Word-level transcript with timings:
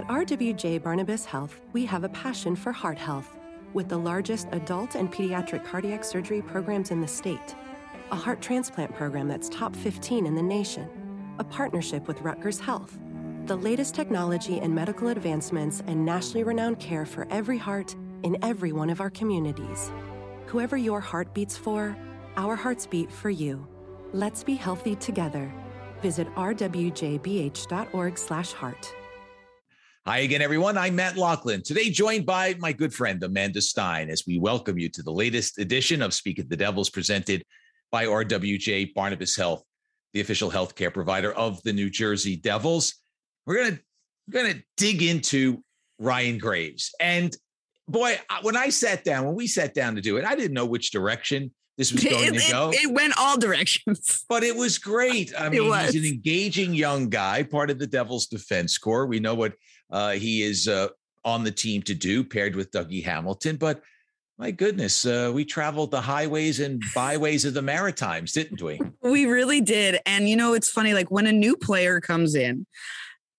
At 0.00 0.08
RWJ 0.08 0.82
Barnabas 0.82 1.26
Health, 1.26 1.60
we 1.74 1.84
have 1.84 2.04
a 2.04 2.08
passion 2.08 2.56
for 2.56 2.72
heart 2.72 2.96
health 2.96 3.36
with 3.74 3.90
the 3.90 3.98
largest 3.98 4.48
adult 4.52 4.94
and 4.94 5.12
pediatric 5.12 5.62
cardiac 5.62 6.04
surgery 6.04 6.40
programs 6.40 6.90
in 6.90 7.02
the 7.02 7.06
state, 7.06 7.54
a 8.10 8.16
heart 8.16 8.40
transplant 8.40 8.94
program 8.94 9.28
that's 9.28 9.50
top 9.50 9.76
15 9.76 10.24
in 10.24 10.34
the 10.34 10.40
nation, 10.40 10.88
a 11.38 11.44
partnership 11.44 12.08
with 12.08 12.22
Rutgers 12.22 12.58
Health, 12.58 12.98
the 13.44 13.56
latest 13.56 13.94
technology 13.94 14.60
and 14.60 14.74
medical 14.74 15.08
advancements, 15.08 15.82
and 15.86 16.02
nationally 16.02 16.44
renowned 16.44 16.80
care 16.80 17.04
for 17.04 17.28
every 17.30 17.58
heart 17.58 17.94
in 18.22 18.38
every 18.42 18.72
one 18.72 18.88
of 18.88 19.02
our 19.02 19.10
communities. 19.10 19.92
Whoever 20.46 20.78
your 20.78 21.00
heart 21.00 21.34
beats 21.34 21.58
for, 21.58 21.94
our 22.38 22.56
hearts 22.56 22.86
beat 22.86 23.12
for 23.12 23.28
you. 23.28 23.66
Let's 24.14 24.44
be 24.44 24.54
healthy 24.54 24.96
together. 24.96 25.52
Visit 26.00 26.26
rwjbh.org/heart. 26.36 28.94
Hi 30.06 30.20
again, 30.20 30.40
everyone. 30.40 30.78
I'm 30.78 30.96
Matt 30.96 31.18
Loughlin. 31.18 31.62
Today, 31.62 31.90
joined 31.90 32.24
by 32.24 32.54
my 32.58 32.72
good 32.72 32.94
friend 32.94 33.22
Amanda 33.22 33.60
Stein, 33.60 34.08
as 34.08 34.24
we 34.26 34.38
welcome 34.38 34.78
you 34.78 34.88
to 34.88 35.02
the 35.02 35.12
latest 35.12 35.58
edition 35.58 36.00
of 36.00 36.14
Speak 36.14 36.38
of 36.38 36.48
the 36.48 36.56
Devils, 36.56 36.88
presented 36.88 37.44
by 37.92 38.06
RWJ 38.06 38.94
Barnabas 38.94 39.36
Health, 39.36 39.62
the 40.14 40.22
official 40.22 40.50
healthcare 40.50 40.92
provider 40.92 41.32
of 41.34 41.62
the 41.64 41.74
New 41.74 41.90
Jersey 41.90 42.34
Devils. 42.34 42.94
We're 43.44 43.62
gonna 43.62 43.78
we're 44.26 44.42
gonna 44.42 44.62
dig 44.78 45.02
into 45.02 45.62
Ryan 45.98 46.38
Graves, 46.38 46.94
and 46.98 47.36
boy, 47.86 48.18
when 48.40 48.56
I 48.56 48.70
sat 48.70 49.04
down, 49.04 49.26
when 49.26 49.34
we 49.34 49.46
sat 49.46 49.74
down 49.74 49.96
to 49.96 50.00
do 50.00 50.16
it, 50.16 50.24
I 50.24 50.34
didn't 50.34 50.54
know 50.54 50.64
which 50.64 50.92
direction 50.92 51.52
this 51.76 51.92
was 51.92 52.04
going 52.04 52.34
it, 52.34 52.40
to 52.40 52.50
go. 52.50 52.70
It, 52.70 52.84
it, 52.84 52.90
went 52.90 53.12
all 53.18 53.38
directions. 53.38 54.24
But 54.30 54.44
it 54.44 54.56
was 54.56 54.78
great. 54.78 55.32
I 55.38 55.50
mean, 55.50 55.62
he's 55.62 55.94
an 55.94 56.06
engaging 56.06 56.72
young 56.72 57.10
guy, 57.10 57.42
part 57.42 57.68
of 57.68 57.78
the 57.78 57.86
Devils 57.86 58.28
defense 58.28 58.78
corps. 58.78 59.06
We 59.06 59.20
know 59.20 59.34
what 59.34 59.54
uh, 59.90 60.12
he 60.12 60.42
is 60.42 60.68
uh, 60.68 60.88
on 61.24 61.44
the 61.44 61.50
team 61.50 61.82
to 61.82 61.94
do, 61.94 62.24
paired 62.24 62.56
with 62.56 62.70
Dougie 62.70 63.04
Hamilton. 63.04 63.56
But 63.56 63.82
my 64.38 64.50
goodness, 64.50 65.04
uh, 65.04 65.30
we 65.34 65.44
traveled 65.44 65.90
the 65.90 66.00
highways 66.00 66.60
and 66.60 66.82
byways 66.94 67.44
of 67.44 67.52
the 67.52 67.62
Maritimes, 67.62 68.32
didn't 68.32 68.62
we? 68.62 68.80
We 69.02 69.26
really 69.26 69.60
did. 69.60 70.00
And, 70.06 70.28
you 70.28 70.36
know, 70.36 70.54
it's 70.54 70.70
funny, 70.70 70.94
like 70.94 71.10
when 71.10 71.26
a 71.26 71.32
new 71.32 71.56
player 71.56 72.00
comes 72.00 72.34
in, 72.34 72.66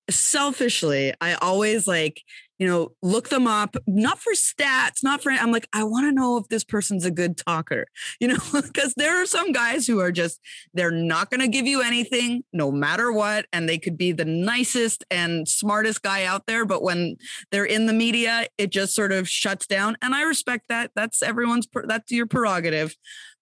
selfishly, 0.10 1.14
I 1.22 1.34
always 1.36 1.88
like, 1.88 2.22
you 2.62 2.68
know, 2.68 2.92
look 3.02 3.30
them 3.30 3.48
up, 3.48 3.76
not 3.88 4.20
for 4.20 4.34
stats, 4.34 5.02
not 5.02 5.24
for, 5.24 5.32
I'm 5.32 5.52
like, 5.52 5.68
I 5.74 5.84
want 5.84 6.06
to 6.06 6.12
know 6.12 6.38
if 6.38 6.48
this 6.48 6.64
person's 6.64 7.06
a 7.06 7.10
good 7.10 7.36
talker, 7.36 7.88
you 8.20 8.28
know, 8.28 8.38
because 8.54 8.94
there 8.96 9.20
are 9.20 9.26
some 9.26 9.52
guys 9.52 9.88
who 9.88 10.00
are 10.00 10.12
just, 10.12 10.40
they're 10.72 10.92
not 10.92 11.32
going 11.32 11.40
to 11.40 11.48
give 11.48 11.66
you 11.66 11.82
anything 11.82 12.44
no 12.54 12.72
matter 12.72 13.12
what. 13.12 13.48
And 13.52 13.68
they 13.68 13.80
could 13.80 13.98
be 13.98 14.12
the 14.12 14.26
nicest 14.26 15.04
and 15.10 15.48
smartest 15.48 16.04
guy 16.04 16.24
out 16.26 16.46
there. 16.46 16.64
But 16.64 16.84
when 16.84 17.16
they're 17.52 17.66
in 17.66 17.88
the 17.88 17.94
media, 17.94 18.46
it 18.60 18.70
just 18.70 18.94
sort 18.94 19.12
of 19.12 19.28
shuts 19.28 19.66
down. 19.66 19.98
And 20.04 20.14
I 20.14 20.22
respect 20.22 20.66
that. 20.70 20.92
That's 20.94 21.24
everyone's, 21.24 21.68
that's 21.86 22.12
your 22.12 22.28
prerogative. 22.28 22.96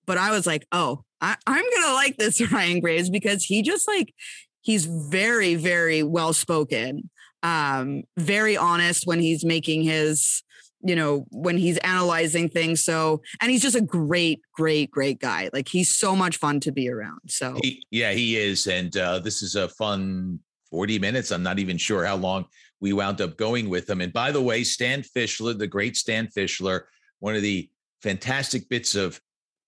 But 0.08 0.18
I 0.18 0.32
was 0.32 0.48
like, 0.48 0.66
oh, 0.72 1.04
I, 1.20 1.36
I'm 1.46 1.62
going 1.62 1.88
to 1.88 1.94
like 1.94 2.16
this 2.16 2.40
Ryan 2.54 2.80
Graves 2.80 3.10
because 3.10 3.44
he 3.44 3.64
just 3.64 3.86
like, 3.86 4.14
he's 4.62 4.86
very, 4.86 5.56
very 5.56 6.04
well 6.04 6.32
spoken 6.32 7.10
um, 7.44 8.04
very 8.18 8.58
honest 8.58 9.06
when 9.06 9.20
he's 9.20 9.46
making 9.46 9.84
his 9.84 10.44
you 10.82 10.96
know 10.96 11.26
when 11.32 11.58
he's 11.58 11.78
analyzing 11.80 12.50
things. 12.50 12.84
So 12.84 13.22
and 13.42 13.52
he's 13.52 13.62
just 13.62 13.76
a 13.76 13.82
great 13.82 14.42
great 14.54 14.92
great 14.92 15.20
guy. 15.20 15.50
Like 15.52 15.68
he's 15.68 15.96
so 15.96 16.16
much 16.16 16.38
fun 16.38 16.60
to 16.62 16.72
be 16.72 16.90
around. 16.90 17.20
So 17.28 17.58
he, 17.62 17.84
yeah 17.92 18.12
he 18.12 18.38
is. 18.38 18.68
And 18.68 18.96
uh, 18.96 19.20
this 19.20 19.42
is 19.42 19.56
a 19.56 19.68
fun 19.70 20.40
40 20.72 21.00
minutes. 21.00 21.32
I'm 21.32 21.44
not 21.44 21.60
even 21.60 21.78
sure 21.78 22.06
how 22.06 22.16
long 22.16 22.46
we 22.80 22.94
wound 22.94 23.20
up 23.22 23.36
going 23.38 23.70
with 23.70 23.90
him. 23.90 24.02
And 24.02 24.14
by 24.14 24.32
the 24.32 24.42
way 24.42 24.64
stan 24.64 25.02
fischler 25.02 25.58
the 25.58 25.68
great 25.68 25.98
stan 25.98 26.28
fischler 26.28 26.82
one 27.20 27.36
of 27.36 27.42
the 27.42 27.70
fantastic 28.02 28.70
bits 28.70 28.96
of 28.96 29.20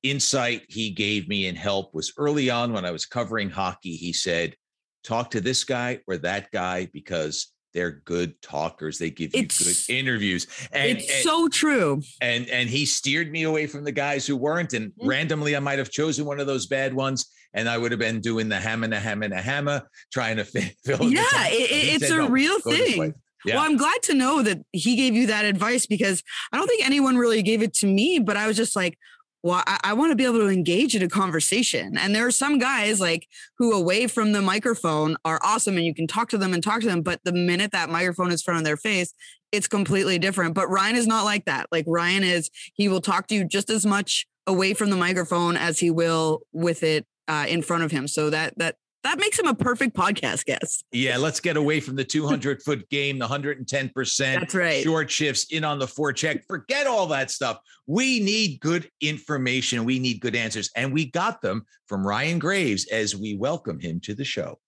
insight 0.03 0.63
he 0.69 0.89
gave 0.89 1.27
me 1.27 1.47
and 1.47 1.57
help 1.57 1.93
was 1.93 2.13
early 2.17 2.49
on 2.49 2.73
when 2.73 2.85
i 2.85 2.91
was 2.91 3.05
covering 3.05 3.49
hockey. 3.49 3.95
He 3.95 4.13
said 4.13 4.55
talk 5.03 5.31
to 5.31 5.41
this 5.41 5.63
guy 5.63 5.99
or 6.07 6.17
that 6.17 6.49
guy 6.51 6.87
because 6.93 7.51
they're 7.73 7.91
good 7.91 8.41
talkers. 8.41 8.97
They 8.97 9.09
give 9.09 9.35
you 9.35 9.43
it's, 9.43 9.85
good 9.87 9.93
interviews. 9.93 10.47
And 10.71 10.97
it's 10.97 11.09
and, 11.09 11.23
so 11.23 11.47
true. 11.47 12.01
And 12.21 12.47
and 12.49 12.69
he 12.69 12.85
steered 12.85 13.31
me 13.31 13.43
away 13.43 13.67
from 13.67 13.83
the 13.83 13.91
guys 13.91 14.25
who 14.25 14.35
weren't. 14.35 14.73
And 14.73 14.91
mm-hmm. 14.91 15.07
randomly 15.07 15.55
I 15.55 15.59
might 15.59 15.79
have 15.79 15.89
chosen 15.89 16.25
one 16.25 16.39
of 16.39 16.47
those 16.47 16.67
bad 16.67 16.93
ones. 16.93 17.25
And 17.53 17.67
I 17.67 17.77
would 17.77 17.91
have 17.91 17.99
been 17.99 18.21
doing 18.21 18.47
the 18.47 18.59
ham 18.59 18.83
and 18.83 18.93
a 18.93 18.99
ham 18.99 19.23
and 19.23 19.33
a 19.33 19.41
hammer, 19.41 19.83
trying 20.11 20.37
to 20.37 20.45
fill. 20.85 21.03
Yeah, 21.03 21.23
it, 21.47 21.95
it's 21.95 22.07
said, 22.07 22.17
a 22.17 22.23
no, 22.23 22.29
real 22.29 22.59
thing. 22.61 23.13
Yeah. 23.43 23.55
Well, 23.55 23.65
I'm 23.65 23.75
glad 23.75 24.03
to 24.03 24.13
know 24.13 24.41
that 24.43 24.59
he 24.71 24.95
gave 24.95 25.15
you 25.15 25.27
that 25.27 25.45
advice 25.45 25.85
because 25.85 26.23
I 26.51 26.57
don't 26.57 26.67
think 26.67 26.85
anyone 26.85 27.17
really 27.17 27.41
gave 27.41 27.61
it 27.61 27.73
to 27.75 27.87
me, 27.87 28.19
but 28.19 28.37
I 28.37 28.47
was 28.47 28.55
just 28.55 28.75
like, 28.75 28.97
well, 29.43 29.63
I, 29.65 29.79
I 29.83 29.93
want 29.93 30.11
to 30.11 30.15
be 30.15 30.25
able 30.25 30.39
to 30.39 30.49
engage 30.49 30.95
in 30.95 31.01
a 31.01 31.09
conversation. 31.09 31.97
And 31.97 32.13
there 32.13 32.25
are 32.27 32.31
some 32.31 32.59
guys 32.59 32.99
like 32.99 33.27
who 33.57 33.73
away 33.73 34.07
from 34.07 34.31
the 34.31 34.41
microphone 34.41 35.17
are 35.25 35.39
awesome 35.43 35.77
and 35.77 35.85
you 35.85 35.95
can 35.95 36.07
talk 36.07 36.29
to 36.29 36.37
them 36.37 36.53
and 36.53 36.63
talk 36.63 36.81
to 36.81 36.87
them. 36.87 37.01
But 37.01 37.21
the 37.23 37.31
minute 37.31 37.71
that 37.71 37.89
microphone 37.89 38.31
is 38.31 38.43
front 38.43 38.59
of 38.59 38.65
their 38.65 38.77
face, 38.77 39.13
it's 39.51 39.67
completely 39.67 40.19
different. 40.19 40.53
But 40.53 40.69
Ryan 40.69 40.95
is 40.95 41.07
not 41.07 41.25
like 41.25 41.45
that. 41.45 41.67
Like 41.71 41.85
Ryan 41.87 42.23
is, 42.23 42.49
he 42.73 42.87
will 42.87 43.01
talk 43.01 43.27
to 43.27 43.35
you 43.35 43.43
just 43.43 43.69
as 43.69 43.85
much 43.85 44.27
away 44.47 44.73
from 44.73 44.89
the 44.89 44.97
microphone 44.97 45.57
as 45.57 45.79
he 45.79 45.89
will 45.89 46.41
with 46.51 46.83
it 46.83 47.05
uh, 47.27 47.45
in 47.47 47.61
front 47.61 47.83
of 47.83 47.91
him. 47.91 48.07
So 48.07 48.29
that 48.29 48.57
that 48.57 48.75
that 49.03 49.19
makes 49.19 49.39
him 49.39 49.47
a 49.47 49.55
perfect 49.55 49.95
podcast 49.95 50.45
guest. 50.45 50.85
Yeah, 50.91 51.17
let's 51.17 51.39
get 51.39 51.57
away 51.57 51.79
from 51.79 51.95
the 51.95 52.03
200 52.03 52.61
foot 52.61 52.87
game, 52.89 53.17
the 53.17 53.27
110%. 53.27 54.17
That's 54.17 54.55
right. 54.55 54.83
Short 54.83 55.09
shifts 55.09 55.51
in 55.51 55.63
on 55.63 55.79
the 55.79 55.87
forecheck. 55.87 56.43
Forget 56.47 56.85
all 56.87 57.07
that 57.07 57.31
stuff. 57.31 57.57
We 57.87 58.19
need 58.19 58.59
good 58.59 58.89
information. 59.01 59.85
We 59.85 59.99
need 59.99 60.21
good 60.21 60.35
answers. 60.35 60.69
And 60.75 60.93
we 60.93 61.09
got 61.09 61.41
them 61.41 61.65
from 61.87 62.05
Ryan 62.05 62.37
Graves 62.37 62.87
as 62.91 63.15
we 63.15 63.35
welcome 63.35 63.79
him 63.79 63.99
to 64.01 64.13
the 64.13 64.25
show. 64.25 64.59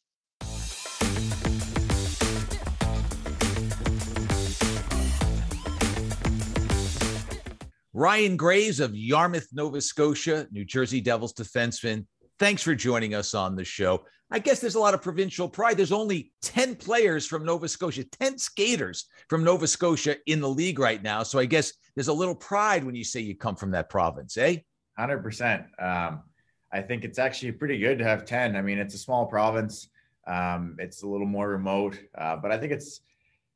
Ryan 7.95 8.35
Graves 8.35 8.79
of 8.79 8.95
Yarmouth, 8.95 9.47
Nova 9.53 9.79
Scotia, 9.79 10.47
New 10.51 10.65
Jersey 10.65 10.99
Devils 10.99 11.33
defenseman. 11.33 12.07
Thanks 12.39 12.63
for 12.63 12.73
joining 12.73 13.13
us 13.13 13.35
on 13.35 13.55
the 13.55 13.63
show. 13.63 14.03
I 14.33 14.39
guess 14.39 14.59
there's 14.59 14.73
a 14.73 14.79
lot 14.79 14.95
of 14.95 15.01
provincial 15.03 15.47
pride. 15.47 15.77
There's 15.77 15.91
only 15.91 16.31
10 16.41 16.77
players 16.77 17.27
from 17.27 17.45
Nova 17.45 17.67
Scotia, 17.67 18.03
10 18.03 18.39
skaters 18.39 19.05
from 19.29 19.43
Nova 19.43 19.67
Scotia 19.67 20.15
in 20.25 20.41
the 20.41 20.49
league 20.49 20.79
right 20.79 21.03
now. 21.03 21.21
So 21.21 21.37
I 21.37 21.45
guess 21.45 21.71
there's 21.93 22.07
a 22.07 22.13
little 22.13 22.33
pride 22.33 22.83
when 22.83 22.95
you 22.95 23.03
say 23.03 23.19
you 23.19 23.37
come 23.37 23.55
from 23.55 23.69
that 23.71 23.91
province, 23.91 24.35
eh? 24.37 24.57
100%. 24.97 25.65
Um, 25.79 26.23
I 26.71 26.81
think 26.81 27.03
it's 27.03 27.19
actually 27.19 27.51
pretty 27.51 27.77
good 27.77 27.99
to 27.99 28.03
have 28.05 28.25
10. 28.25 28.55
I 28.55 28.63
mean, 28.63 28.79
it's 28.79 28.95
a 28.95 28.97
small 28.97 29.27
province, 29.27 29.89
um, 30.25 30.77
it's 30.79 31.03
a 31.03 31.07
little 31.07 31.27
more 31.27 31.49
remote, 31.49 31.99
uh, 32.17 32.35
but 32.35 32.51
I 32.51 32.57
think 32.57 32.71
it's 32.71 33.01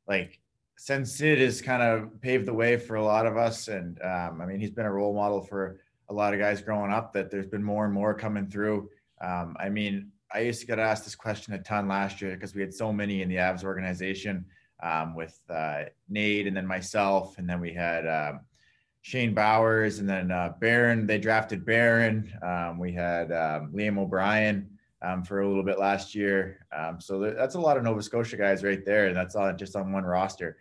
like 0.06 0.38
since 0.76 1.12
Sid 1.16 1.40
has 1.40 1.60
kind 1.60 1.82
of 1.82 2.20
paved 2.20 2.46
the 2.46 2.54
way 2.54 2.76
for 2.76 2.94
a 2.94 3.04
lot 3.04 3.26
of 3.26 3.36
us. 3.36 3.66
And 3.66 4.00
um, 4.00 4.40
I 4.40 4.46
mean, 4.46 4.60
he's 4.60 4.70
been 4.70 4.86
a 4.86 4.92
role 4.92 5.12
model 5.12 5.42
for 5.42 5.80
a 6.08 6.14
lot 6.14 6.34
of 6.34 6.38
guys 6.38 6.62
growing 6.62 6.92
up 6.92 7.12
that 7.14 7.32
there's 7.32 7.48
been 7.48 7.64
more 7.64 7.84
and 7.84 7.92
more 7.92 8.14
coming 8.14 8.46
through. 8.46 8.88
Um, 9.20 9.56
I 9.58 9.70
mean, 9.70 10.12
I 10.32 10.40
used 10.40 10.60
to 10.60 10.66
get 10.66 10.78
asked 10.78 11.04
this 11.04 11.14
question 11.14 11.54
a 11.54 11.58
ton 11.58 11.88
last 11.88 12.20
year 12.20 12.34
because 12.34 12.54
we 12.54 12.60
had 12.60 12.74
so 12.74 12.92
many 12.92 13.22
in 13.22 13.28
the 13.28 13.36
Avs 13.36 13.64
organization 13.64 14.44
um, 14.82 15.14
with 15.14 15.38
uh, 15.48 15.84
Nate 16.08 16.46
and 16.46 16.56
then 16.56 16.66
myself, 16.66 17.38
and 17.38 17.48
then 17.48 17.60
we 17.60 17.72
had 17.72 18.06
um, 18.06 18.40
Shane 19.02 19.34
Bowers 19.34 19.98
and 19.98 20.08
then 20.08 20.30
uh, 20.30 20.52
Barron. 20.60 21.06
They 21.06 21.18
drafted 21.18 21.64
Barron. 21.64 22.32
Um, 22.42 22.78
we 22.78 22.92
had 22.92 23.32
um, 23.32 23.72
Liam 23.72 23.98
O'Brien 23.98 24.68
um, 25.00 25.24
for 25.24 25.40
a 25.40 25.48
little 25.48 25.62
bit 25.62 25.78
last 25.78 26.14
year. 26.14 26.66
So 26.98 27.20
that's 27.20 27.54
a 27.54 27.60
lot 27.60 27.76
of 27.76 27.82
Nova 27.82 28.02
Scotia 28.02 28.36
guys 28.36 28.62
right 28.62 28.84
there, 28.84 29.06
and 29.06 29.16
that's 29.16 29.34
all 29.34 29.52
just 29.54 29.76
on 29.76 29.92
one 29.92 30.04
roster. 30.04 30.58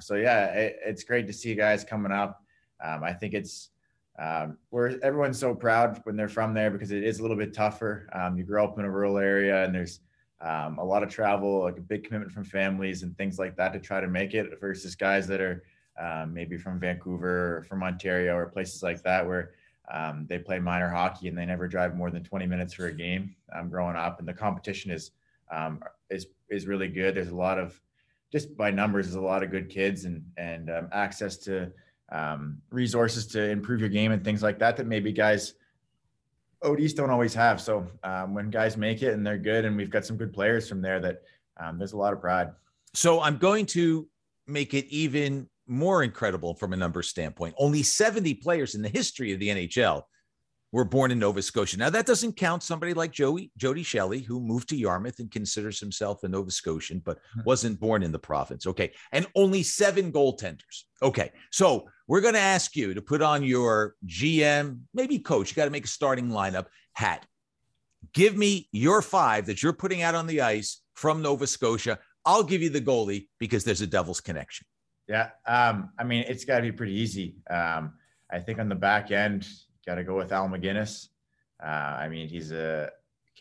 so 0.00 0.14
yeah, 0.14 0.46
it, 0.46 0.78
it's 0.84 1.04
great 1.04 1.26
to 1.26 1.32
see 1.32 1.54
guys 1.54 1.84
coming 1.84 2.12
up. 2.12 2.42
I 2.80 3.12
think 3.12 3.34
it's 3.34 3.70
um, 4.18 4.58
where 4.70 5.02
everyone's 5.02 5.38
so 5.38 5.54
proud 5.54 6.00
when 6.04 6.16
they're 6.16 6.28
from 6.28 6.54
there 6.54 6.70
because 6.70 6.92
it 6.92 7.02
is 7.02 7.18
a 7.18 7.22
little 7.22 7.36
bit 7.36 7.52
tougher. 7.52 8.08
Um, 8.12 8.36
you 8.36 8.44
grow 8.44 8.64
up 8.64 8.78
in 8.78 8.84
a 8.84 8.90
rural 8.90 9.18
area 9.18 9.64
and 9.64 9.74
there's 9.74 10.00
um, 10.40 10.78
a 10.78 10.84
lot 10.84 11.02
of 11.02 11.08
travel, 11.08 11.62
like 11.62 11.78
a 11.78 11.82
big 11.82 12.04
commitment 12.04 12.30
from 12.30 12.44
families 12.44 13.02
and 13.02 13.16
things 13.16 13.38
like 13.38 13.56
that 13.56 13.72
to 13.72 13.80
try 13.80 14.00
to 14.00 14.06
make 14.06 14.34
it 14.34 14.60
versus 14.60 14.94
guys 14.94 15.26
that 15.26 15.40
are 15.40 15.64
um, 15.98 16.32
maybe 16.32 16.56
from 16.56 16.78
Vancouver 16.78 17.58
or 17.58 17.62
from 17.62 17.82
Ontario 17.82 18.36
or 18.36 18.46
places 18.46 18.82
like 18.82 19.02
that 19.02 19.26
where 19.26 19.52
um, 19.92 20.26
they 20.28 20.38
play 20.38 20.58
minor 20.58 20.88
hockey 20.88 21.28
and 21.28 21.36
they 21.36 21.46
never 21.46 21.66
drive 21.66 21.96
more 21.96 22.10
than 22.10 22.22
20 22.22 22.46
minutes 22.46 22.72
for 22.72 22.86
a 22.86 22.92
game 22.92 23.34
um, 23.54 23.68
growing 23.68 23.96
up. 23.96 24.18
And 24.18 24.28
the 24.28 24.32
competition 24.32 24.90
is, 24.90 25.10
is, 26.10 26.26
is 26.50 26.66
really 26.66 26.88
good. 26.88 27.16
There's 27.16 27.30
a 27.30 27.36
lot 27.36 27.58
of, 27.58 27.80
just 28.30 28.56
by 28.56 28.70
numbers, 28.70 29.06
there's 29.06 29.16
a 29.16 29.20
lot 29.20 29.42
of 29.42 29.50
good 29.50 29.68
kids 29.68 30.04
and, 30.04 30.24
and 30.36 30.70
access 30.92 31.36
to, 31.38 31.72
um, 32.12 32.58
resources 32.70 33.26
to 33.28 33.42
improve 33.50 33.80
your 33.80 33.88
game 33.88 34.12
and 34.12 34.24
things 34.24 34.42
like 34.42 34.58
that 34.58 34.76
that 34.76 34.86
maybe 34.86 35.12
guys 35.12 35.54
ODs 36.64 36.94
don't 36.94 37.10
always 37.10 37.34
have. 37.34 37.60
So 37.60 37.86
um, 38.02 38.34
when 38.34 38.50
guys 38.50 38.76
make 38.76 39.02
it 39.02 39.12
and 39.12 39.26
they're 39.26 39.38
good, 39.38 39.64
and 39.64 39.76
we've 39.76 39.90
got 39.90 40.04
some 40.04 40.16
good 40.16 40.32
players 40.32 40.68
from 40.68 40.80
there, 40.80 40.98
that 41.00 41.22
um, 41.60 41.78
there's 41.78 41.92
a 41.92 41.96
lot 41.96 42.12
of 42.12 42.20
pride. 42.20 42.50
So 42.94 43.20
I'm 43.20 43.36
going 43.36 43.66
to 43.66 44.08
make 44.46 44.74
it 44.74 44.86
even 44.86 45.48
more 45.66 46.02
incredible 46.02 46.54
from 46.54 46.72
a 46.72 46.76
number 46.76 47.02
standpoint. 47.02 47.54
Only 47.58 47.82
70 47.82 48.34
players 48.34 48.74
in 48.74 48.82
the 48.82 48.88
history 48.88 49.32
of 49.32 49.40
the 49.40 49.48
NHL 49.48 50.02
were 50.72 50.84
born 50.84 51.10
in 51.10 51.18
Nova 51.18 51.40
Scotia. 51.40 51.78
Now 51.78 51.90
that 51.90 52.06
doesn't 52.06 52.36
count 52.36 52.62
somebody 52.62 52.94
like 52.94 53.12
Joey 53.12 53.52
Jody 53.56 53.82
Shelley, 53.82 54.20
who 54.20 54.40
moved 54.40 54.68
to 54.70 54.76
Yarmouth 54.76 55.20
and 55.20 55.30
considers 55.30 55.78
himself 55.78 56.24
a 56.24 56.28
Nova 56.28 56.50
Scotian, 56.50 57.00
but 57.04 57.18
hmm. 57.32 57.42
wasn't 57.46 57.78
born 57.78 58.02
in 58.02 58.10
the 58.10 58.18
province. 58.18 58.66
Okay, 58.66 58.92
and 59.12 59.26
only 59.36 59.62
seven 59.62 60.10
goaltenders. 60.10 60.84
Okay, 61.00 61.30
so 61.52 61.86
we're 62.06 62.20
going 62.20 62.34
to 62.34 62.40
ask 62.40 62.76
you 62.76 62.94
to 62.94 63.02
put 63.02 63.22
on 63.22 63.42
your 63.42 63.94
GM, 64.06 64.80
maybe 64.92 65.18
coach. 65.18 65.50
You 65.50 65.56
got 65.56 65.64
to 65.64 65.70
make 65.70 65.84
a 65.84 65.88
starting 65.88 66.28
lineup 66.28 66.66
hat. 66.92 67.26
Give 68.12 68.36
me 68.36 68.68
your 68.72 69.02
five 69.02 69.46
that 69.46 69.62
you're 69.62 69.72
putting 69.72 70.02
out 70.02 70.14
on 70.14 70.26
the 70.26 70.42
ice 70.42 70.82
from 70.94 71.22
Nova 71.22 71.46
Scotia. 71.46 71.98
I'll 72.24 72.42
give 72.42 72.62
you 72.62 72.70
the 72.70 72.80
goalie 72.80 73.28
because 73.38 73.64
there's 73.64 73.80
a 73.80 73.86
Devils 73.86 74.20
connection. 74.20 74.66
Yeah. 75.08 75.30
Um, 75.46 75.90
I 75.98 76.04
mean, 76.04 76.24
it's 76.28 76.44
got 76.44 76.58
to 76.58 76.62
be 76.62 76.72
pretty 76.72 76.94
easy. 76.94 77.36
Um, 77.50 77.94
I 78.30 78.38
think 78.38 78.58
on 78.58 78.68
the 78.68 78.74
back 78.74 79.10
end, 79.10 79.46
got 79.86 79.96
to 79.96 80.04
go 80.04 80.16
with 80.16 80.32
Al 80.32 80.48
MacInnis. 80.48 81.08
Uh, 81.62 81.68
I 81.68 82.08
mean, 82.08 82.28
he's 82.28 82.52
a, 82.52 82.90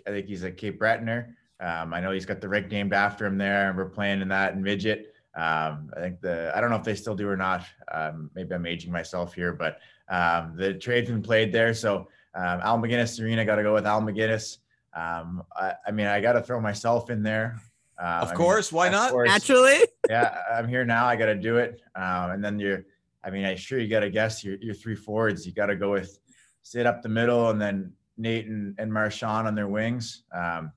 I 0.07 0.11
think 0.11 0.27
he's 0.27 0.43
a 0.43 0.51
Cape 0.51 0.79
Bretoner. 0.79 1.35
Um, 1.59 1.93
I 1.93 2.01
know 2.01 2.11
he's 2.11 2.25
got 2.25 2.41
the 2.41 2.49
rink 2.49 2.69
named 2.69 2.93
after 2.93 3.25
him 3.25 3.37
there, 3.37 3.69
and 3.69 3.77
we're 3.77 3.89
playing 3.89 4.21
in 4.21 4.27
that 4.29 4.53
in 4.53 4.61
midget. 4.61 5.12
Um, 5.35 5.89
I 5.95 5.99
think 5.99 6.21
the, 6.21 6.51
I 6.55 6.61
don't 6.61 6.69
know 6.69 6.75
if 6.75 6.83
they 6.83 6.95
still 6.95 7.15
do 7.15 7.27
or 7.27 7.37
not. 7.37 7.65
Um, 7.91 8.29
maybe 8.35 8.53
I'm 8.53 8.65
aging 8.65 8.91
myself 8.91 9.33
here, 9.33 9.53
but 9.53 9.79
um, 10.09 10.55
the 10.55 10.73
been 10.73 11.21
played 11.21 11.51
there. 11.51 11.73
So 11.73 12.07
um, 12.35 12.59
Al 12.61 12.79
MacInnis 12.79 13.21
Arena 13.21 13.45
got 13.45 13.55
to 13.55 13.63
go 13.63 13.73
with 13.73 13.87
Al 13.87 14.01
MacInnis. 14.01 14.57
Um, 14.95 15.43
I, 15.55 15.73
I, 15.87 15.91
mean, 15.91 16.05
I 16.05 16.21
got 16.21 16.33
to 16.33 16.41
throw 16.41 16.61
myself 16.61 17.09
in 17.09 17.23
there. 17.23 17.59
Um, 17.97 18.21
of 18.21 18.33
course, 18.33 18.71
I 18.71 18.75
mean, 18.75 18.77
why 18.77 18.89
not? 18.89 19.11
Course, 19.11 19.29
Naturally. 19.29 19.79
yeah, 20.09 20.37
I'm 20.51 20.67
here 20.67 20.85
now. 20.85 21.05
I 21.05 21.15
got 21.15 21.27
to 21.27 21.35
do 21.35 21.57
it. 21.57 21.81
Um, 21.95 22.31
and 22.31 22.43
then 22.43 22.59
you're, 22.59 22.85
I 23.23 23.29
mean, 23.29 23.45
I 23.45 23.55
sure 23.55 23.79
you 23.79 23.87
got 23.87 24.01
to 24.01 24.09
guess 24.09 24.43
your, 24.43 24.57
your 24.57 24.73
three 24.73 24.95
forwards. 24.95 25.45
You 25.45 25.53
got 25.53 25.67
to 25.67 25.75
go 25.75 25.91
with 25.91 26.19
Sid 26.63 26.85
up 26.85 27.01
the 27.01 27.09
middle 27.09 27.49
and 27.49 27.61
then 27.61 27.93
Nate 28.17 28.47
and, 28.47 28.75
and 28.77 28.91
Marchand 28.91 29.47
on 29.47 29.55
their 29.55 29.67
wings. 29.67 30.23
Um, 30.33 30.71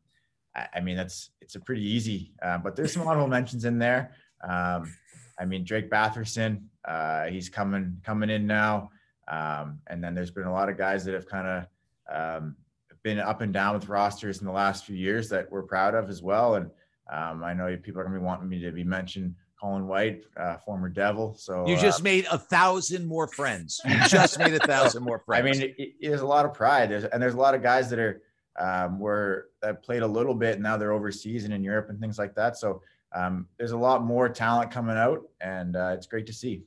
I, 0.54 0.68
I, 0.76 0.80
mean, 0.80 0.96
that's 0.96 1.30
it's 1.40 1.54
a 1.54 1.60
pretty 1.60 1.82
easy, 1.82 2.32
uh, 2.42 2.58
but 2.58 2.76
there's 2.76 2.92
some 2.92 3.06
honorable 3.06 3.28
mentions 3.28 3.64
in 3.64 3.78
there. 3.78 4.12
Um, 4.42 4.94
I 5.38 5.44
mean, 5.44 5.64
Drake 5.64 5.90
Batherson, 5.90 6.62
uh, 6.84 7.26
he's 7.26 7.48
coming 7.48 8.00
coming 8.04 8.30
in 8.30 8.46
now. 8.46 8.90
Um, 9.28 9.80
and 9.88 10.02
then 10.02 10.14
there's 10.14 10.30
been 10.30 10.46
a 10.46 10.52
lot 10.52 10.68
of 10.68 10.78
guys 10.78 11.04
that 11.04 11.14
have 11.14 11.26
kind 11.26 11.46
of 11.46 12.42
um, 12.42 12.56
been 13.02 13.18
up 13.18 13.40
and 13.40 13.52
down 13.52 13.74
with 13.74 13.88
rosters 13.88 14.40
in 14.40 14.46
the 14.46 14.52
last 14.52 14.84
few 14.84 14.96
years 14.96 15.28
that 15.28 15.50
we're 15.50 15.62
proud 15.62 15.94
of 15.94 16.08
as 16.08 16.22
well. 16.22 16.54
And 16.54 16.70
um, 17.12 17.42
I 17.44 17.52
know 17.54 17.76
people 17.76 18.00
are 18.00 18.04
going 18.04 18.14
to 18.14 18.20
be 18.20 18.24
wanting 18.24 18.48
me 18.48 18.60
to 18.60 18.70
be 18.70 18.84
mentioned. 18.84 19.34
Colin 19.60 19.86
White, 19.86 20.24
uh, 20.36 20.58
former 20.58 20.88
Devil. 20.88 21.34
So 21.34 21.66
you 21.66 21.76
just 21.78 22.00
uh, 22.00 22.04
made 22.04 22.26
a 22.30 22.38
thousand 22.38 23.06
more 23.06 23.26
friends. 23.26 23.80
You 23.86 23.96
just 24.06 24.38
made 24.38 24.52
a 24.52 24.58
thousand 24.58 25.02
more 25.02 25.18
friends. 25.20 25.40
I 25.48 25.50
mean, 25.50 25.62
it, 25.62 25.74
it, 25.78 25.94
there's 26.00 26.20
a 26.20 26.26
lot 26.26 26.44
of 26.44 26.52
pride. 26.52 26.90
There's 26.90 27.04
and 27.04 27.22
there's 27.22 27.34
a 27.34 27.38
lot 27.38 27.54
of 27.54 27.62
guys 27.62 27.88
that 27.90 27.98
are 27.98 28.22
um, 28.58 28.98
were 28.98 29.48
that 29.62 29.82
played 29.82 30.02
a 30.02 30.06
little 30.06 30.34
bit. 30.34 30.54
And 30.54 30.62
now 30.62 30.76
they're 30.76 30.92
overseas 30.92 31.44
and 31.44 31.54
in 31.54 31.64
Europe 31.64 31.88
and 31.88 31.98
things 31.98 32.18
like 32.18 32.34
that. 32.34 32.56
So 32.58 32.82
um, 33.14 33.46
there's 33.58 33.72
a 33.72 33.76
lot 33.76 34.02
more 34.04 34.28
talent 34.28 34.70
coming 34.70 34.96
out, 34.96 35.22
and 35.40 35.76
uh, 35.76 35.94
it's 35.94 36.06
great 36.06 36.26
to 36.26 36.32
see. 36.32 36.64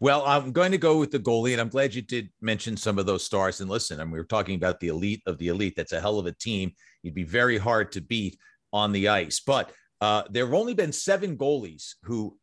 Well, 0.00 0.24
I'm 0.26 0.52
going 0.52 0.72
to 0.72 0.78
go 0.78 0.98
with 0.98 1.10
the 1.10 1.18
goalie, 1.18 1.52
and 1.52 1.60
I'm 1.60 1.68
glad 1.68 1.94
you 1.94 2.02
did 2.02 2.30
mention 2.40 2.76
some 2.76 2.98
of 2.98 3.06
those 3.06 3.24
stars. 3.24 3.60
And 3.60 3.70
listen, 3.70 4.00
I 4.00 4.04
mean, 4.04 4.12
we 4.12 4.18
were 4.18 4.24
talking 4.24 4.56
about 4.56 4.80
the 4.80 4.88
elite 4.88 5.22
of 5.26 5.38
the 5.38 5.48
elite. 5.48 5.74
That's 5.76 5.92
a 5.92 6.00
hell 6.00 6.18
of 6.18 6.26
a 6.26 6.32
team. 6.32 6.72
You'd 7.02 7.14
be 7.14 7.24
very 7.24 7.58
hard 7.58 7.92
to 7.92 8.00
beat 8.00 8.38
on 8.72 8.92
the 8.92 9.08
ice. 9.08 9.40
But 9.40 9.72
uh, 10.00 10.24
there 10.30 10.44
have 10.44 10.54
only 10.54 10.74
been 10.74 10.92
seven 10.92 11.36
goalies 11.36 11.94
who 12.02 12.36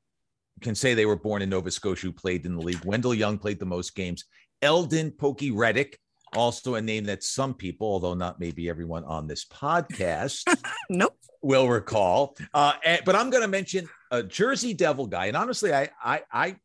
can 0.62 0.76
say 0.76 0.94
they 0.94 1.06
were 1.06 1.16
born 1.16 1.42
in 1.42 1.50
Nova 1.50 1.72
Scotia 1.72 2.08
who 2.08 2.14
played 2.14 2.46
in 2.46 2.56
the 2.56 2.62
league. 2.62 2.84
Wendell 2.86 3.14
Young 3.14 3.38
played 3.38 3.60
the 3.60 3.66
most 3.66 3.96
games. 3.96 4.26
Eldon 4.62 5.12
Pokey 5.12 5.52
Reddick, 5.52 6.00
also 6.34 6.76
a 6.76 6.82
name 6.82 7.06
that 7.06 7.24
some 7.24 7.54
people, 7.54 7.88
although 7.88 8.14
not 8.14 8.40
maybe 8.40 8.70
everyone 8.70 9.04
on 9.04 9.28
this 9.28 9.46
podcast, 9.46 10.44
nope, 10.90 11.18
will 11.46 11.70
recall. 11.70 12.36
Uh, 12.54 12.74
and, 12.84 13.02
but 13.06 13.16
I'm 13.16 13.30
going 13.30 13.44
to 13.44 13.48
mention 13.48 13.88
a 14.12 14.24
Jersey 14.24 14.74
Devil 14.74 15.06
guy, 15.06 15.28
and 15.28 15.38
honestly, 15.38 15.74
I 15.74 15.90
I, 16.04 16.24
I 16.32 16.56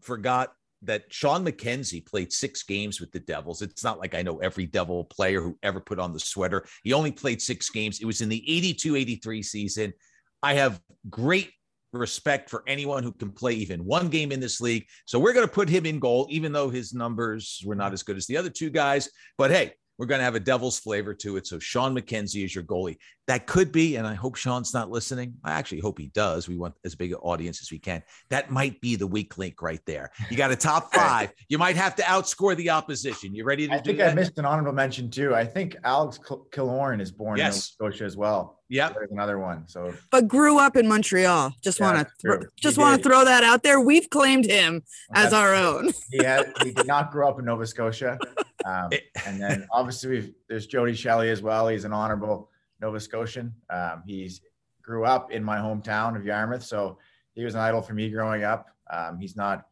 forgot 0.00 0.52
that 0.82 1.12
Shawn 1.12 1.44
MacKenzie 1.44 2.06
played 2.06 2.32
six 2.32 2.62
games 2.62 3.00
with 3.00 3.10
the 3.10 3.18
Devils. 3.18 3.62
It's 3.62 3.82
not 3.82 3.98
like 3.98 4.14
I 4.14 4.22
know 4.22 4.38
every 4.38 4.64
Devil 4.64 5.04
player 5.04 5.42
who 5.42 5.58
ever 5.64 5.80
put 5.80 5.98
on 5.98 6.12
the 6.12 6.20
sweater. 6.20 6.64
He 6.84 6.92
only 6.92 7.10
played 7.10 7.42
six 7.42 7.68
games. 7.68 8.00
It 8.00 8.04
was 8.04 8.20
in 8.20 8.28
the 8.28 8.44
82 8.48 8.94
83 8.94 9.42
season. 9.42 9.92
I 10.40 10.54
have 10.54 10.80
great 11.10 11.50
respect 11.92 12.48
for 12.48 12.62
anyone 12.68 13.02
who 13.02 13.12
can 13.12 13.32
play 13.32 13.54
even 13.54 13.84
one 13.84 14.08
game 14.08 14.30
in 14.30 14.38
this 14.38 14.60
league. 14.60 14.86
So 15.04 15.18
we're 15.18 15.32
going 15.32 15.48
to 15.48 15.52
put 15.52 15.68
him 15.68 15.84
in 15.84 15.98
goal, 15.98 16.28
even 16.30 16.52
though 16.52 16.68
his 16.68 16.94
numbers 16.94 17.60
were 17.64 17.74
not 17.74 17.92
as 17.92 18.04
good 18.04 18.16
as 18.16 18.26
the 18.26 18.36
other 18.36 18.50
two 18.50 18.70
guys. 18.70 19.08
But 19.36 19.50
hey, 19.50 19.72
we're 19.98 20.06
going 20.06 20.20
to 20.20 20.24
have 20.24 20.36
a 20.36 20.40
devil's 20.40 20.78
flavor 20.78 21.12
to 21.12 21.36
it. 21.36 21.46
So 21.46 21.58
Shawn 21.58 21.94
MacKenzie 21.94 22.44
is 22.44 22.54
your 22.54 22.64
goalie. 22.64 22.98
That 23.28 23.46
could 23.46 23.70
be, 23.70 23.96
and 23.96 24.06
I 24.06 24.14
hope 24.14 24.36
Shawn's 24.36 24.72
not 24.72 24.90
listening. 24.90 25.34
I 25.44 25.52
actually 25.52 25.80
hope 25.80 25.98
he 25.98 26.06
does. 26.06 26.48
We 26.48 26.56
want 26.56 26.74
as 26.86 26.94
big 26.94 27.12
an 27.12 27.18
audience 27.18 27.60
as 27.60 27.70
we 27.70 27.78
can. 27.78 28.02
That 28.30 28.50
might 28.50 28.80
be 28.80 28.96
the 28.96 29.06
weak 29.06 29.36
link 29.36 29.60
right 29.60 29.82
there. 29.84 30.10
You 30.30 30.38
got 30.38 30.50
a 30.50 30.56
top 30.56 30.94
five. 30.94 31.34
You 31.48 31.58
might 31.58 31.76
have 31.76 31.94
to 31.96 32.02
outscore 32.04 32.56
the 32.56 32.70
opposition. 32.70 33.34
You 33.34 33.44
ready 33.44 33.68
to 33.68 33.74
do? 33.74 33.78
I 33.78 33.82
think 33.82 33.98
that? 33.98 34.12
I 34.12 34.14
missed 34.14 34.38
an 34.38 34.46
honorable 34.46 34.72
mention 34.72 35.10
too. 35.10 35.34
I 35.34 35.44
think 35.44 35.76
Alex 35.84 36.18
Killorn 36.18 37.02
is 37.02 37.12
born 37.12 37.36
yes. 37.36 37.76
in 37.78 37.84
Nova 37.84 37.92
Scotia 37.92 38.04
as 38.06 38.16
well. 38.16 38.60
Yeah, 38.70 38.90
there's 38.94 39.10
another 39.10 39.38
one. 39.38 39.68
So, 39.68 39.92
but 40.10 40.26
grew 40.26 40.58
up 40.58 40.76
in 40.76 40.88
Montreal. 40.88 41.52
Just 41.62 41.80
yeah, 41.80 41.92
want 41.92 42.08
to 42.20 42.48
just 42.56 42.78
want 42.78 42.96
to 42.96 43.06
throw 43.06 43.26
that 43.26 43.44
out 43.44 43.62
there. 43.62 43.78
We've 43.78 44.08
claimed 44.08 44.46
him 44.46 44.82
as 45.12 45.34
our 45.34 45.54
own. 45.54 45.92
he 46.10 46.24
had 46.24 46.50
he 46.62 46.72
did 46.72 46.86
not 46.86 47.12
grow 47.12 47.28
up 47.28 47.38
in 47.38 47.44
Nova 47.44 47.66
Scotia. 47.66 48.18
Um, 48.64 48.90
and 49.26 49.38
then 49.38 49.66
obviously 49.70 50.10
we've, 50.10 50.34
there's 50.48 50.66
Jody 50.66 50.94
Shelley 50.94 51.28
as 51.28 51.42
well. 51.42 51.68
He's 51.68 51.84
an 51.84 51.92
honorable 51.92 52.50
Nova 52.80 53.00
Scotian. 53.00 53.54
Um, 53.70 54.02
he's 54.06 54.40
grew 54.82 55.04
up 55.04 55.30
in 55.30 55.44
my 55.44 55.58
hometown 55.58 56.16
of 56.16 56.24
Yarmouth, 56.24 56.62
so 56.62 56.98
he 57.34 57.44
was 57.44 57.54
an 57.54 57.60
idol 57.60 57.82
for 57.82 57.94
me 57.94 58.08
growing 58.08 58.44
up. 58.44 58.70
Um, 58.90 59.18
he's 59.18 59.36
not. 59.36 59.66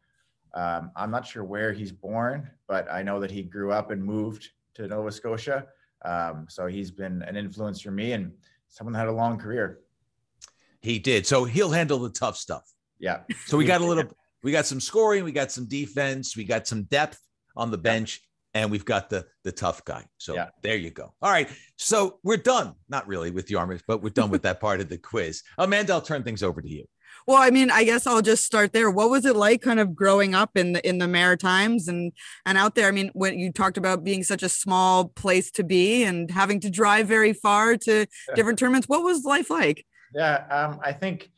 Um, 0.54 0.90
I'm 0.96 1.10
not 1.10 1.26
sure 1.26 1.44
where 1.44 1.72
he's 1.72 1.92
born, 1.92 2.50
but 2.66 2.90
I 2.90 3.02
know 3.02 3.20
that 3.20 3.30
he 3.30 3.42
grew 3.42 3.72
up 3.72 3.90
and 3.90 4.02
moved 4.02 4.48
to 4.74 4.86
Nova 4.86 5.12
Scotia. 5.12 5.66
Um, 6.04 6.46
so 6.48 6.66
he's 6.66 6.90
been 6.90 7.22
an 7.22 7.36
influence 7.36 7.80
for 7.80 7.90
me 7.90 8.12
and 8.12 8.32
someone 8.68 8.92
that 8.94 9.00
had 9.00 9.08
a 9.08 9.12
long 9.12 9.38
career. 9.38 9.80
He 10.80 10.98
did. 10.98 11.26
So 11.26 11.44
he'll 11.44 11.70
handle 11.70 11.98
the 11.98 12.10
tough 12.10 12.36
stuff. 12.36 12.64
Yeah. 12.98 13.20
So 13.46 13.58
we 13.58 13.64
got 13.64 13.80
a 13.80 13.84
little. 13.84 14.04
We 14.42 14.52
got 14.52 14.66
some 14.66 14.80
scoring. 14.80 15.24
We 15.24 15.32
got 15.32 15.50
some 15.50 15.66
defense. 15.66 16.36
We 16.36 16.44
got 16.44 16.66
some 16.66 16.84
depth 16.84 17.20
on 17.56 17.70
the 17.70 17.78
bench 17.78 18.22
and 18.56 18.70
we've 18.70 18.84
got 18.84 19.10
the 19.10 19.26
the 19.44 19.52
tough 19.52 19.84
guy. 19.84 20.04
So 20.18 20.34
yeah. 20.34 20.48
there 20.62 20.76
you 20.76 20.90
go. 20.90 21.14
All 21.20 21.30
right. 21.30 21.48
So 21.76 22.18
we're 22.22 22.38
done. 22.38 22.74
Not 22.88 23.06
really 23.06 23.30
with 23.30 23.46
the 23.46 23.56
army, 23.56 23.78
but 23.86 24.02
we're 24.02 24.10
done 24.10 24.30
with 24.30 24.42
that 24.42 24.60
part 24.60 24.80
of 24.80 24.88
the 24.88 24.98
quiz. 24.98 25.42
Amanda, 25.58 25.92
I'll 25.92 26.00
turn 26.00 26.22
things 26.22 26.42
over 26.42 26.62
to 26.62 26.68
you. 26.68 26.86
Well, 27.26 27.38
I 27.38 27.50
mean, 27.50 27.70
I 27.70 27.84
guess 27.84 28.06
I'll 28.06 28.22
just 28.22 28.44
start 28.44 28.72
there. 28.72 28.90
What 28.90 29.10
was 29.10 29.24
it 29.24 29.34
like 29.36 29.60
kind 29.60 29.80
of 29.80 29.94
growing 29.94 30.34
up 30.34 30.50
in 30.54 30.72
the 30.72 30.88
in 30.88 30.98
the 30.98 31.08
Maritimes 31.08 31.88
and 31.88 32.12
and 32.46 32.56
out 32.56 32.74
there? 32.74 32.88
I 32.88 32.92
mean, 32.92 33.10
when 33.14 33.38
you 33.38 33.52
talked 33.52 33.76
about 33.76 34.04
being 34.04 34.22
such 34.22 34.42
a 34.42 34.48
small 34.48 35.08
place 35.08 35.50
to 35.52 35.64
be 35.64 36.04
and 36.04 36.30
having 36.30 36.60
to 36.60 36.70
drive 36.70 37.08
very 37.08 37.32
far 37.32 37.76
to 37.76 38.06
different 38.34 38.58
tournaments, 38.58 38.88
what 38.88 39.02
was 39.02 39.24
life 39.24 39.50
like? 39.50 39.84
Yeah, 40.14 40.46
um, 40.50 40.80
I 40.82 40.92
think 40.92 41.30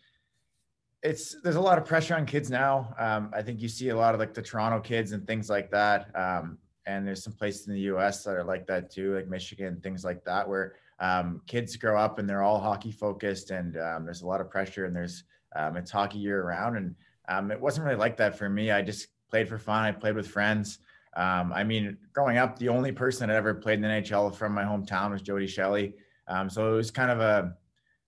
it's 1.03 1.37
there's 1.43 1.57
a 1.57 1.61
lot 1.61 1.79
of 1.79 1.85
pressure 1.85 2.15
on 2.15 2.27
kids 2.27 2.51
now. 2.51 2.95
Um, 2.99 3.31
I 3.33 3.43
think 3.43 3.61
you 3.61 3.69
see 3.69 3.89
a 3.89 3.97
lot 3.97 4.15
of 4.15 4.21
like 4.21 4.35
the 4.35 4.43
Toronto 4.43 4.81
kids 4.81 5.13
and 5.13 5.27
things 5.27 5.49
like 5.49 5.71
that. 5.71 6.11
Um, 6.15 6.59
and 6.89 7.07
there's 7.07 7.23
some 7.23 7.35
places 7.35 7.69
in 7.69 7.75
the 7.75 7.81
U.S. 7.81 8.25
that 8.25 8.35
are 8.35 8.43
like 8.43 8.67
that 8.67 8.91
too, 8.91 9.15
like 9.15 9.29
Michigan, 9.29 9.79
things 9.83 10.05
like 10.05 10.25
that, 10.25 10.49
where 10.49 10.77
um, 11.01 11.43
kids 11.47 11.77
grow 11.77 11.99
up 12.01 12.19
and 12.19 12.29
they're 12.29 12.43
all 12.43 12.59
hockey 12.59 12.91
focused, 12.91 13.51
and 13.51 13.77
um, 13.77 14.07
there's 14.07 14.23
a 14.23 14.27
lot 14.27 14.41
of 14.41 14.51
pressure, 14.51 14.87
and 14.87 14.97
there's 14.97 15.25
um, 15.55 15.77
it's 15.77 15.91
hockey 15.91 16.19
year 16.19 16.43
round, 16.43 16.79
and 16.79 16.95
um, 17.29 17.51
it 17.51 17.61
wasn't 17.61 17.85
really 17.85 17.99
like 17.99 18.17
that 18.17 18.39
for 18.39 18.49
me. 18.49 18.71
I 18.71 18.81
just 18.81 19.09
played 19.31 19.49
for 19.49 19.59
fun. 19.59 19.85
I 19.85 19.93
played 19.93 20.17
with 20.17 20.27
friends. 20.27 20.79
Um, 21.15 21.53
I 21.53 21.63
mean, 21.63 21.99
growing 22.15 22.39
up, 22.39 22.59
the 22.59 22.71
only 22.71 22.91
person 22.91 23.29
that 23.29 23.37
ever 23.37 23.55
played 23.55 23.75
in 23.75 23.83
the 23.83 23.89
NHL 23.89 24.35
from 24.35 24.55
my 24.55 24.65
hometown 24.65 25.11
was 25.11 25.21
Jody 25.21 25.47
Shelley. 25.47 25.93
Um, 26.27 26.49
so 26.49 26.73
it 26.73 26.77
was 26.77 26.91
kind 26.91 27.11
of 27.11 27.21
a 27.21 27.55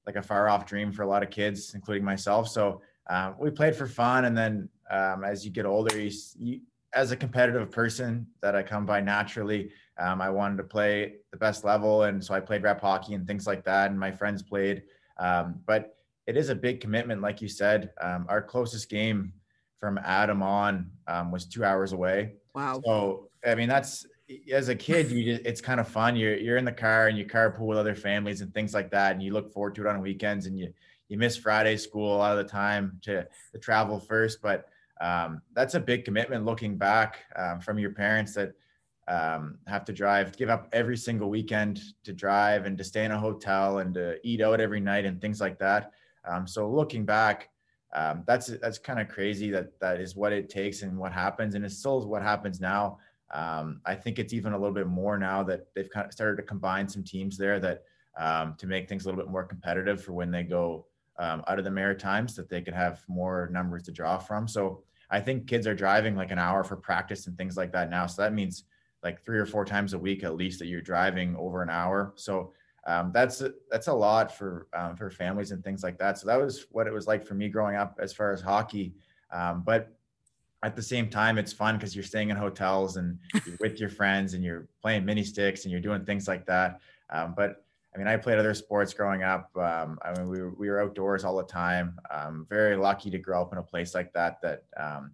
like 0.07 0.17
a 0.17 0.23
far 0.23 0.49
off 0.49 0.65
dream 0.65 0.91
for 0.91 1.03
a 1.03 1.07
lot 1.07 1.23
of 1.23 1.29
kids, 1.29 1.75
including 1.75 2.05
myself. 2.05 2.49
So 2.49 2.81
we 3.39 3.51
played 3.51 3.77
for 3.77 3.87
fun, 3.87 4.25
and 4.25 4.37
then 4.37 4.71
as 4.91 5.45
you 5.45 5.51
get 5.51 5.67
older, 5.67 6.01
you, 6.01 6.11
you 6.39 6.61
as 6.92 7.12
a 7.12 7.16
competitive 7.16 7.70
person 7.70 8.26
that 8.42 8.56
I 8.56 8.62
come 8.62 8.85
by 8.85 9.00
naturally, 9.00 9.70
um, 9.99 10.20
I 10.20 10.30
wanted 10.30 10.56
to 10.59 10.64
play 10.64 11.16
the 11.30 11.37
best 11.37 11.64
level, 11.64 12.04
and 12.04 12.25
so 12.25 12.35
I 12.35 12.40
played 12.40 12.62
rep 12.62 12.80
hockey 12.80 13.14
and 13.14 13.26
things 13.26 13.47
like 13.47 13.64
that. 13.64 13.90
And 13.90 13.99
my 13.99 14.11
friends 14.11 14.42
played, 14.42 14.82
um, 15.18 15.61
but 15.66 15.97
it 16.26 16.37
is 16.37 16.49
a 16.49 16.54
big 16.54 16.80
commitment, 16.80 17.20
like 17.20 17.40
you 17.40 17.49
said. 17.49 17.90
Um, 18.00 18.26
our 18.28 18.42
closest 18.42 18.88
game 18.88 19.32
from 19.78 19.99
Adam 19.99 20.42
on 20.42 20.90
um, 21.06 21.30
was 21.30 21.47
two 21.47 21.64
hours 21.64 21.92
away. 21.92 22.32
Wow. 22.54 22.80
So 22.85 23.28
I 23.44 23.54
mean, 23.54 23.68
that's 23.68 24.06
as 24.52 24.68
a 24.68 24.75
kid, 24.75 25.11
you 25.11 25.25
just 25.25 25.47
it's 25.47 25.61
kind 25.61 25.80
of 25.80 25.88
fun. 25.88 26.16
You're 26.16 26.37
you're 26.37 26.56
in 26.56 26.64
the 26.64 26.73
car 26.73 27.09
and 27.09 27.18
you 27.18 27.25
carpool 27.25 27.66
with 27.66 27.78
other 27.78 27.94
families 27.94 28.40
and 28.40 28.52
things 28.52 28.75
like 28.75 28.90
that, 28.90 29.12
and 29.12 29.23
you 29.23 29.32
look 29.32 29.52
forward 29.52 29.75
to 29.76 29.82
it 29.82 29.87
on 29.87 30.00
weekends, 30.00 30.47
and 30.47 30.59
you 30.59 30.73
you 31.09 31.18
miss 31.18 31.37
Friday 31.37 31.76
school 31.76 32.14
a 32.14 32.18
lot 32.18 32.38
of 32.38 32.44
the 32.44 32.50
time 32.50 32.99
to, 33.02 33.26
to 33.52 33.59
travel 33.59 33.99
first. 33.99 34.40
But 34.40 34.68
um, 35.00 35.40
that's 35.54 35.75
a 35.75 35.80
big 35.80 36.04
commitment 36.04 36.45
looking 36.45 36.76
back 36.76 37.25
um, 37.37 37.61
from 37.61 37.78
your 37.78 37.92
parents 37.92 38.35
that 38.35 38.52
um, 39.09 39.59
have 39.66 39.85
to 39.87 39.92
drive, 39.92 40.37
give 40.37 40.50
up 40.50 40.69
every 40.73 40.97
single 40.97 41.30
weekend 41.30 41.80
to 42.04 42.12
drive 42.12 42.66
and 42.66 42.76
to 42.78 42.85
stay 42.85 43.04
in 43.04 43.12
a 43.12 43.19
hotel 43.19 43.78
and 43.78 43.95
to 43.95 44.16
eat 44.23 44.40
out 44.40 44.61
every 44.61 44.80
night 44.80 45.04
and 45.04 45.21
things 45.21 45.40
like 45.40 45.59
that. 45.59 45.92
Um, 46.25 46.47
so 46.47 46.71
looking 46.71 47.04
back, 47.04 47.49
um, 47.92 48.23
that's 48.26 48.47
that's 48.47 48.78
kind 48.78 49.00
of 49.00 49.09
crazy 49.09 49.50
that 49.50 49.80
that 49.80 50.00
is 50.00 50.14
what 50.14 50.33
it 50.33 50.49
takes 50.49 50.83
and 50.83 50.97
what 50.97 51.12
happens, 51.12 51.57
and 51.57 51.64
it 51.64 51.73
still 51.73 52.07
what 52.07 52.23
happens 52.23 52.61
now. 52.61 52.99
Um, 53.33 53.80
I 53.85 53.97
think 53.97 54.19
it's 54.19 54.33
even 54.33 54.52
a 54.52 54.59
little 54.59 54.75
bit 54.75 54.87
more 54.87 55.19
now 55.19 55.42
that 55.45 55.66
they've 55.75 55.90
kind 55.90 56.07
of 56.07 56.12
started 56.12 56.37
to 56.37 56.42
combine 56.42 56.88
some 56.88 57.02
teams 57.02 57.37
there 57.37 57.59
that 57.61 57.83
to 58.59 58.66
make 58.66 58.88
things 58.88 59.04
a 59.04 59.09
little 59.09 59.21
bit 59.21 59.30
more 59.30 59.45
competitive 59.45 60.04
for 60.04 60.12
when 60.12 60.30
they 60.30 60.45
go 60.45 60.87
um, 61.21 61.45
out 61.47 61.59
of 61.59 61.65
the 61.65 61.71
Maritimes, 61.71 62.35
that 62.35 62.49
they 62.49 62.62
could 62.62 62.75
have 62.75 63.05
more 63.07 63.49
numbers 63.53 63.85
to 63.85 63.93
draw 63.93 64.19
from. 64.19 64.49
So 64.49 64.83
I 65.11 65.21
think 65.21 65.47
kids 65.47 65.67
are 65.67 65.75
driving 65.75 66.17
like 66.17 66.31
an 66.31 66.39
hour 66.39 66.65
for 66.65 66.77
practice 66.77 67.27
and 67.27 67.37
things 67.37 67.57
like 67.57 67.73
that 67.73 67.91
now. 67.91 68.07
So 68.07 68.23
that 68.23 68.33
means 68.33 68.65
like 69.03 69.25
three 69.25 69.39
or 69.39 69.47
four 69.47 69.65
times 69.65 69.93
a 69.93 69.99
week 69.99 70.25
at 70.25 70.35
least 70.35 70.59
that 70.59 70.67
you're 70.67 70.81
driving 70.81 71.37
over 71.37 71.62
an 71.62 71.71
hour. 71.71 72.12
So 72.17 72.53
um, 72.87 73.11
that's 73.12 73.43
that's 73.71 73.89
a 73.89 73.93
lot 73.93 74.35
for 74.35 74.67
um, 74.73 74.97
for 74.97 75.11
families 75.11 75.50
and 75.50 75.62
things 75.62 75.83
like 75.83 75.99
that. 75.99 76.19
So 76.19 76.27
that 76.27 76.41
was 76.41 76.67
what 76.71 76.87
it 76.87 76.93
was 76.93 77.07
like 77.07 77.27
for 77.27 77.35
me 77.35 77.49
growing 77.49 77.77
up 77.77 77.99
as 78.00 78.12
far 78.12 78.33
as 78.33 78.41
hockey. 78.41 78.95
Um, 79.31 79.62
but 79.65 79.93
at 80.62 80.77
the 80.77 80.83
same 80.83 81.09
time, 81.09 81.39
it's 81.39 81.53
fun 81.53 81.77
because 81.77 81.95
you're 81.95 82.05
staying 82.05 82.31
in 82.31 82.37
hotels 82.37 82.97
and 82.97 83.19
you're 83.47 83.57
with 83.61 83.81
your 83.81 83.89
friends 83.89 84.35
and 84.35 84.45
you're 84.45 84.69
playing 84.83 85.05
mini 85.05 85.25
sticks 85.25 85.65
and 85.65 85.73
you're 85.73 85.81
doing 85.81 86.05
things 86.05 86.29
like 86.29 86.47
that. 86.47 86.81
Um, 87.11 87.35
but 87.37 87.65
I 87.94 87.99
mean, 87.99 88.06
I 88.06 88.16
played 88.16 88.38
other 88.38 88.54
sports 88.54 88.94
growing 88.94 89.23
up. 89.23 89.50
Um, 89.56 89.99
I 90.02 90.12
mean, 90.16 90.28
we 90.28 90.40
were, 90.40 90.50
we 90.50 90.68
were 90.70 90.80
outdoors 90.80 91.25
all 91.25 91.37
the 91.37 91.42
time. 91.42 91.99
I'm 92.11 92.47
very 92.49 92.76
lucky 92.76 93.11
to 93.11 93.18
grow 93.18 93.42
up 93.42 93.52
in 93.52 93.59
a 93.59 93.62
place 93.62 93.94
like 93.94 94.12
that 94.12 94.40
that 94.42 94.64
um, 94.76 95.11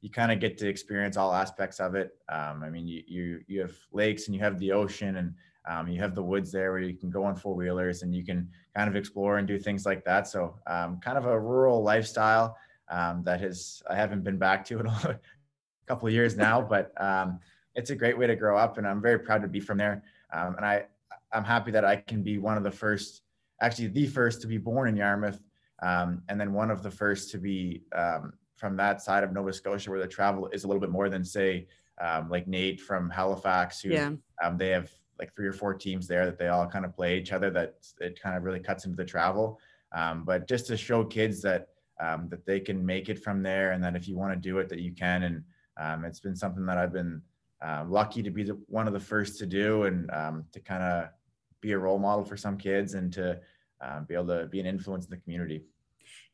you 0.00 0.10
kind 0.10 0.30
of 0.30 0.38
get 0.38 0.56
to 0.58 0.68
experience 0.68 1.16
all 1.16 1.34
aspects 1.34 1.80
of 1.80 1.94
it. 1.94 2.16
Um, 2.28 2.62
I 2.62 2.70
mean, 2.70 2.86
you, 2.86 3.02
you 3.06 3.40
you 3.48 3.60
have 3.60 3.76
lakes 3.92 4.26
and 4.26 4.34
you 4.34 4.40
have 4.42 4.58
the 4.58 4.70
ocean 4.72 5.16
and 5.16 5.34
um, 5.68 5.88
you 5.88 6.00
have 6.00 6.14
the 6.14 6.22
woods 6.22 6.50
there 6.50 6.72
where 6.72 6.80
you 6.80 6.96
can 6.96 7.10
go 7.10 7.24
on 7.24 7.36
four 7.36 7.54
wheelers 7.54 8.02
and 8.02 8.14
you 8.14 8.24
can 8.24 8.48
kind 8.76 8.88
of 8.88 8.96
explore 8.96 9.38
and 9.38 9.46
do 9.46 9.58
things 9.58 9.84
like 9.84 10.04
that. 10.04 10.26
So, 10.26 10.56
um, 10.66 11.00
kind 11.00 11.18
of 11.18 11.26
a 11.26 11.38
rural 11.38 11.82
lifestyle 11.82 12.56
um, 12.88 13.22
that 13.24 13.40
has 13.40 13.82
I 13.90 13.96
haven't 13.96 14.24
been 14.24 14.38
back 14.38 14.64
to 14.66 14.78
in 14.78 14.86
a 14.86 15.18
couple 15.86 16.08
of 16.08 16.14
years 16.14 16.36
now, 16.36 16.62
but 16.62 16.92
um, 17.02 17.40
it's 17.74 17.90
a 17.90 17.96
great 17.96 18.16
way 18.16 18.26
to 18.26 18.36
grow 18.36 18.56
up, 18.56 18.78
and 18.78 18.86
I'm 18.86 19.02
very 19.02 19.18
proud 19.18 19.42
to 19.42 19.48
be 19.48 19.60
from 19.60 19.78
there. 19.78 20.02
Um, 20.32 20.54
and 20.56 20.64
I 20.64 20.84
I'm 21.32 21.44
happy 21.44 21.70
that 21.72 21.84
I 21.84 21.96
can 21.96 22.22
be 22.22 22.38
one 22.38 22.56
of 22.56 22.62
the 22.62 22.70
first, 22.70 23.22
actually 23.60 23.88
the 23.88 24.06
first 24.06 24.40
to 24.42 24.46
be 24.46 24.58
born 24.58 24.88
in 24.88 24.96
Yarmouth, 24.96 25.40
um, 25.82 26.22
and 26.28 26.40
then 26.40 26.52
one 26.52 26.70
of 26.70 26.82
the 26.82 26.90
first 26.90 27.30
to 27.32 27.38
be 27.38 27.82
from 28.56 28.76
that 28.76 29.00
side 29.00 29.24
of 29.24 29.32
Nova 29.32 29.52
Scotia 29.52 29.90
where 29.90 30.00
the 30.00 30.06
travel 30.06 30.48
is 30.52 30.64
a 30.64 30.66
little 30.66 30.80
bit 30.80 30.90
more 30.90 31.08
than 31.08 31.24
say 31.24 31.66
like 32.28 32.46
Nate 32.46 32.80
from 32.80 33.10
Halifax, 33.10 33.80
who 33.80 33.90
yeah. 33.90 34.10
they 34.56 34.68
have 34.68 34.90
like 35.20 35.34
three 35.36 35.46
or 35.46 35.52
four 35.52 35.74
teams 35.74 36.08
there 36.08 36.24
that 36.24 36.38
they 36.38 36.48
all 36.48 36.66
kind 36.66 36.84
of 36.84 36.94
play 36.96 37.18
each 37.18 37.32
other. 37.32 37.50
That 37.50 37.74
it 38.00 38.20
kind 38.20 38.36
of 38.36 38.42
really 38.42 38.58
cuts 38.58 38.86
into 38.86 38.96
the 38.96 39.04
travel. 39.04 39.60
Um, 39.92 40.24
but 40.24 40.48
just 40.48 40.66
to 40.68 40.76
show 40.76 41.04
kids 41.04 41.42
that 41.42 41.68
um, 42.00 42.28
that 42.30 42.46
they 42.46 42.58
can 42.58 42.84
make 42.84 43.08
it 43.08 43.22
from 43.22 43.42
there, 43.42 43.72
and 43.72 43.84
that 43.84 43.94
if 43.94 44.08
you 44.08 44.16
want 44.16 44.32
to 44.32 44.48
do 44.48 44.58
it, 44.58 44.68
that 44.70 44.80
you 44.80 44.92
can. 44.92 45.22
And 45.24 45.44
um, 45.78 46.04
it's 46.04 46.20
been 46.20 46.34
something 46.34 46.64
that 46.66 46.78
I've 46.78 46.92
been 46.92 47.20
uh, 47.62 47.84
lucky 47.86 48.22
to 48.22 48.30
be 48.30 48.44
the, 48.44 48.58
one 48.68 48.86
of 48.86 48.94
the 48.94 49.00
first 49.00 49.38
to 49.40 49.46
do, 49.46 49.84
and 49.84 50.10
um, 50.10 50.44
to 50.52 50.60
kind 50.60 50.82
of 50.82 51.08
be 51.60 51.72
a 51.72 51.78
role 51.78 51.98
model 51.98 52.24
for 52.24 52.36
some 52.36 52.56
kids, 52.56 52.94
and 52.94 53.12
to 53.14 53.40
um, 53.80 54.04
be 54.04 54.14
able 54.14 54.26
to 54.28 54.46
be 54.46 54.60
an 54.60 54.66
influence 54.66 55.04
in 55.04 55.10
the 55.10 55.16
community. 55.18 55.62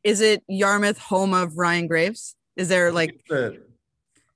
Is 0.03 0.21
it 0.21 0.43
Yarmouth, 0.47 0.97
home 0.97 1.33
of 1.33 1.57
Ryan 1.57 1.87
Graves? 1.87 2.35
Is 2.55 2.69
there 2.69 2.91
like 2.91 3.21
the, 3.29 3.61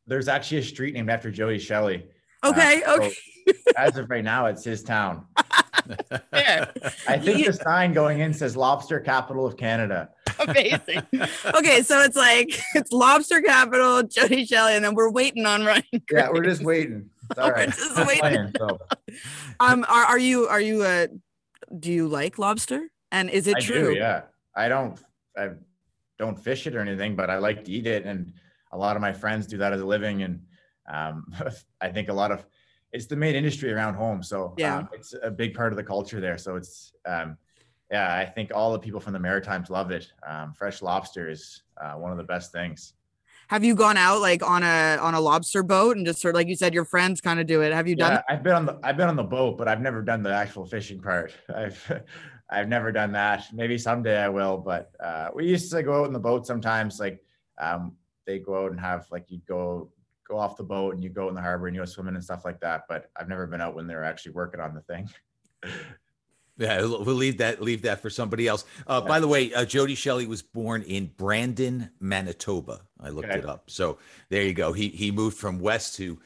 there's 0.07 0.27
actually 0.27 0.57
a 0.57 0.63
street 0.63 0.93
named 0.93 1.09
after 1.09 1.31
Jody 1.31 1.59
Shelley. 1.59 2.05
Okay. 2.43 2.83
Uh, 2.83 2.95
okay. 2.95 3.11
So 3.11 3.55
as 3.77 3.97
of 3.97 4.09
right 4.09 4.23
now, 4.23 4.47
it's 4.47 4.63
his 4.63 4.83
town. 4.83 5.25
yeah. 6.33 6.69
I 7.07 7.17
think 7.17 7.45
the 7.45 7.53
sign 7.53 7.93
going 7.93 8.19
in 8.19 8.33
says 8.33 8.57
lobster 8.57 8.99
capital 8.99 9.45
of 9.45 9.57
Canada. 9.57 10.09
Amazing. 10.39 11.03
okay, 11.53 11.81
so 11.81 12.01
it's 12.01 12.15
like 12.15 12.49
it's 12.75 12.91
lobster 12.91 13.41
capital, 13.41 14.03
Jody 14.03 14.45
Shelley, 14.45 14.75
and 14.75 14.83
then 14.83 14.95
we're 14.95 15.11
waiting 15.11 15.45
on 15.45 15.65
Ryan. 15.65 15.83
Graves. 15.91 16.05
Yeah, 16.11 16.29
we're 16.31 16.43
just 16.43 16.63
waiting. 16.63 17.09
All 17.37 17.51
right. 17.51 17.69
just 17.69 17.97
waiting. 17.97 18.19
Playing, 18.19 18.53
so. 18.57 18.77
Um, 19.59 19.85
are, 19.89 20.05
are 20.05 20.19
you 20.19 20.47
are 20.47 20.61
you 20.61 20.83
uh 20.83 21.07
do 21.79 21.91
you 21.91 22.07
like 22.07 22.39
lobster? 22.39 22.87
And 23.11 23.29
is 23.29 23.45
it 23.47 23.57
I 23.57 23.59
true? 23.59 23.93
Do, 23.93 23.99
yeah. 23.99 24.23
I 24.55 24.69
don't 24.69 24.99
I 25.37 25.49
don't 26.17 26.39
fish 26.39 26.65
it 26.65 26.75
or 26.75 26.79
anything, 26.79 27.15
but 27.15 27.29
I 27.29 27.37
like 27.37 27.65
to 27.65 27.71
eat 27.71 27.87
it. 27.87 28.05
And 28.05 28.33
a 28.71 28.77
lot 28.77 28.95
of 28.95 29.01
my 29.01 29.11
friends 29.13 29.47
do 29.47 29.57
that 29.57 29.73
as 29.73 29.81
a 29.81 29.85
living. 29.85 30.23
And 30.23 30.41
um, 30.89 31.25
I 31.81 31.89
think 31.89 32.09
a 32.09 32.13
lot 32.13 32.31
of 32.31 32.45
it's 32.91 33.05
the 33.05 33.15
main 33.15 33.35
industry 33.35 33.71
around 33.71 33.93
home, 33.93 34.21
so 34.21 34.53
yeah, 34.57 34.79
um, 34.79 34.89
it's 34.91 35.13
a 35.23 35.31
big 35.31 35.53
part 35.53 35.71
of 35.71 35.77
the 35.77 35.83
culture 35.83 36.19
there. 36.19 36.37
So 36.37 36.57
it's 36.57 36.93
um, 37.05 37.37
yeah, 37.89 38.15
I 38.15 38.25
think 38.25 38.51
all 38.53 38.71
the 38.71 38.79
people 38.79 38.99
from 38.99 39.13
the 39.13 39.19
Maritimes 39.19 39.69
love 39.69 39.91
it. 39.91 40.11
Um, 40.27 40.53
fresh 40.53 40.81
lobster 40.81 41.29
is 41.29 41.63
uh, 41.81 41.93
one 41.93 42.11
of 42.11 42.17
the 42.17 42.23
best 42.23 42.51
things. 42.51 42.93
Have 43.51 43.65
you 43.65 43.75
gone 43.75 43.97
out 43.97 44.21
like 44.21 44.47
on 44.47 44.63
a 44.63 44.97
on 45.01 45.13
a 45.13 45.19
lobster 45.19 45.61
boat 45.61 45.97
and 45.97 46.05
just 46.05 46.21
sort 46.21 46.33
of 46.33 46.37
like 46.37 46.47
you 46.47 46.55
said, 46.55 46.73
your 46.73 46.85
friends 46.85 47.19
kind 47.19 47.37
of 47.37 47.47
do 47.47 47.61
it? 47.61 47.73
Have 47.73 47.85
you 47.85 47.97
done? 47.97 48.13
Yeah, 48.13 48.21
I've 48.29 48.43
been 48.43 48.53
on 48.53 48.65
the 48.65 48.79
I've 48.81 48.95
been 48.95 49.09
on 49.09 49.17
the 49.17 49.25
boat, 49.25 49.57
but 49.57 49.67
I've 49.67 49.81
never 49.81 50.01
done 50.01 50.23
the 50.23 50.33
actual 50.33 50.65
fishing 50.65 51.01
part. 51.01 51.33
I've 51.53 52.01
I've 52.49 52.69
never 52.69 52.93
done 52.93 53.11
that. 53.11 53.47
Maybe 53.51 53.77
someday 53.77 54.23
I 54.23 54.29
will, 54.29 54.57
but 54.57 54.93
uh, 55.03 55.31
we 55.35 55.47
used 55.47 55.69
to 55.73 55.83
go 55.83 55.99
out 55.99 56.07
in 56.07 56.13
the 56.13 56.19
boat 56.19 56.47
sometimes. 56.47 56.97
Like 56.97 57.21
um, 57.59 57.97
they 58.25 58.39
go 58.39 58.63
out 58.63 58.71
and 58.71 58.79
have 58.79 59.05
like 59.11 59.25
you'd 59.27 59.45
go 59.45 59.91
go 60.25 60.37
off 60.37 60.55
the 60.55 60.63
boat 60.63 60.93
and 60.93 61.03
you 61.03 61.09
go 61.09 61.27
in 61.27 61.35
the 61.35 61.41
harbor 61.41 61.67
and 61.67 61.75
you 61.75 61.81
go 61.81 61.85
swimming 61.85 62.15
and 62.15 62.23
stuff 62.23 62.45
like 62.45 62.61
that. 62.61 62.83
But 62.87 63.11
I've 63.17 63.27
never 63.27 63.47
been 63.47 63.59
out 63.59 63.75
when 63.75 63.85
they're 63.85 64.05
actually 64.05 64.31
working 64.31 64.61
on 64.61 64.73
the 64.73 64.81
thing. 64.81 65.09
Yeah, 66.57 66.81
we'll 66.81 67.15
leave 67.15 67.37
that 67.37 67.61
leave 67.61 67.81
that 67.83 68.01
for 68.01 68.09
somebody 68.09 68.47
else. 68.47 68.65
Uh, 68.85 69.01
yeah. 69.03 69.07
By 69.07 69.19
the 69.19 69.27
way, 69.27 69.53
uh, 69.53 69.65
Jody 69.65 69.95
Shelley 69.95 70.27
was 70.27 70.41
born 70.41 70.83
in 70.83 71.11
Brandon, 71.17 71.89
Manitoba. 71.99 72.81
I 72.99 73.09
looked 73.09 73.29
okay. 73.29 73.39
it 73.39 73.45
up. 73.45 73.69
So 73.69 73.97
there 74.29 74.43
you 74.43 74.53
go. 74.53 74.73
He 74.73 74.89
he 74.89 75.11
moved 75.11 75.37
from 75.37 75.59
west 75.59 75.95
to 75.95 76.19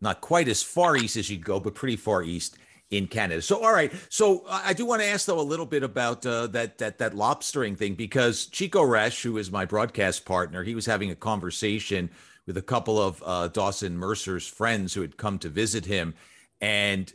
not 0.00 0.20
quite 0.20 0.48
as 0.48 0.62
far 0.62 0.96
east 0.96 1.16
as 1.16 1.30
you'd 1.30 1.44
go, 1.44 1.60
but 1.60 1.74
pretty 1.74 1.96
far 1.96 2.22
east 2.22 2.56
in 2.90 3.06
Canada. 3.06 3.42
So 3.42 3.62
all 3.62 3.72
right. 3.72 3.92
So 4.08 4.44
I 4.48 4.72
do 4.72 4.84
want 4.84 5.02
to 5.02 5.08
ask 5.08 5.26
though 5.26 5.40
a 5.40 5.42
little 5.42 5.66
bit 5.66 5.82
about 5.82 6.24
uh, 6.26 6.46
that 6.48 6.78
that 6.78 6.98
that 6.98 7.14
lobstering 7.14 7.76
thing 7.76 7.94
because 7.94 8.46
Chico 8.46 8.82
Resch, 8.82 9.22
who 9.22 9.38
is 9.38 9.50
my 9.50 9.64
broadcast 9.64 10.24
partner, 10.24 10.62
he 10.62 10.74
was 10.74 10.86
having 10.86 11.10
a 11.10 11.16
conversation 11.16 12.10
with 12.46 12.56
a 12.56 12.62
couple 12.62 13.00
of 13.00 13.22
uh, 13.24 13.48
Dawson 13.48 13.96
Mercer's 13.96 14.46
friends 14.46 14.94
who 14.94 15.02
had 15.02 15.16
come 15.16 15.38
to 15.38 15.48
visit 15.48 15.86
him, 15.86 16.14
and 16.60 17.12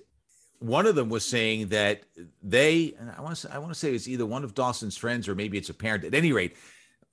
one 0.67 0.85
of 0.85 0.95
them 0.95 1.09
was 1.09 1.25
saying 1.25 1.67
that 1.69 2.03
they, 2.41 2.95
I 3.17 3.21
want 3.21 3.37
to, 3.37 3.53
I 3.53 3.57
want 3.59 3.73
to 3.73 3.79
say 3.79 3.93
it's 3.93 4.07
either 4.07 4.25
one 4.25 4.43
of 4.43 4.53
Dawson's 4.53 4.97
friends 4.97 5.27
or 5.27 5.35
maybe 5.35 5.57
it's 5.57 5.69
a 5.69 5.73
parent. 5.73 6.03
At 6.03 6.13
any 6.13 6.31
rate, 6.31 6.55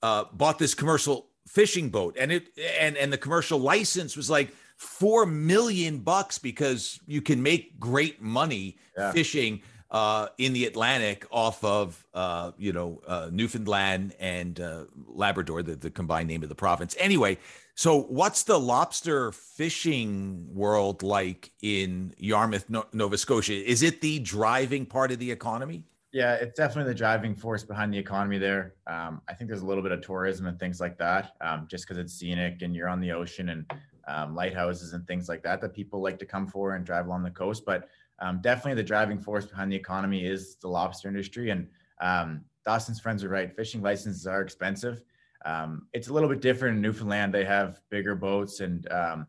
uh, 0.01 0.25
bought 0.33 0.59
this 0.59 0.73
commercial 0.73 1.27
fishing 1.47 1.89
boat, 1.89 2.15
and 2.19 2.31
it 2.31 2.47
and 2.79 2.97
and 2.97 3.11
the 3.11 3.17
commercial 3.17 3.59
license 3.59 4.17
was 4.17 4.29
like 4.29 4.53
four 4.77 5.25
million 5.25 5.99
bucks 5.99 6.37
because 6.37 6.99
you 7.05 7.21
can 7.21 7.41
make 7.41 7.79
great 7.79 8.21
money 8.21 8.77
yeah. 8.97 9.11
fishing 9.11 9.61
uh, 9.93 10.27
in 10.39 10.53
the 10.53 10.65
Atlantic 10.65 11.25
off 11.31 11.63
of 11.63 12.05
uh, 12.13 12.51
you 12.57 12.73
know 12.73 12.99
uh, 13.07 13.29
Newfoundland 13.31 14.15
and 14.19 14.59
uh, 14.59 14.85
Labrador, 15.07 15.61
the, 15.61 15.75
the 15.75 15.91
combined 15.91 16.27
name 16.27 16.43
of 16.43 16.49
the 16.49 16.55
province. 16.55 16.95
Anyway, 16.99 17.37
so 17.75 18.01
what's 18.01 18.43
the 18.43 18.59
lobster 18.59 19.31
fishing 19.31 20.47
world 20.53 21.03
like 21.03 21.51
in 21.61 22.13
Yarmouth, 22.17 22.69
no- 22.69 22.87
Nova 22.91 23.17
Scotia? 23.17 23.53
Is 23.53 23.83
it 23.83 24.01
the 24.01 24.19
driving 24.19 24.85
part 24.85 25.11
of 25.11 25.19
the 25.19 25.31
economy? 25.31 25.83
Yeah, 26.11 26.35
it's 26.35 26.55
definitely 26.55 26.91
the 26.91 26.97
driving 26.97 27.35
force 27.35 27.63
behind 27.63 27.91
the 27.91 27.97
economy 27.97 28.37
there. 28.37 28.75
Um, 28.85 29.21
I 29.27 29.33
think 29.33 29.47
there's 29.47 29.63
a 29.63 29.65
little 29.65 29.81
bit 29.81 29.91
of 29.91 30.01
tourism 30.01 30.45
and 30.45 30.59
things 30.59 30.79
like 30.79 30.97
that, 30.99 31.33
um, 31.41 31.67
just 31.69 31.87
because 31.87 31.97
it's 31.97 32.13
scenic 32.13 32.61
and 32.61 32.75
you're 32.75 32.87
on 32.87 32.99
the 32.99 33.11
ocean 33.11 33.49
and 33.49 33.65
um, 34.07 34.35
lighthouses 34.35 34.93
and 34.93 35.07
things 35.07 35.27
like 35.27 35.41
that 35.43 35.61
that 35.61 35.73
people 35.73 36.01
like 36.01 36.19
to 36.19 36.25
come 36.25 36.45
for 36.45 36.75
and 36.75 36.85
drive 36.85 37.07
along 37.07 37.23
the 37.23 37.31
coast. 37.31 37.63
But 37.65 37.89
um, 38.23 38.39
definitely 38.41 38.75
the 38.75 38.87
driving 38.87 39.19
force 39.19 39.45
behind 39.45 39.69
the 39.69 39.75
economy 39.75 40.25
is 40.25 40.55
the 40.55 40.67
lobster 40.67 41.09
industry. 41.09 41.49
And 41.49 41.67
um, 41.99 42.41
Dawson's 42.65 42.99
friends 42.99 43.21
are 43.23 43.29
right. 43.29 43.53
Fishing 43.53 43.81
licenses 43.81 44.25
are 44.25 44.41
expensive. 44.41 45.03
Um, 45.45 45.87
it's 45.91 46.07
a 46.07 46.13
little 46.13 46.29
bit 46.29 46.39
different 46.39 46.77
in 46.77 46.81
Newfoundland. 46.81 47.33
They 47.33 47.43
have 47.43 47.81
bigger 47.89 48.15
boats 48.15 48.61
and 48.61 48.89
um, 48.91 49.27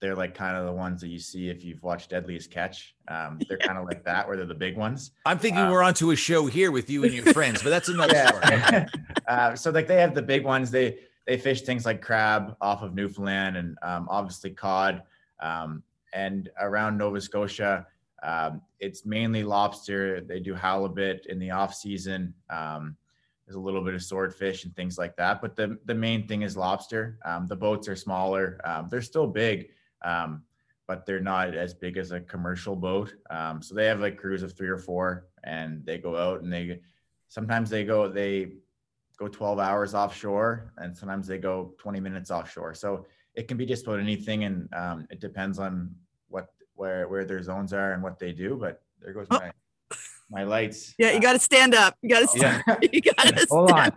they're 0.00 0.14
like 0.14 0.34
kind 0.34 0.56
of 0.56 0.64
the 0.64 0.72
ones 0.72 1.02
that 1.02 1.08
you 1.08 1.18
see 1.18 1.50
if 1.50 1.62
you've 1.62 1.82
watched 1.82 2.08
Deadliest 2.08 2.50
Catch. 2.50 2.94
Um, 3.08 3.38
they're 3.46 3.58
kind 3.62 3.76
of 3.76 3.84
like 3.84 4.02
that, 4.04 4.26
where 4.26 4.38
they're 4.38 4.46
the 4.46 4.54
big 4.54 4.78
ones. 4.78 5.10
I'm 5.26 5.38
thinking 5.38 5.64
um, 5.64 5.70
we're 5.70 5.82
onto 5.82 6.10
a 6.10 6.16
show 6.16 6.46
here 6.46 6.70
with 6.70 6.88
you 6.88 7.04
and 7.04 7.12
your 7.12 7.34
friends, 7.34 7.62
but 7.62 7.68
that's 7.68 7.90
another 7.90 8.14
yeah. 8.14 8.30
story. 8.30 9.04
uh, 9.28 9.54
so 9.54 9.70
like 9.70 9.86
they 9.86 10.00
have 10.00 10.14
the 10.14 10.22
big 10.22 10.46
ones. 10.46 10.70
They 10.70 11.00
they 11.26 11.36
fish 11.36 11.60
things 11.60 11.84
like 11.84 12.00
crab 12.00 12.56
off 12.62 12.80
of 12.80 12.94
Newfoundland 12.94 13.58
and 13.58 13.76
um, 13.82 14.08
obviously 14.10 14.50
cod. 14.50 15.02
Um, 15.40 15.82
and 16.14 16.48
around 16.58 16.96
Nova 16.96 17.20
Scotia, 17.20 17.86
um, 18.22 18.62
it's 18.78 19.06
mainly 19.06 19.42
lobster. 19.42 20.20
They 20.20 20.40
do 20.40 20.54
halibut 20.54 21.26
in 21.26 21.38
the 21.38 21.50
off 21.50 21.74
season. 21.74 22.34
Um, 22.50 22.96
there's 23.46 23.56
a 23.56 23.60
little 23.60 23.82
bit 23.82 23.94
of 23.94 24.02
swordfish 24.02 24.64
and 24.64 24.74
things 24.76 24.98
like 24.98 25.16
that. 25.16 25.40
But 25.40 25.56
the 25.56 25.78
the 25.86 25.94
main 25.94 26.28
thing 26.28 26.42
is 26.42 26.56
lobster. 26.56 27.18
Um, 27.24 27.46
the 27.46 27.56
boats 27.56 27.88
are 27.88 27.96
smaller. 27.96 28.60
Um, 28.64 28.88
they're 28.90 29.02
still 29.02 29.26
big, 29.26 29.70
um, 30.02 30.42
but 30.86 31.06
they're 31.06 31.20
not 31.20 31.54
as 31.54 31.74
big 31.74 31.96
as 31.96 32.12
a 32.12 32.20
commercial 32.20 32.76
boat. 32.76 33.14
Um, 33.30 33.62
so 33.62 33.74
they 33.74 33.86
have 33.86 34.00
like 34.00 34.18
crews 34.18 34.42
of 34.42 34.56
three 34.56 34.68
or 34.68 34.78
four, 34.78 35.26
and 35.42 35.84
they 35.84 35.98
go 35.98 36.16
out 36.16 36.42
and 36.42 36.52
they 36.52 36.80
sometimes 37.28 37.70
they 37.70 37.84
go 37.84 38.08
they 38.08 38.52
go 39.18 39.28
12 39.28 39.58
hours 39.58 39.94
offshore, 39.94 40.72
and 40.78 40.96
sometimes 40.96 41.26
they 41.26 41.38
go 41.38 41.74
20 41.78 42.00
minutes 42.00 42.30
offshore. 42.30 42.74
So 42.74 43.06
it 43.34 43.48
can 43.48 43.56
be 43.56 43.66
just 43.66 43.86
about 43.86 44.00
anything, 44.00 44.44
and 44.44 44.68
it 45.10 45.20
depends 45.20 45.58
on 45.58 45.94
where 46.80 47.06
where 47.08 47.26
their 47.26 47.42
zones 47.42 47.74
are 47.74 47.92
and 47.92 48.02
what 48.02 48.18
they 48.18 48.32
do. 48.32 48.56
But 48.56 48.82
there 49.02 49.12
goes 49.12 49.26
my 49.28 49.52
my 50.30 50.44
lights. 50.44 50.94
Yeah, 50.98 51.12
you 51.12 51.20
got 51.20 51.34
to 51.34 51.38
stand 51.38 51.74
up. 51.74 51.96
You 52.00 52.08
got 52.08 52.20
to 52.20 52.38
stand. 52.38 52.64
Yeah. 52.66 52.76
you 52.92 53.02
got 53.02 53.18
to 53.18 53.46
hold 53.50 53.70
on. 53.70 53.92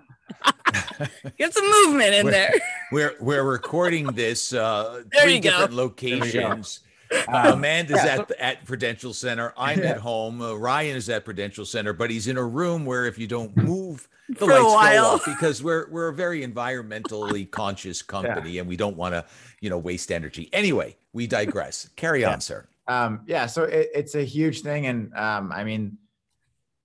Get 1.37 1.53
some 1.53 1.69
movement 1.69 2.13
in 2.13 2.25
we're, 2.25 2.31
there. 2.31 2.53
We're 2.91 3.15
we're 3.21 3.43
recording 3.43 4.07
this 4.07 4.53
uh 4.53 5.03
three 5.21 5.39
different 5.39 5.71
go. 5.71 5.77
locations. 5.77 6.81
Uh, 7.27 7.51
Amanda's 7.53 8.03
yeah. 8.03 8.15
at 8.15 8.31
at 8.31 8.65
Prudential 8.65 9.13
Center. 9.13 9.53
I'm 9.55 9.79
yeah. 9.79 9.91
at 9.91 9.97
home. 9.97 10.41
Uh, 10.41 10.53
Ryan 10.55 10.97
is 10.97 11.09
at 11.09 11.23
Prudential 11.23 11.65
Center, 11.65 11.93
but 11.93 12.09
he's 12.09 12.27
in 12.27 12.37
a 12.37 12.43
room 12.43 12.85
where 12.85 13.05
if 13.05 13.17
you 13.17 13.27
don't 13.27 13.55
move, 13.55 14.07
the 14.29 14.35
For 14.35 14.47
lights 14.47 14.97
go 14.97 15.05
off 15.05 15.25
because 15.25 15.61
we're 15.61 15.87
we're 15.89 16.07
a 16.07 16.13
very 16.13 16.45
environmentally 16.45 17.49
conscious 17.49 18.01
company 18.01 18.51
yeah. 18.51 18.61
and 18.61 18.69
we 18.69 18.75
don't 18.75 18.97
want 18.97 19.13
to 19.13 19.25
you 19.61 19.69
know 19.69 19.77
waste 19.77 20.11
energy. 20.11 20.49
Anyway, 20.51 20.95
we 21.13 21.27
digress. 21.27 21.87
Carry 21.95 22.25
on, 22.25 22.41
sir. 22.41 22.65
Um, 22.87 23.21
yeah, 23.25 23.45
so 23.45 23.63
it, 23.63 23.89
it's 23.93 24.15
a 24.15 24.23
huge 24.23 24.61
thing, 24.61 24.87
and 24.87 25.13
um, 25.15 25.51
I 25.51 25.63
mean 25.63 25.97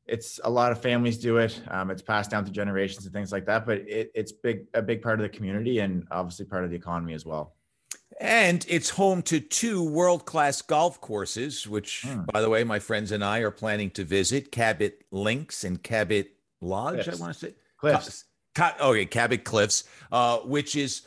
it's 0.08 0.40
a 0.42 0.50
lot 0.50 0.72
of 0.72 0.80
families 0.80 1.18
do 1.18 1.36
it. 1.36 1.60
Um, 1.68 1.90
it's 1.90 2.02
passed 2.02 2.30
down 2.30 2.44
to 2.46 2.50
generations 2.50 3.04
and 3.04 3.12
things 3.12 3.30
like 3.30 3.44
that, 3.46 3.66
but 3.66 3.78
it, 3.80 4.10
it's 4.14 4.32
big, 4.32 4.66
a 4.74 4.82
big 4.82 5.02
part 5.02 5.20
of 5.20 5.22
the 5.22 5.28
community 5.28 5.80
and 5.80 6.06
obviously 6.10 6.46
part 6.46 6.64
of 6.64 6.70
the 6.70 6.76
economy 6.76 7.12
as 7.12 7.26
well. 7.26 7.54
And 8.20 8.64
it's 8.68 8.90
home 8.90 9.22
to 9.22 9.38
two 9.38 9.84
world 9.84 10.24
class 10.24 10.62
golf 10.62 11.00
courses, 11.00 11.68
which, 11.68 12.04
mm. 12.06 12.26
by 12.32 12.40
the 12.40 12.48
way, 12.48 12.64
my 12.64 12.78
friends 12.78 13.12
and 13.12 13.22
I 13.22 13.40
are 13.40 13.50
planning 13.50 13.90
to 13.90 14.04
visit 14.04 14.50
Cabot 14.50 15.04
Links 15.12 15.62
and 15.62 15.80
Cabot 15.80 16.32
Lodge. 16.60 17.04
Cliffs. 17.04 17.20
I 17.20 17.22
want 17.22 17.34
to 17.34 17.38
say 17.38 17.54
Cliffs. 17.76 18.24
Okay, 18.80 19.06
Cabot 19.06 19.44
Cliffs, 19.44 19.84
uh, 20.10 20.38
which 20.38 20.74
is, 20.74 21.02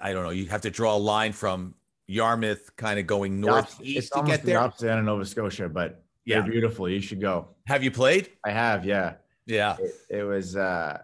I 0.00 0.12
don't 0.12 0.22
know, 0.22 0.30
you 0.30 0.46
have 0.46 0.60
to 0.60 0.70
draw 0.70 0.94
a 0.94 0.98
line 0.98 1.32
from 1.32 1.74
Yarmouth, 2.06 2.74
kind 2.76 2.98
of 2.98 3.06
going 3.06 3.40
northeast 3.40 4.12
to 4.14 4.22
get 4.22 4.42
there. 4.42 4.58
The 4.58 4.64
opposite 4.64 4.90
end 4.90 5.00
of 5.00 5.04
Nova 5.04 5.24
Scotia, 5.24 5.68
but 5.68 6.04
yeah, 6.24 6.40
They're 6.40 6.52
beautiful. 6.52 6.88
You 6.88 7.00
should 7.00 7.20
go. 7.20 7.48
Have 7.66 7.82
you 7.82 7.90
played? 7.90 8.30
I 8.44 8.50
have. 8.50 8.84
Yeah. 8.84 9.14
Yeah. 9.46 9.76
It, 9.78 10.18
it 10.18 10.22
was. 10.22 10.56
uh 10.56 10.98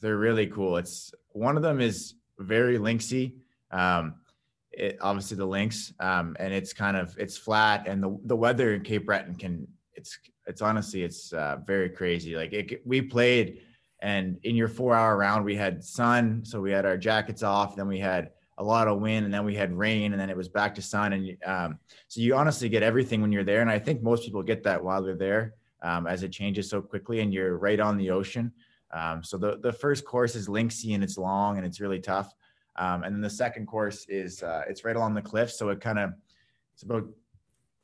They're 0.00 0.16
really 0.16 0.46
cool. 0.46 0.76
It's 0.76 1.12
one 1.32 1.56
of 1.56 1.62
them 1.62 1.80
is 1.80 2.14
very 2.38 2.78
linksy. 2.78 3.34
Um, 3.70 4.16
it 4.72 4.98
obviously 5.00 5.36
the 5.36 5.46
links, 5.46 5.92
um, 6.00 6.36
and 6.38 6.52
it's 6.52 6.72
kind 6.72 6.96
of 6.96 7.16
it's 7.18 7.36
flat, 7.36 7.86
and 7.88 8.02
the 8.02 8.18
the 8.24 8.36
weather 8.36 8.74
in 8.74 8.82
Cape 8.82 9.06
Breton 9.06 9.34
can 9.34 9.66
it's 9.94 10.18
it's 10.46 10.62
honestly 10.62 11.02
it's 11.02 11.32
uh, 11.32 11.58
very 11.66 11.88
crazy. 11.88 12.36
Like 12.36 12.52
it, 12.52 12.86
we 12.86 13.00
played, 13.00 13.60
and 14.02 14.38
in 14.42 14.54
your 14.54 14.68
four 14.68 14.94
hour 14.94 15.16
round 15.16 15.44
we 15.44 15.56
had 15.56 15.82
sun, 15.82 16.44
so 16.44 16.60
we 16.60 16.70
had 16.70 16.84
our 16.84 16.96
jackets 16.96 17.42
off. 17.42 17.76
Then 17.76 17.88
we 17.88 17.98
had 17.98 18.30
a 18.58 18.64
lot 18.64 18.88
of 18.88 19.00
wind 19.00 19.24
and 19.24 19.34
then 19.34 19.44
we 19.44 19.54
had 19.54 19.72
rain 19.76 20.12
and 20.12 20.20
then 20.20 20.30
it 20.30 20.36
was 20.36 20.48
back 20.48 20.74
to 20.74 20.82
sun. 20.82 21.12
And 21.12 21.36
um, 21.44 21.78
so 22.08 22.20
you 22.20 22.34
honestly 22.34 22.68
get 22.68 22.82
everything 22.82 23.20
when 23.20 23.32
you're 23.32 23.44
there 23.44 23.60
and 23.60 23.70
i 23.70 23.78
think 23.78 24.02
most 24.02 24.24
people 24.24 24.42
get 24.42 24.62
that 24.64 24.82
while 24.82 25.02
they're 25.02 25.16
there 25.16 25.54
um, 25.82 26.06
as 26.06 26.22
it 26.22 26.32
changes 26.32 26.68
so 26.70 26.80
quickly 26.80 27.20
and 27.20 27.32
you're 27.32 27.58
right 27.58 27.80
on 27.80 27.96
the 27.96 28.10
ocean. 28.10 28.52
Um, 28.92 29.22
so 29.22 29.36
the, 29.36 29.58
the 29.58 29.72
first 29.72 30.04
course 30.04 30.34
is 30.34 30.48
linksy 30.48 30.94
and 30.94 31.04
it's 31.04 31.18
long 31.18 31.58
and 31.58 31.66
it's 31.66 31.80
really 31.80 32.00
tough. 32.00 32.32
Um, 32.76 33.04
and 33.04 33.14
then 33.14 33.22
the 33.22 33.30
second 33.30 33.66
course 33.66 34.06
is 34.08 34.42
uh, 34.42 34.62
it's 34.68 34.84
right 34.84 34.96
along 34.96 35.14
the 35.14 35.22
cliff 35.22 35.50
so 35.50 35.70
it 35.70 35.80
kind 35.80 35.98
of 35.98 36.10
it's 36.74 36.82
about 36.82 37.04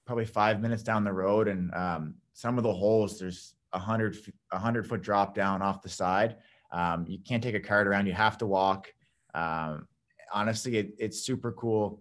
probably 0.04 0.26
five 0.26 0.61
minutes 0.61 0.82
down 0.82 1.04
the 1.04 1.12
road 1.12 1.48
and 1.48 1.72
um, 1.74 2.14
some 2.35 2.58
of 2.58 2.64
the 2.64 2.72
holes 2.72 3.18
there's 3.18 3.54
a 3.72 3.78
hundred 3.78 4.16
a 4.50 4.58
hundred 4.58 4.87
foot 4.87 5.02
drop 5.02 5.35
down 5.35 5.62
off 5.62 5.82
the 5.82 5.88
side. 5.88 6.37
Um, 6.70 7.04
you 7.06 7.18
can't 7.18 7.42
take 7.42 7.54
a 7.54 7.61
cart 7.61 7.87
around 7.87 8.06
you 8.06 8.12
have 8.12 8.38
to 8.38 8.46
walk. 8.46 8.92
Um, 9.35 9.87
honestly, 10.32 10.76
it, 10.76 10.94
it's 10.98 11.20
super 11.20 11.52
cool. 11.52 12.00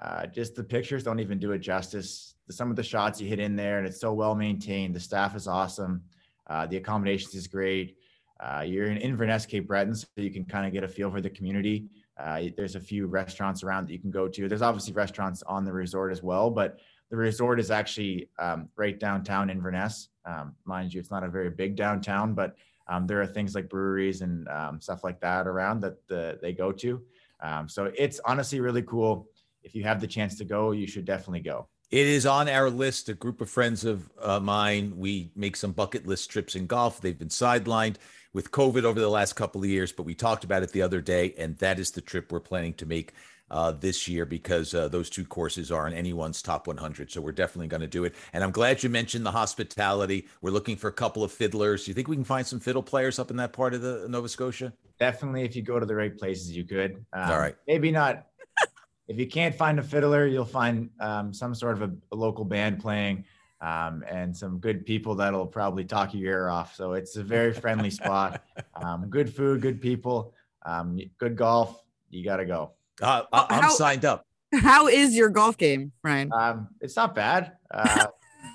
Uh, 0.00 0.26
just 0.26 0.54
the 0.54 0.64
pictures 0.64 1.02
don't 1.02 1.20
even 1.20 1.38
do 1.38 1.52
it 1.52 1.58
justice. 1.58 2.34
Some 2.50 2.70
of 2.70 2.76
the 2.76 2.82
shots 2.82 3.20
you 3.20 3.28
hit 3.28 3.40
in 3.40 3.56
there, 3.56 3.78
and 3.78 3.86
it's 3.86 4.00
so 4.00 4.12
well 4.12 4.34
maintained. 4.34 4.94
The 4.94 5.00
staff 5.00 5.34
is 5.34 5.48
awesome. 5.48 6.02
Uh, 6.46 6.66
the 6.66 6.76
accommodations 6.76 7.34
is 7.34 7.46
great. 7.46 7.96
Uh, 8.38 8.62
you're 8.66 8.86
in 8.86 8.98
Inverness, 8.98 9.46
Cape 9.46 9.66
Breton, 9.66 9.94
so 9.94 10.06
you 10.16 10.30
can 10.30 10.44
kind 10.44 10.66
of 10.66 10.72
get 10.72 10.84
a 10.84 10.88
feel 10.88 11.10
for 11.10 11.20
the 11.20 11.30
community. 11.30 11.86
Uh, 12.18 12.42
there's 12.56 12.76
a 12.76 12.80
few 12.80 13.06
restaurants 13.06 13.62
around 13.62 13.86
that 13.86 13.92
you 13.92 13.98
can 13.98 14.10
go 14.10 14.28
to. 14.28 14.48
There's 14.48 14.62
obviously 14.62 14.92
restaurants 14.92 15.42
on 15.42 15.64
the 15.64 15.72
resort 15.72 16.12
as 16.12 16.22
well, 16.22 16.50
but 16.50 16.78
the 17.10 17.16
resort 17.16 17.58
is 17.58 17.70
actually 17.70 18.28
um, 18.38 18.68
right 18.76 18.98
downtown 18.98 19.48
Inverness. 19.48 20.08
Um, 20.24 20.54
mind 20.64 20.92
you, 20.92 21.00
it's 21.00 21.10
not 21.10 21.24
a 21.24 21.28
very 21.28 21.50
big 21.50 21.76
downtown, 21.76 22.34
but 22.34 22.56
um, 22.88 23.06
there 23.06 23.20
are 23.20 23.26
things 23.26 23.54
like 23.54 23.68
breweries 23.68 24.22
and 24.22 24.48
um, 24.48 24.80
stuff 24.80 25.04
like 25.04 25.20
that 25.20 25.46
around 25.46 25.80
that 25.80 26.06
the, 26.08 26.38
they 26.42 26.52
go 26.52 26.72
to. 26.72 27.02
Um, 27.42 27.68
so 27.68 27.92
it's 27.96 28.20
honestly 28.24 28.60
really 28.60 28.82
cool. 28.82 29.28
If 29.62 29.74
you 29.74 29.84
have 29.84 30.00
the 30.00 30.06
chance 30.06 30.36
to 30.38 30.44
go, 30.44 30.72
you 30.72 30.86
should 30.86 31.04
definitely 31.04 31.40
go. 31.40 31.68
It 31.90 32.06
is 32.06 32.26
on 32.26 32.48
our 32.48 32.68
list. 32.68 33.08
A 33.08 33.14
group 33.14 33.40
of 33.40 33.48
friends 33.48 33.84
of 33.84 34.10
uh, 34.20 34.40
mine, 34.40 34.94
we 34.96 35.30
make 35.36 35.56
some 35.56 35.72
bucket 35.72 36.06
list 36.06 36.30
trips 36.30 36.56
in 36.56 36.66
golf. 36.66 37.00
They've 37.00 37.18
been 37.18 37.28
sidelined 37.28 37.96
with 38.32 38.50
COVID 38.50 38.84
over 38.84 39.00
the 39.00 39.08
last 39.08 39.34
couple 39.34 39.62
of 39.62 39.68
years, 39.68 39.92
but 39.92 40.02
we 40.02 40.14
talked 40.14 40.44
about 40.44 40.62
it 40.62 40.72
the 40.72 40.82
other 40.82 41.00
day, 41.00 41.34
and 41.38 41.56
that 41.58 41.78
is 41.78 41.92
the 41.92 42.00
trip 42.00 42.32
we're 42.32 42.40
planning 42.40 42.74
to 42.74 42.86
make 42.86 43.12
uh, 43.50 43.72
this 43.72 44.08
year 44.08 44.24
because 44.24 44.74
uh, 44.74 44.88
those 44.88 45.08
two 45.08 45.24
courses 45.24 45.70
are 45.70 45.86
in 45.86 45.92
anyone's 45.92 46.42
top 46.42 46.66
100. 46.66 47.10
So 47.10 47.20
we're 47.20 47.32
definitely 47.32 47.68
going 47.68 47.82
to 47.82 47.86
do 47.86 48.04
it. 48.04 48.14
And 48.32 48.42
I'm 48.42 48.50
glad 48.50 48.82
you 48.82 48.88
mentioned 48.88 49.24
the 49.24 49.32
hospitality. 49.32 50.26
We're 50.42 50.50
looking 50.50 50.76
for 50.76 50.88
a 50.88 50.92
couple 50.92 51.22
of 51.22 51.32
fiddlers. 51.32 51.84
Do 51.84 51.90
you 51.90 51.94
think 51.94 52.08
we 52.08 52.16
can 52.16 52.24
find 52.24 52.46
some 52.46 52.60
fiddle 52.60 52.82
players 52.82 53.18
up 53.18 53.30
in 53.30 53.36
that 53.36 53.52
part 53.52 53.74
of 53.74 53.82
the 53.82 54.06
Nova 54.08 54.28
Scotia? 54.28 54.72
definitely 54.98 55.42
if 55.42 55.54
you 55.56 55.62
go 55.62 55.78
to 55.78 55.86
the 55.86 55.94
right 55.94 56.16
places, 56.16 56.56
you 56.56 56.64
could. 56.64 57.04
Um, 57.12 57.30
All 57.30 57.38
right. 57.38 57.56
Maybe 57.66 57.90
not. 57.90 58.26
if 59.08 59.18
you 59.18 59.26
can't 59.26 59.54
find 59.54 59.78
a 59.78 59.82
fiddler, 59.82 60.26
you'll 60.26 60.44
find 60.44 60.90
um, 61.00 61.32
some 61.32 61.54
sort 61.54 61.80
of 61.80 61.90
a, 61.90 61.94
a 62.12 62.16
local 62.16 62.44
band 62.44 62.80
playing 62.80 63.24
um, 63.60 64.04
and 64.08 64.36
some 64.36 64.58
good 64.58 64.84
people 64.84 65.14
that'll 65.14 65.46
probably 65.46 65.84
talk 65.84 66.14
your 66.14 66.32
ear 66.32 66.48
off. 66.48 66.74
So 66.74 66.92
it's 66.92 67.16
a 67.16 67.22
very 67.22 67.52
friendly 67.52 67.90
spot. 67.90 68.42
Um, 68.82 69.08
good 69.08 69.34
food, 69.34 69.62
good 69.62 69.80
people, 69.80 70.34
um, 70.66 71.00
good 71.16 71.34
golf. 71.34 71.82
You 72.10 72.22
got 72.22 72.36
to 72.36 72.44
go. 72.44 72.72
Uh, 73.02 73.22
I'm 73.32 73.62
how, 73.62 73.68
signed 73.70 74.04
up. 74.04 74.24
How 74.54 74.88
is 74.88 75.14
your 75.14 75.28
golf 75.28 75.56
game, 75.56 75.92
Ryan? 76.02 76.30
Um, 76.32 76.68
it's 76.80 76.96
not 76.96 77.14
bad. 77.14 77.52
Uh, 77.70 78.06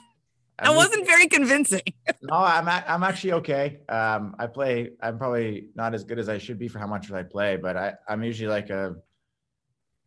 that 0.59 0.75
wasn't 0.75 1.05
very 1.05 1.27
convincing. 1.27 1.81
no, 2.21 2.35
I'm 2.35 2.67
I'm 2.67 3.03
actually 3.03 3.33
okay. 3.33 3.79
Um, 3.89 4.35
I 4.39 4.47
play. 4.47 4.91
I'm 5.01 5.17
probably 5.17 5.67
not 5.75 5.93
as 5.93 6.03
good 6.03 6.19
as 6.19 6.29
I 6.29 6.37
should 6.37 6.57
be 6.57 6.67
for 6.67 6.79
how 6.79 6.87
much 6.87 7.11
I 7.11 7.23
play, 7.23 7.57
but 7.57 7.77
I 7.77 7.93
I'm 8.07 8.23
usually 8.23 8.49
like 8.49 8.69
a 8.69 8.95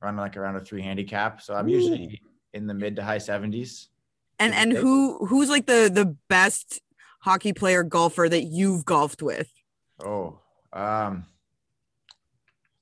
run 0.01 0.17
like 0.17 0.37
around 0.37 0.57
a 0.57 0.61
three 0.61 0.83
handicap, 0.83 1.41
so 1.41 1.55
I'm 1.55 1.69
Ooh. 1.69 1.73
usually 1.73 2.23
in 2.53 2.67
the 2.67 2.75
mid 2.75 2.97
to 2.97 3.05
high 3.05 3.19
seventies. 3.19 3.89
And 4.39 4.55
and 4.55 4.73
who 4.73 5.27
who's 5.27 5.49
like 5.49 5.67
the 5.67 5.91
the 5.93 6.17
best 6.29 6.81
hockey 7.21 7.53
player 7.53 7.83
golfer 7.83 8.29
that 8.29 8.45
you've 8.45 8.85
golfed 8.85 9.23
with? 9.23 9.51
Oh, 10.05 10.41
um, 10.73 11.25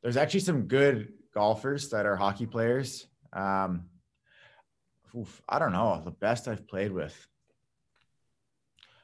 there's 0.03 0.17
actually 0.17 0.41
some 0.41 0.63
good 0.63 1.13
golfers 1.35 1.91
that 1.91 2.07
are 2.07 2.17
hockey 2.17 2.47
players. 2.47 3.07
Um, 3.33 3.87
oof, 5.17 5.43
I 5.49 5.59
don't 5.59 5.73
know 5.73 6.01
the 6.05 6.11
best 6.11 6.49
I've 6.49 6.67
played 6.67 6.93
with. 6.93 7.15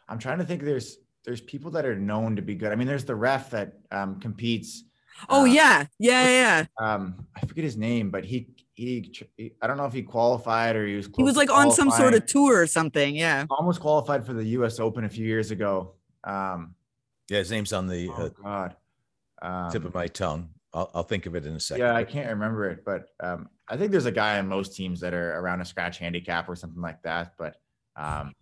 I'm 0.09 0.19
trying 0.19 0.39
to 0.39 0.45
think. 0.45 0.63
There's 0.63 0.99
there's 1.25 1.41
people 1.41 1.71
that 1.73 1.85
are 1.85 1.97
known 1.97 2.37
to 2.37 2.43
be 2.43 2.55
good. 2.55 2.73
I 2.73 2.75
mean, 2.75 2.87
there's 2.87 3.05
the 3.05 3.15
ref 3.15 3.51
that 3.51 3.75
um, 3.91 4.21
competes. 4.21 4.85
Oh 5.29 5.43
uh, 5.43 5.45
yeah, 5.45 5.87
yeah, 5.99 6.29
yeah. 6.29 6.67
Um, 6.79 7.27
I 7.37 7.45
forget 7.45 7.65
his 7.65 7.77
name, 7.77 8.11
but 8.11 8.25
he, 8.25 8.49
he 8.75 9.13
he 9.37 9.53
I 9.61 9.67
don't 9.67 9.77
know 9.77 9.85
if 9.85 9.93
he 9.93 10.03
qualified 10.03 10.77
or 10.77 10.87
he 10.87 10.95
was. 10.95 11.09
he 11.17 11.23
was 11.23 11.37
like 11.37 11.51
on 11.51 11.73
some 11.73 11.91
sort 11.91 12.15
of 12.15 12.25
tour 12.27 12.61
or 12.61 12.67
something. 12.67 13.15
Yeah. 13.15 13.47
Almost 13.51 13.81
qualified 13.81 14.25
for 14.25 14.33
the 14.33 14.45
U.S. 14.45 14.81
Open 14.81 15.05
a 15.05 15.09
few 15.09 15.27
years 15.27 15.51
ago. 15.51 15.95
Um, 16.25 16.75
yeah, 17.29 17.39
his 17.39 17.51
name's 17.51 17.73
on 17.73 17.87
the 17.87 18.09
oh, 18.09 18.23
uh, 18.23 18.29
God 18.43 18.77
um, 19.43 19.71
tip 19.71 19.85
of 19.85 19.95
my 19.95 20.07
tongue. 20.07 20.51
I'll, 20.73 20.91
I'll 20.95 21.03
think 21.03 21.27
of 21.27 21.35
it 21.35 21.47
in 21.47 21.55
a 21.55 21.61
second. 21.61 21.85
Yeah, 21.85 21.95
I 21.95 22.05
can't 22.05 22.29
remember 22.29 22.69
it, 22.71 22.85
but 22.85 23.07
um, 23.21 23.49
I 23.69 23.77
think 23.77 23.91
there's 23.91 24.07
a 24.07 24.13
guy 24.13 24.39
on 24.39 24.49
most 24.49 24.77
teams 24.77 25.01
that 25.01 25.15
are 25.15 25.39
around 25.39 25.61
a 25.61 25.65
scratch 25.65 25.99
handicap 25.99 26.49
or 26.49 26.57
something 26.57 26.83
like 26.83 27.03
that. 27.03 27.33
But 27.39 27.57
um, 27.97 28.35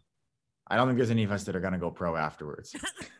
I 0.67 0.77
don't 0.77 0.89
think 0.89 0.99
there's 0.99 1.11
any 1.11 1.25
of 1.25 1.33
us 1.33 1.45
that 1.45 1.57
are 1.57 1.61
going 1.61 1.73
to 1.73 1.79
go 1.79 1.91
pro 1.91 2.17
afterwards. 2.17 2.75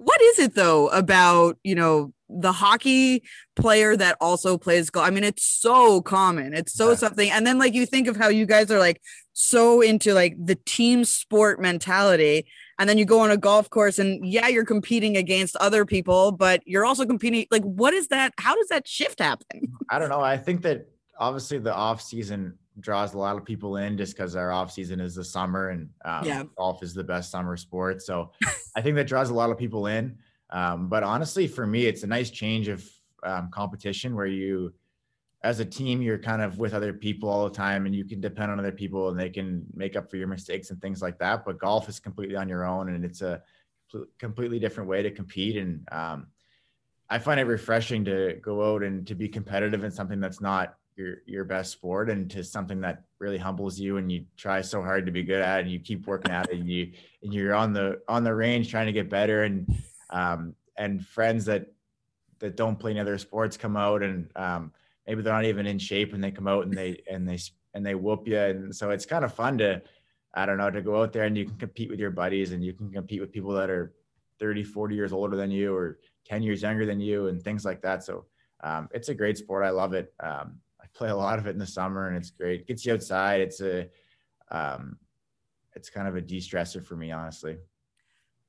what 0.00 0.22
is 0.22 0.38
it 0.38 0.54
though 0.54 0.88
about, 0.88 1.58
you 1.62 1.74
know, 1.74 2.12
the 2.28 2.52
hockey 2.52 3.22
player 3.56 3.96
that 3.96 4.16
also 4.20 4.56
plays 4.56 4.88
golf? 4.88 5.06
I 5.06 5.10
mean, 5.10 5.24
it's 5.24 5.44
so 5.44 6.00
common. 6.00 6.54
It's 6.54 6.72
so 6.72 6.90
yeah. 6.90 6.96
something. 6.96 7.30
And 7.30 7.46
then 7.46 7.58
like 7.58 7.74
you 7.74 7.84
think 7.84 8.06
of 8.06 8.16
how 8.16 8.28
you 8.28 8.46
guys 8.46 8.70
are 8.70 8.78
like 8.78 9.02
so 9.32 9.80
into 9.80 10.14
like 10.14 10.36
the 10.42 10.54
team 10.54 11.04
sport 11.04 11.60
mentality. 11.60 12.46
And 12.80 12.88
then 12.88 12.96
you 12.96 13.04
go 13.04 13.20
on 13.20 13.30
a 13.30 13.36
golf 13.36 13.68
course 13.68 13.98
and 13.98 14.26
yeah, 14.26 14.48
you're 14.48 14.64
competing 14.64 15.18
against 15.18 15.54
other 15.56 15.84
people, 15.84 16.32
but 16.32 16.62
you're 16.66 16.86
also 16.86 17.04
competing 17.04 17.46
like 17.50 17.62
what 17.62 17.92
is 17.92 18.08
that? 18.08 18.32
How 18.38 18.56
does 18.56 18.68
that 18.68 18.88
shift 18.88 19.20
happen? 19.20 19.70
I 19.90 19.98
don't 19.98 20.08
know. 20.08 20.22
I 20.22 20.38
think 20.38 20.62
that 20.62 20.88
obviously 21.18 21.58
the 21.58 21.74
off 21.74 22.00
season 22.00 22.56
draws 22.80 23.12
a 23.12 23.18
lot 23.18 23.36
of 23.36 23.44
people 23.44 23.76
in 23.76 23.98
just 23.98 24.16
because 24.16 24.34
our 24.34 24.50
off 24.50 24.72
season 24.72 24.98
is 24.98 25.14
the 25.14 25.24
summer 25.24 25.68
and 25.68 25.90
um, 26.06 26.24
yeah. 26.24 26.44
golf 26.56 26.82
is 26.82 26.94
the 26.94 27.04
best 27.04 27.30
summer 27.30 27.54
sport. 27.58 28.00
So 28.00 28.32
I 28.76 28.80
think 28.80 28.96
that 28.96 29.06
draws 29.06 29.28
a 29.28 29.34
lot 29.34 29.50
of 29.50 29.58
people 29.58 29.86
in. 29.86 30.16
Um, 30.48 30.88
but 30.88 31.02
honestly, 31.02 31.46
for 31.46 31.66
me, 31.66 31.84
it's 31.84 32.02
a 32.02 32.06
nice 32.06 32.30
change 32.30 32.68
of 32.68 32.82
um, 33.22 33.50
competition 33.52 34.16
where 34.16 34.26
you, 34.26 34.72
as 35.42 35.58
a 35.60 35.64
team, 35.64 36.02
you're 36.02 36.18
kind 36.18 36.42
of 36.42 36.58
with 36.58 36.74
other 36.74 36.92
people 36.92 37.28
all 37.28 37.48
the 37.48 37.54
time 37.54 37.86
and 37.86 37.94
you 37.94 38.04
can 38.04 38.20
depend 38.20 38.52
on 38.52 38.58
other 38.58 38.72
people 38.72 39.08
and 39.08 39.18
they 39.18 39.30
can 39.30 39.64
make 39.74 39.96
up 39.96 40.10
for 40.10 40.16
your 40.16 40.28
mistakes 40.28 40.70
and 40.70 40.80
things 40.82 41.00
like 41.00 41.18
that. 41.18 41.44
But 41.44 41.58
golf 41.58 41.88
is 41.88 41.98
completely 41.98 42.36
on 42.36 42.48
your 42.48 42.66
own 42.66 42.90
and 42.90 43.04
it's 43.04 43.22
a 43.22 43.42
completely 44.18 44.58
different 44.58 44.88
way 44.88 45.02
to 45.02 45.10
compete. 45.10 45.56
And 45.56 45.88
um, 45.92 46.26
I 47.08 47.18
find 47.18 47.40
it 47.40 47.44
refreshing 47.44 48.04
to 48.04 48.38
go 48.42 48.74
out 48.74 48.82
and 48.82 49.06
to 49.06 49.14
be 49.14 49.28
competitive 49.28 49.82
in 49.82 49.90
something 49.90 50.20
that's 50.20 50.42
not 50.42 50.74
your 50.96 51.16
your 51.24 51.44
best 51.44 51.72
sport 51.72 52.10
and 52.10 52.30
to 52.30 52.44
something 52.44 52.80
that 52.82 53.04
really 53.18 53.38
humbles 53.38 53.80
you 53.80 53.96
and 53.96 54.12
you 54.12 54.24
try 54.36 54.60
so 54.60 54.82
hard 54.82 55.06
to 55.06 55.12
be 55.12 55.22
good 55.22 55.40
at 55.40 55.60
and 55.60 55.70
you 55.70 55.78
keep 55.78 56.06
working 56.06 56.32
at 56.32 56.50
it 56.50 56.58
and 56.58 56.68
you 56.68 56.92
and 57.22 57.32
you're 57.32 57.54
on 57.54 57.72
the 57.72 58.00
on 58.08 58.24
the 58.24 58.34
range 58.34 58.70
trying 58.70 58.86
to 58.86 58.92
get 58.92 59.08
better 59.08 59.44
and 59.44 59.72
um 60.10 60.54
and 60.76 61.06
friends 61.06 61.44
that 61.44 61.66
that 62.40 62.56
don't 62.56 62.78
play 62.78 62.90
any 62.90 63.00
other 63.00 63.16
sports 63.18 63.56
come 63.56 63.76
out 63.76 64.02
and 64.02 64.30
um 64.36 64.72
maybe 65.10 65.22
they're 65.22 65.32
not 65.32 65.44
even 65.44 65.66
in 65.66 65.76
shape 65.76 66.14
and 66.14 66.22
they 66.22 66.30
come 66.30 66.46
out 66.46 66.66
and 66.66 66.72
they 66.72 67.02
and 67.10 67.28
they 67.28 67.36
and 67.74 67.84
they 67.84 67.96
whoop 67.96 68.28
you 68.28 68.38
and 68.38 68.74
so 68.74 68.90
it's 68.90 69.04
kind 69.04 69.24
of 69.24 69.34
fun 69.34 69.58
to 69.58 69.82
I 70.32 70.46
don't 70.46 70.56
know 70.56 70.70
to 70.70 70.82
go 70.82 71.02
out 71.02 71.12
there 71.12 71.24
and 71.24 71.36
you 71.36 71.46
can 71.46 71.56
compete 71.56 71.90
with 71.90 71.98
your 71.98 72.12
buddies 72.12 72.52
and 72.52 72.64
you 72.64 72.72
can 72.72 72.92
compete 72.92 73.20
with 73.20 73.32
people 73.32 73.50
that 73.54 73.70
are 73.70 73.92
30 74.38 74.62
40 74.62 74.94
years 74.94 75.12
older 75.12 75.36
than 75.36 75.50
you 75.50 75.74
or 75.74 75.98
10 76.26 76.44
years 76.44 76.62
younger 76.62 76.86
than 76.86 77.00
you 77.00 77.26
and 77.26 77.42
things 77.42 77.64
like 77.64 77.82
that 77.82 78.04
so 78.04 78.26
um, 78.62 78.88
it's 78.92 79.08
a 79.08 79.14
great 79.14 79.36
sport 79.36 79.64
I 79.64 79.70
love 79.70 79.94
it 79.94 80.14
um, 80.20 80.60
I 80.80 80.86
play 80.94 81.08
a 81.08 81.16
lot 81.16 81.40
of 81.40 81.48
it 81.48 81.50
in 81.50 81.58
the 81.58 81.66
summer 81.66 82.06
and 82.06 82.16
it's 82.16 82.30
great. 82.30 82.60
It 82.60 82.66
gets 82.68 82.86
you 82.86 82.94
outside. 82.94 83.40
It's 83.40 83.60
a, 83.60 83.88
um, 84.50 84.96
it's 85.74 85.90
kind 85.90 86.08
of 86.08 86.16
a 86.16 86.20
de-stressor 86.20 86.84
for 86.84 86.96
me, 86.96 87.10
honestly. 87.10 87.56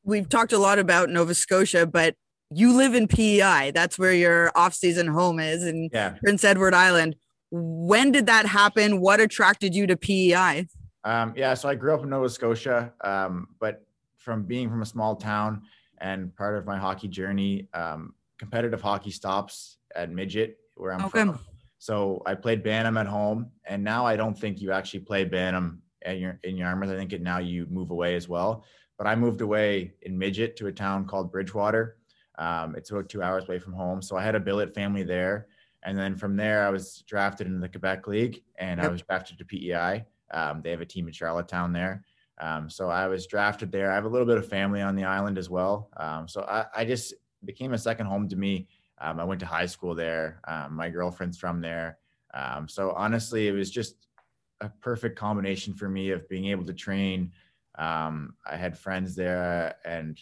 We've 0.04 0.28
talked 0.28 0.54
a 0.54 0.58
lot 0.58 0.80
about 0.80 1.10
Nova 1.10 1.36
Scotia, 1.36 1.86
but 1.86 2.15
you 2.54 2.74
live 2.74 2.94
in 2.94 3.08
PEI. 3.08 3.72
That's 3.74 3.98
where 3.98 4.14
your 4.14 4.52
off-season 4.56 5.08
home 5.08 5.40
is 5.40 5.64
in 5.66 5.90
yeah. 5.92 6.16
Prince 6.24 6.44
Edward 6.44 6.74
Island. 6.74 7.16
When 7.50 8.12
did 8.12 8.28
that 8.28 8.46
happen? 8.46 9.02
What 9.02 9.20
attracted 9.20 9.74
you 9.74 9.88
to 9.88 9.98
PEI? 9.98 10.68
Um, 11.04 11.34
yeah, 11.36 11.54
so 11.54 11.68
I 11.68 11.76
grew 11.76 11.94
up 11.94 12.04
in 12.04 12.10
Nova 12.10 12.30
Scotia, 12.30 12.94
um, 13.02 13.48
but 13.60 13.86
from 14.18 14.44
being 14.44 14.70
from 14.70 14.82
a 14.82 14.86
small 14.86 15.16
town 15.16 15.64
and 16.00 16.36
part 16.36 16.58
of 16.58 16.66
my 16.66 16.78
hockey 16.78 17.08
journey, 17.08 17.68
um, 17.74 18.14
competitive 18.38 18.82
hockey 18.82 19.12
stops 19.12 19.78
at 19.96 20.12
midget 20.12 20.58
where 20.76 20.94
I'm 20.94 21.06
okay. 21.06 21.22
from. 21.22 21.40
So 21.80 22.22
I 22.26 22.36
played 22.36 22.64
Bantam 22.64 22.98
at 22.98 23.08
home, 23.08 23.50
and 23.66 23.84
now 23.84 24.06
I 24.06 24.16
don't 24.16 24.38
think 24.38 24.62
you 24.62 24.72
actually 24.72 25.00
play 25.00 25.26
Bantam 25.26 25.82
at 26.04 26.20
your, 26.20 26.40
in 26.44 26.56
Yarmouth. 26.58 26.92
I 26.92 26.96
think 26.96 27.14
it 27.14 27.22
now 27.22 27.40
you 27.40 27.66
move 27.70 27.90
away 27.90 28.16
as 28.16 28.30
well. 28.30 28.64
But 28.98 29.08
I 29.08 29.16
moved 29.16 29.42
away 29.42 29.94
in 30.04 30.18
midget 30.18 30.56
to 30.58 30.68
a 30.68 30.72
town 30.72 31.06
called 31.06 31.32
Bridgewater. 31.32 31.98
Um, 32.42 32.76
it's 32.76 32.90
about 32.90 33.08
two 33.08 33.22
hours 33.22 33.46
away 33.46 33.60
from 33.60 33.74
home. 33.74 34.02
So 34.02 34.18
I 34.18 34.24
had 34.24 34.36
a 34.36 34.40
billet 34.40 34.74
family 34.74 35.04
there. 35.04 35.48
And 35.84 35.98
then 35.98 36.16
from 36.16 36.36
there, 36.36 36.66
I 36.66 36.70
was 36.70 37.04
drafted 37.08 37.48
into 37.48 37.60
the 37.60 37.70
Quebec 37.70 38.08
League 38.08 38.44
and 38.58 38.80
yep. 38.80 38.88
I 38.88 38.92
was 38.92 39.02
drafted 39.04 39.38
to 39.38 39.46
PEI. 39.46 40.06
Um, 40.32 40.62
they 40.64 40.72
have 40.72 40.82
a 40.82 40.86
team 40.86 41.08
in 41.08 41.14
Charlottetown 41.14 41.72
there. 41.72 42.04
Um, 42.40 42.70
so 42.70 42.90
I 42.90 43.08
was 43.08 43.28
drafted 43.28 43.72
there. 43.72 43.92
I 43.92 43.96
have 43.96 44.06
a 44.06 44.10
little 44.10 44.26
bit 44.26 44.38
of 44.38 44.48
family 44.48 44.82
on 44.82 44.96
the 44.96 45.04
island 45.04 45.38
as 45.38 45.50
well. 45.50 45.90
Um, 45.98 46.28
so 46.28 46.42
I, 46.42 46.66
I, 46.76 46.86
just 46.86 47.14
became 47.46 47.74
a 47.74 47.78
second 47.78 48.08
home 48.08 48.28
to 48.30 48.36
me 48.36 48.68
um, 49.02 49.20
I 49.20 49.24
went 49.24 49.40
to 49.42 49.46
high 49.46 49.66
school 49.66 49.96
there. 49.96 50.40
Um, 50.48 50.76
my 50.76 50.90
girlfriend's 50.90 51.38
from 51.38 51.60
there. 51.60 51.98
Um, 52.34 52.68
so 52.68 52.92
honestly, 52.92 53.48
it 53.48 53.52
was 53.52 53.70
just 53.70 53.96
a 54.62 54.70
perfect 54.70 55.18
combination 55.18 55.74
for 55.74 55.90
me 55.90 56.12
of 56.12 56.30
being 56.30 56.46
able 56.46 56.66
to 56.66 56.74
train. 56.74 57.32
Um, 57.78 58.36
I 58.50 58.56
had 58.58 58.78
friends 58.78 59.16
there, 59.16 59.76
and 59.84 60.20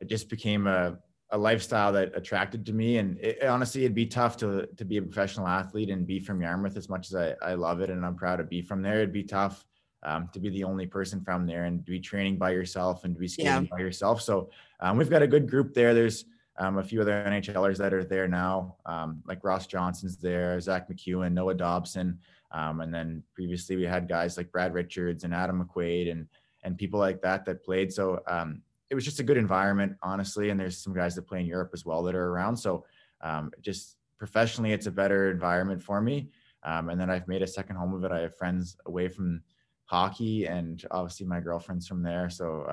it 0.00 0.08
just 0.08 0.28
became 0.28 0.66
a, 0.66 0.98
a 1.30 1.38
lifestyle 1.38 1.92
that 1.92 2.16
attracted 2.16 2.64
to 2.66 2.72
me. 2.72 2.98
And 2.98 3.18
it, 3.18 3.44
honestly, 3.44 3.84
it'd 3.84 3.94
be 3.94 4.06
tough 4.06 4.36
to 4.38 4.66
to 4.76 4.84
be 4.84 4.96
a 4.96 5.02
professional 5.02 5.46
athlete 5.46 5.90
and 5.90 6.06
be 6.06 6.20
from 6.20 6.40
Yarmouth 6.40 6.76
as 6.76 6.88
much 6.88 7.12
as 7.12 7.14
I, 7.14 7.34
I 7.42 7.54
love 7.54 7.80
it 7.80 7.90
and 7.90 8.04
I'm 8.04 8.16
proud 8.16 8.36
to 8.36 8.44
be 8.44 8.62
from 8.62 8.82
there. 8.82 8.96
It'd 8.96 9.12
be 9.12 9.24
tough 9.24 9.64
um, 10.02 10.28
to 10.32 10.40
be 10.40 10.48
the 10.50 10.64
only 10.64 10.86
person 10.86 11.20
from 11.20 11.46
there 11.46 11.64
and 11.64 11.84
to 11.84 11.90
be 11.90 12.00
training 12.00 12.38
by 12.38 12.50
yourself 12.50 13.04
and 13.04 13.14
to 13.14 13.20
be 13.20 13.28
skating 13.28 13.52
yeah. 13.52 13.60
by 13.70 13.78
yourself. 13.78 14.22
So 14.22 14.50
um, 14.80 14.96
we've 14.96 15.10
got 15.10 15.22
a 15.22 15.26
good 15.26 15.50
group 15.50 15.74
there. 15.74 15.92
There's 15.92 16.24
um, 16.58 16.78
a 16.78 16.82
few 16.82 17.00
other 17.00 17.24
NHLers 17.26 17.76
that 17.78 17.94
are 17.94 18.04
there 18.04 18.28
now, 18.28 18.76
um, 18.86 19.22
like 19.26 19.44
Ross 19.44 19.66
Johnston's 19.66 20.16
there, 20.16 20.58
Zack 20.60 20.88
MacEwen, 20.88 21.32
Noah 21.32 21.54
Dobson, 21.54 22.18
um, 22.50 22.80
and 22.80 22.92
then 22.92 23.22
previously 23.34 23.76
we 23.76 23.84
had 23.84 24.08
guys 24.08 24.36
like 24.36 24.50
Brad 24.50 24.72
Richards 24.74 25.24
and 25.24 25.34
Adam 25.34 25.64
McQuaid 25.64 26.10
and 26.10 26.26
and 26.64 26.76
people 26.76 26.98
like 26.98 27.22
that 27.22 27.44
that 27.44 27.64
played. 27.64 27.92
So 27.92 28.20
um, 28.26 28.62
it 28.90 28.94
was 28.94 29.04
just 29.04 29.20
a 29.20 29.22
good 29.22 29.36
environment, 29.36 29.96
honestly. 30.02 30.50
And 30.50 30.58
there's 30.58 30.78
some 30.78 30.94
guys 30.94 31.14
that 31.14 31.26
play 31.26 31.40
in 31.40 31.46
Europe 31.46 31.70
as 31.74 31.84
well 31.84 32.02
that 32.04 32.14
are 32.14 32.30
around. 32.30 32.56
So 32.56 32.84
um, 33.20 33.50
just 33.60 33.96
professionally, 34.18 34.72
it's 34.72 34.86
a 34.86 34.90
better 34.90 35.30
environment 35.30 35.82
for 35.82 36.00
me. 36.00 36.30
Um, 36.62 36.88
and 36.88 37.00
then 37.00 37.10
I've 37.10 37.28
made 37.28 37.42
a 37.42 37.46
second 37.46 37.76
home 37.76 37.94
of 37.94 38.04
it. 38.04 38.12
I 38.12 38.20
have 38.20 38.36
friends 38.36 38.76
away 38.86 39.08
from 39.08 39.42
hockey, 39.84 40.46
and 40.46 40.84
obviously 40.90 41.26
my 41.26 41.40
girlfriend's 41.40 41.86
from 41.86 42.02
there. 42.02 42.28
So 42.28 42.66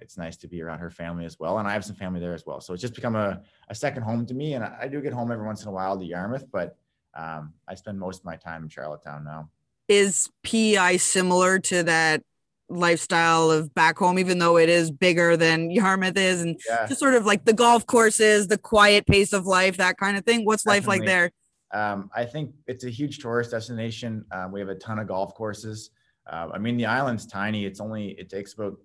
it's 0.00 0.16
nice 0.16 0.36
to 0.38 0.48
be 0.48 0.62
around 0.62 0.78
her 0.78 0.90
family 0.90 1.24
as 1.24 1.38
well. 1.38 1.58
And 1.58 1.68
I 1.68 1.72
have 1.72 1.84
some 1.84 1.96
family 1.96 2.20
there 2.20 2.34
as 2.34 2.46
well. 2.46 2.60
So 2.60 2.72
it's 2.72 2.80
just 2.80 2.94
become 2.94 3.16
a, 3.16 3.42
a 3.68 3.74
second 3.74 4.02
home 4.02 4.26
to 4.26 4.34
me. 4.34 4.54
And 4.54 4.64
I, 4.64 4.78
I 4.82 4.88
do 4.88 5.00
get 5.00 5.12
home 5.12 5.30
every 5.30 5.46
once 5.46 5.62
in 5.62 5.68
a 5.68 5.72
while 5.72 5.98
to 5.98 6.04
Yarmouth, 6.04 6.46
but 6.50 6.76
um, 7.14 7.52
I 7.68 7.74
spend 7.74 7.98
most 7.98 8.20
of 8.20 8.24
my 8.24 8.36
time 8.36 8.62
in 8.62 8.68
Charlottetown 8.68 9.24
now. 9.24 9.50
Is 9.88 10.28
PEI 10.42 10.96
similar 10.98 11.58
to 11.60 11.82
that 11.82 12.22
lifestyle 12.70 13.50
of 13.50 13.74
back 13.74 13.98
home, 13.98 14.18
even 14.18 14.38
though 14.38 14.56
it 14.56 14.68
is 14.68 14.90
bigger 14.90 15.36
than 15.36 15.70
Yarmouth 15.70 16.16
is, 16.16 16.40
and 16.40 16.58
yeah. 16.68 16.86
just 16.86 17.00
sort 17.00 17.14
of 17.14 17.26
like 17.26 17.44
the 17.44 17.52
golf 17.52 17.86
courses, 17.86 18.46
the 18.46 18.58
quiet 18.58 19.06
pace 19.06 19.32
of 19.32 19.46
life, 19.46 19.76
that 19.76 19.98
kind 19.98 20.16
of 20.16 20.24
thing. 20.24 20.44
What's 20.44 20.62
Definitely. 20.62 20.80
life 20.80 21.00
like 21.00 21.06
there? 21.06 21.30
Um, 21.72 22.10
I 22.14 22.24
think 22.24 22.52
it's 22.66 22.84
a 22.84 22.90
huge 22.90 23.18
tourist 23.18 23.50
destination. 23.50 24.24
Um, 24.32 24.52
we 24.52 24.60
have 24.60 24.68
a 24.68 24.74
ton 24.74 24.98
of 24.98 25.08
golf 25.08 25.34
courses. 25.34 25.90
Uh, 26.30 26.48
I 26.52 26.58
mean, 26.58 26.76
the 26.76 26.86
island's 26.86 27.26
tiny. 27.26 27.64
It's 27.64 27.80
only 27.80 28.10
it 28.18 28.28
takes 28.28 28.54
about 28.54 28.76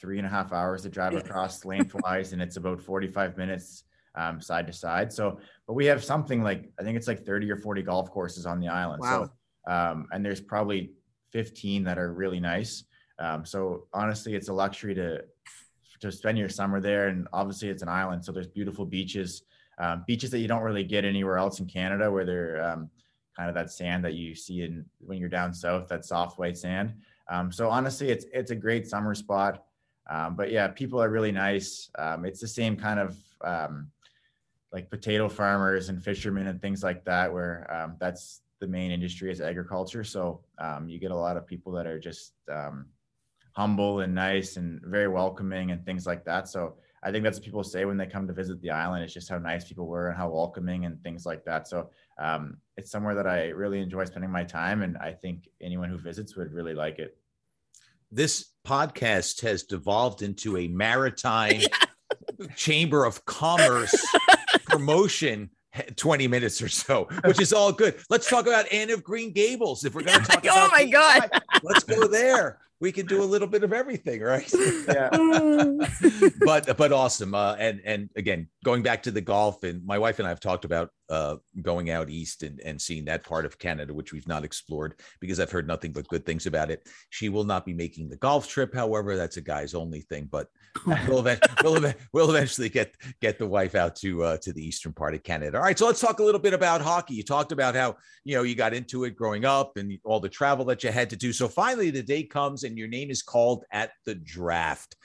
three 0.00 0.18
and 0.18 0.26
a 0.26 0.30
half 0.30 0.52
hours 0.52 0.82
to 0.82 0.88
drive 0.88 1.14
across 1.14 1.64
lengthwise, 1.64 2.32
and 2.32 2.42
it's 2.42 2.56
about 2.56 2.80
45 2.80 3.36
minutes 3.36 3.84
um, 4.14 4.40
side 4.40 4.66
to 4.66 4.72
side. 4.72 5.12
So, 5.12 5.38
but 5.66 5.74
we 5.74 5.86
have 5.86 6.04
something 6.04 6.42
like 6.42 6.70
I 6.78 6.82
think 6.82 6.96
it's 6.96 7.08
like 7.08 7.24
30 7.24 7.50
or 7.50 7.56
40 7.56 7.82
golf 7.82 8.10
courses 8.10 8.46
on 8.46 8.60
the 8.60 8.68
island. 8.68 9.00
Wow. 9.00 9.30
So, 9.66 9.72
um, 9.72 10.06
and 10.12 10.24
there's 10.24 10.40
probably 10.40 10.92
15 11.32 11.84
that 11.84 11.98
are 11.98 12.12
really 12.12 12.40
nice. 12.40 12.84
Um, 13.18 13.44
so 13.44 13.86
honestly, 13.92 14.34
it's 14.34 14.48
a 14.48 14.52
luxury 14.52 14.94
to 14.94 15.24
to 16.00 16.12
spend 16.12 16.36
your 16.36 16.48
summer 16.48 16.80
there. 16.80 17.08
And 17.08 17.26
obviously, 17.32 17.68
it's 17.68 17.82
an 17.82 17.88
island, 17.88 18.24
so 18.24 18.32
there's 18.32 18.46
beautiful 18.46 18.84
beaches, 18.84 19.42
um, 19.78 20.04
beaches 20.06 20.30
that 20.30 20.40
you 20.40 20.48
don't 20.48 20.62
really 20.62 20.84
get 20.84 21.04
anywhere 21.04 21.38
else 21.38 21.60
in 21.60 21.66
Canada, 21.66 22.10
where 22.10 22.24
they're 22.24 22.64
um, 22.64 22.90
kind 23.36 23.48
of 23.48 23.54
that 23.54 23.70
sand 23.70 24.04
that 24.04 24.14
you 24.14 24.34
see 24.34 24.62
in 24.62 24.84
when 24.98 25.18
you're 25.18 25.28
down 25.28 25.54
south, 25.54 25.88
that 25.88 26.04
soft 26.04 26.38
white 26.38 26.58
sand. 26.58 26.94
Um, 27.30 27.50
so 27.50 27.70
honestly, 27.70 28.10
it's 28.10 28.26
it's 28.32 28.50
a 28.50 28.56
great 28.56 28.86
summer 28.86 29.14
spot. 29.14 29.64
Um, 30.10 30.36
but 30.36 30.50
yeah, 30.50 30.68
people 30.68 31.02
are 31.02 31.08
really 31.08 31.32
nice. 31.32 31.88
Um, 31.98 32.26
it's 32.26 32.40
the 32.40 32.48
same 32.48 32.76
kind 32.76 33.00
of 33.00 33.16
like 34.72 34.90
potato 34.90 35.28
farmers 35.28 35.88
and 35.88 36.02
fishermen 36.02 36.48
and 36.48 36.60
things 36.60 36.82
like 36.82 37.04
that, 37.04 37.32
where 37.32 37.94
that's 38.00 38.42
the 38.60 38.66
main 38.66 38.90
industry 38.90 39.30
is 39.30 39.40
agriculture. 39.40 40.04
So 40.04 40.40
um, 40.58 40.88
you 40.88 40.98
get 40.98 41.10
a 41.10 41.16
lot 41.16 41.36
of 41.36 41.46
people 41.46 41.72
that 41.72 41.86
are 41.86 41.98
just 41.98 42.32
um, 42.50 42.86
humble 43.54 44.00
and 44.00 44.14
nice 44.14 44.56
and 44.56 44.80
very 44.84 45.08
welcoming 45.08 45.70
and 45.72 45.84
things 45.84 46.06
like 46.06 46.24
that. 46.24 46.48
So 46.48 46.74
I 47.02 47.10
think 47.10 47.24
that's 47.24 47.38
what 47.38 47.44
people 47.44 47.64
say 47.64 47.84
when 47.84 47.96
they 47.96 48.06
come 48.06 48.26
to 48.26 48.32
visit 48.32 48.60
the 48.60 48.70
island. 48.70 49.04
It's 49.04 49.14
just 49.14 49.28
how 49.28 49.38
nice 49.38 49.64
people 49.64 49.86
were 49.86 50.08
and 50.08 50.16
how 50.16 50.28
welcoming 50.30 50.84
and 50.84 51.02
things 51.02 51.26
like 51.26 51.44
that. 51.44 51.66
So 51.66 51.90
um, 52.18 52.58
it's 52.76 52.90
somewhere 52.90 53.14
that 53.14 53.26
I 53.26 53.48
really 53.48 53.80
enjoy 53.80 54.04
spending 54.04 54.30
my 54.30 54.44
time, 54.44 54.82
and 54.82 54.96
I 54.98 55.12
think 55.12 55.48
anyone 55.60 55.90
who 55.90 55.98
visits 55.98 56.36
would 56.36 56.52
really 56.52 56.74
like 56.74 56.98
it 56.98 57.16
this 58.14 58.52
podcast 58.64 59.42
has 59.42 59.64
devolved 59.64 60.22
into 60.22 60.56
a 60.56 60.68
maritime 60.68 61.60
chamber 62.56 63.04
of 63.04 63.24
commerce 63.24 63.94
promotion 64.66 65.50
20 65.96 66.28
minutes 66.28 66.62
or 66.62 66.68
so, 66.68 67.08
which 67.24 67.40
is 67.40 67.52
all 67.52 67.72
good. 67.72 67.96
Let's 68.08 68.30
talk 68.30 68.46
about 68.46 68.72
Anne 68.72 68.90
of 68.90 69.02
Green 69.02 69.32
Gables. 69.32 69.84
If 69.84 69.94
we're 69.94 70.02
going 70.02 70.20
to 70.24 70.26
talk 70.26 70.44
oh 70.48 70.68
my 70.70 70.84
God. 70.84 71.28
let's 71.64 71.82
go 71.82 72.06
there. 72.06 72.60
We 72.84 72.92
can 72.92 73.06
do 73.06 73.22
a 73.22 73.24
little 73.24 73.48
bit 73.48 73.64
of 73.64 73.72
everything, 73.72 74.20
right? 74.20 74.52
Yeah. 74.86 75.08
but 76.44 76.76
but 76.76 76.92
awesome. 76.92 77.34
Uh, 77.34 77.56
and 77.58 77.80
and 77.86 78.10
again, 78.14 78.48
going 78.62 78.82
back 78.82 79.02
to 79.04 79.10
the 79.10 79.22
golf, 79.22 79.62
and 79.62 79.82
my 79.86 79.98
wife 79.98 80.18
and 80.18 80.26
I 80.26 80.28
have 80.28 80.40
talked 80.40 80.66
about 80.66 80.90
uh, 81.10 81.36
going 81.62 81.90
out 81.90 82.08
east 82.08 82.42
and, 82.42 82.60
and 82.60 82.80
seeing 82.80 83.04
that 83.04 83.24
part 83.24 83.44
of 83.44 83.58
Canada, 83.58 83.92
which 83.92 84.12
we've 84.12 84.28
not 84.28 84.44
explored 84.44 85.00
because 85.20 85.38
I've 85.38 85.50
heard 85.50 85.66
nothing 85.66 85.92
but 85.92 86.08
good 86.08 86.24
things 86.24 86.46
about 86.46 86.70
it. 86.70 86.88
She 87.10 87.28
will 87.28 87.44
not 87.44 87.66
be 87.66 87.74
making 87.74 88.08
the 88.08 88.16
golf 88.16 88.48
trip, 88.48 88.74
however, 88.74 89.16
that's 89.16 89.36
a 89.36 89.42
guy's 89.42 89.74
only 89.74 90.00
thing. 90.00 90.28
But 90.30 90.48
we'll, 91.08 91.22
we'll, 91.62 91.92
we'll 92.12 92.30
eventually 92.30 92.68
get 92.68 92.94
get 93.20 93.38
the 93.38 93.46
wife 93.46 93.74
out 93.74 93.96
to 93.96 94.24
uh, 94.24 94.36
to 94.38 94.52
the 94.52 94.66
eastern 94.66 94.92
part 94.92 95.14
of 95.14 95.22
Canada. 95.22 95.58
All 95.58 95.64
right, 95.64 95.78
so 95.78 95.86
let's 95.86 96.00
talk 96.00 96.20
a 96.20 96.24
little 96.24 96.40
bit 96.40 96.54
about 96.54 96.80
hockey. 96.80 97.14
You 97.14 97.22
talked 97.22 97.52
about 97.52 97.74
how 97.74 97.96
you 98.24 98.34
know 98.36 98.42
you 98.42 98.54
got 98.54 98.74
into 98.74 99.04
it 99.04 99.16
growing 99.16 99.44
up 99.44 99.76
and 99.76 99.98
all 100.04 100.20
the 100.20 100.28
travel 100.28 100.64
that 100.66 100.82
you 100.82 100.90
had 100.90 101.10
to 101.10 101.16
do. 101.16 101.32
So 101.32 101.48
finally, 101.48 101.90
the 101.90 102.02
day 102.02 102.24
comes 102.24 102.64
and 102.64 102.78
your 102.78 102.88
name 102.88 103.10
is 103.10 103.22
called 103.22 103.64
at 103.70 103.92
the 104.04 104.14
draft. 104.14 104.96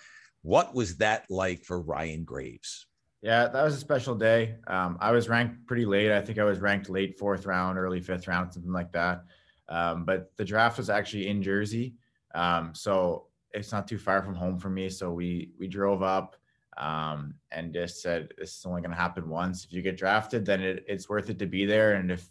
What 0.42 0.74
was 0.74 0.98
that 0.98 1.26
like 1.30 1.66
for 1.66 1.82
Ryan 1.82 2.24
Graves? 2.24 2.86
Yeah, 3.22 3.48
that 3.48 3.64
was 3.64 3.76
a 3.76 3.80
special 3.80 4.16
day. 4.16 4.56
Um, 4.68 4.98
I 5.02 5.12
was 5.12 5.28
ranked 5.28 5.66
pretty 5.68 5.86
late. 5.86 6.12
I 6.12 6.22
think 6.22 6.40
I 6.40 6.46
was 6.46 6.60
ranked 6.60 6.90
late 6.90 7.20
fourth 7.20 7.46
round, 7.46 7.78
early 7.78 8.00
fifth 8.00 8.28
round, 8.28 8.54
something 8.54 8.72
like 8.72 8.94
that. 8.94 9.26
Um, 9.68 10.06
but 10.06 10.32
the 10.38 10.46
draft 10.46 10.78
was 10.78 10.90
actually 10.90 11.28
in 11.28 11.44
Jersey, 11.44 11.96
um, 12.34 12.74
so 12.74 13.28
it's 13.52 13.72
not 13.72 13.88
too 13.88 13.98
far 13.98 14.24
from 14.24 14.36
home 14.36 14.58
for 14.58 14.70
me. 14.70 14.90
So 14.90 15.12
we 15.12 15.52
we 15.60 15.68
drove 15.68 16.02
up 16.02 16.38
um, 16.78 17.36
and 17.52 17.74
just 17.74 18.02
said 18.02 18.30
this 18.38 18.58
is 18.58 18.66
only 18.66 18.82
going 18.82 18.92
to 18.92 18.98
happen 18.98 19.30
once. 19.30 19.66
If 19.66 19.74
you 19.74 19.82
get 19.82 19.98
drafted, 19.98 20.46
then 20.46 20.62
it, 20.62 20.86
it's 20.88 21.10
worth 21.10 21.30
it 21.30 21.40
to 21.40 21.46
be 21.46 21.66
there. 21.66 21.96
And 21.96 22.12
if 22.12 22.26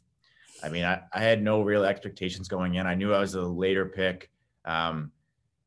I 0.62 0.70
mean, 0.70 0.84
I, 0.84 1.02
I 1.12 1.20
had 1.20 1.42
no 1.42 1.62
real 1.62 1.84
expectations 1.84 2.48
going 2.48 2.74
in. 2.76 2.86
I 2.86 2.94
knew 2.94 3.12
I 3.12 3.20
was 3.20 3.34
a 3.34 3.42
later 3.42 3.86
pick. 3.86 4.30
Um, 4.64 5.12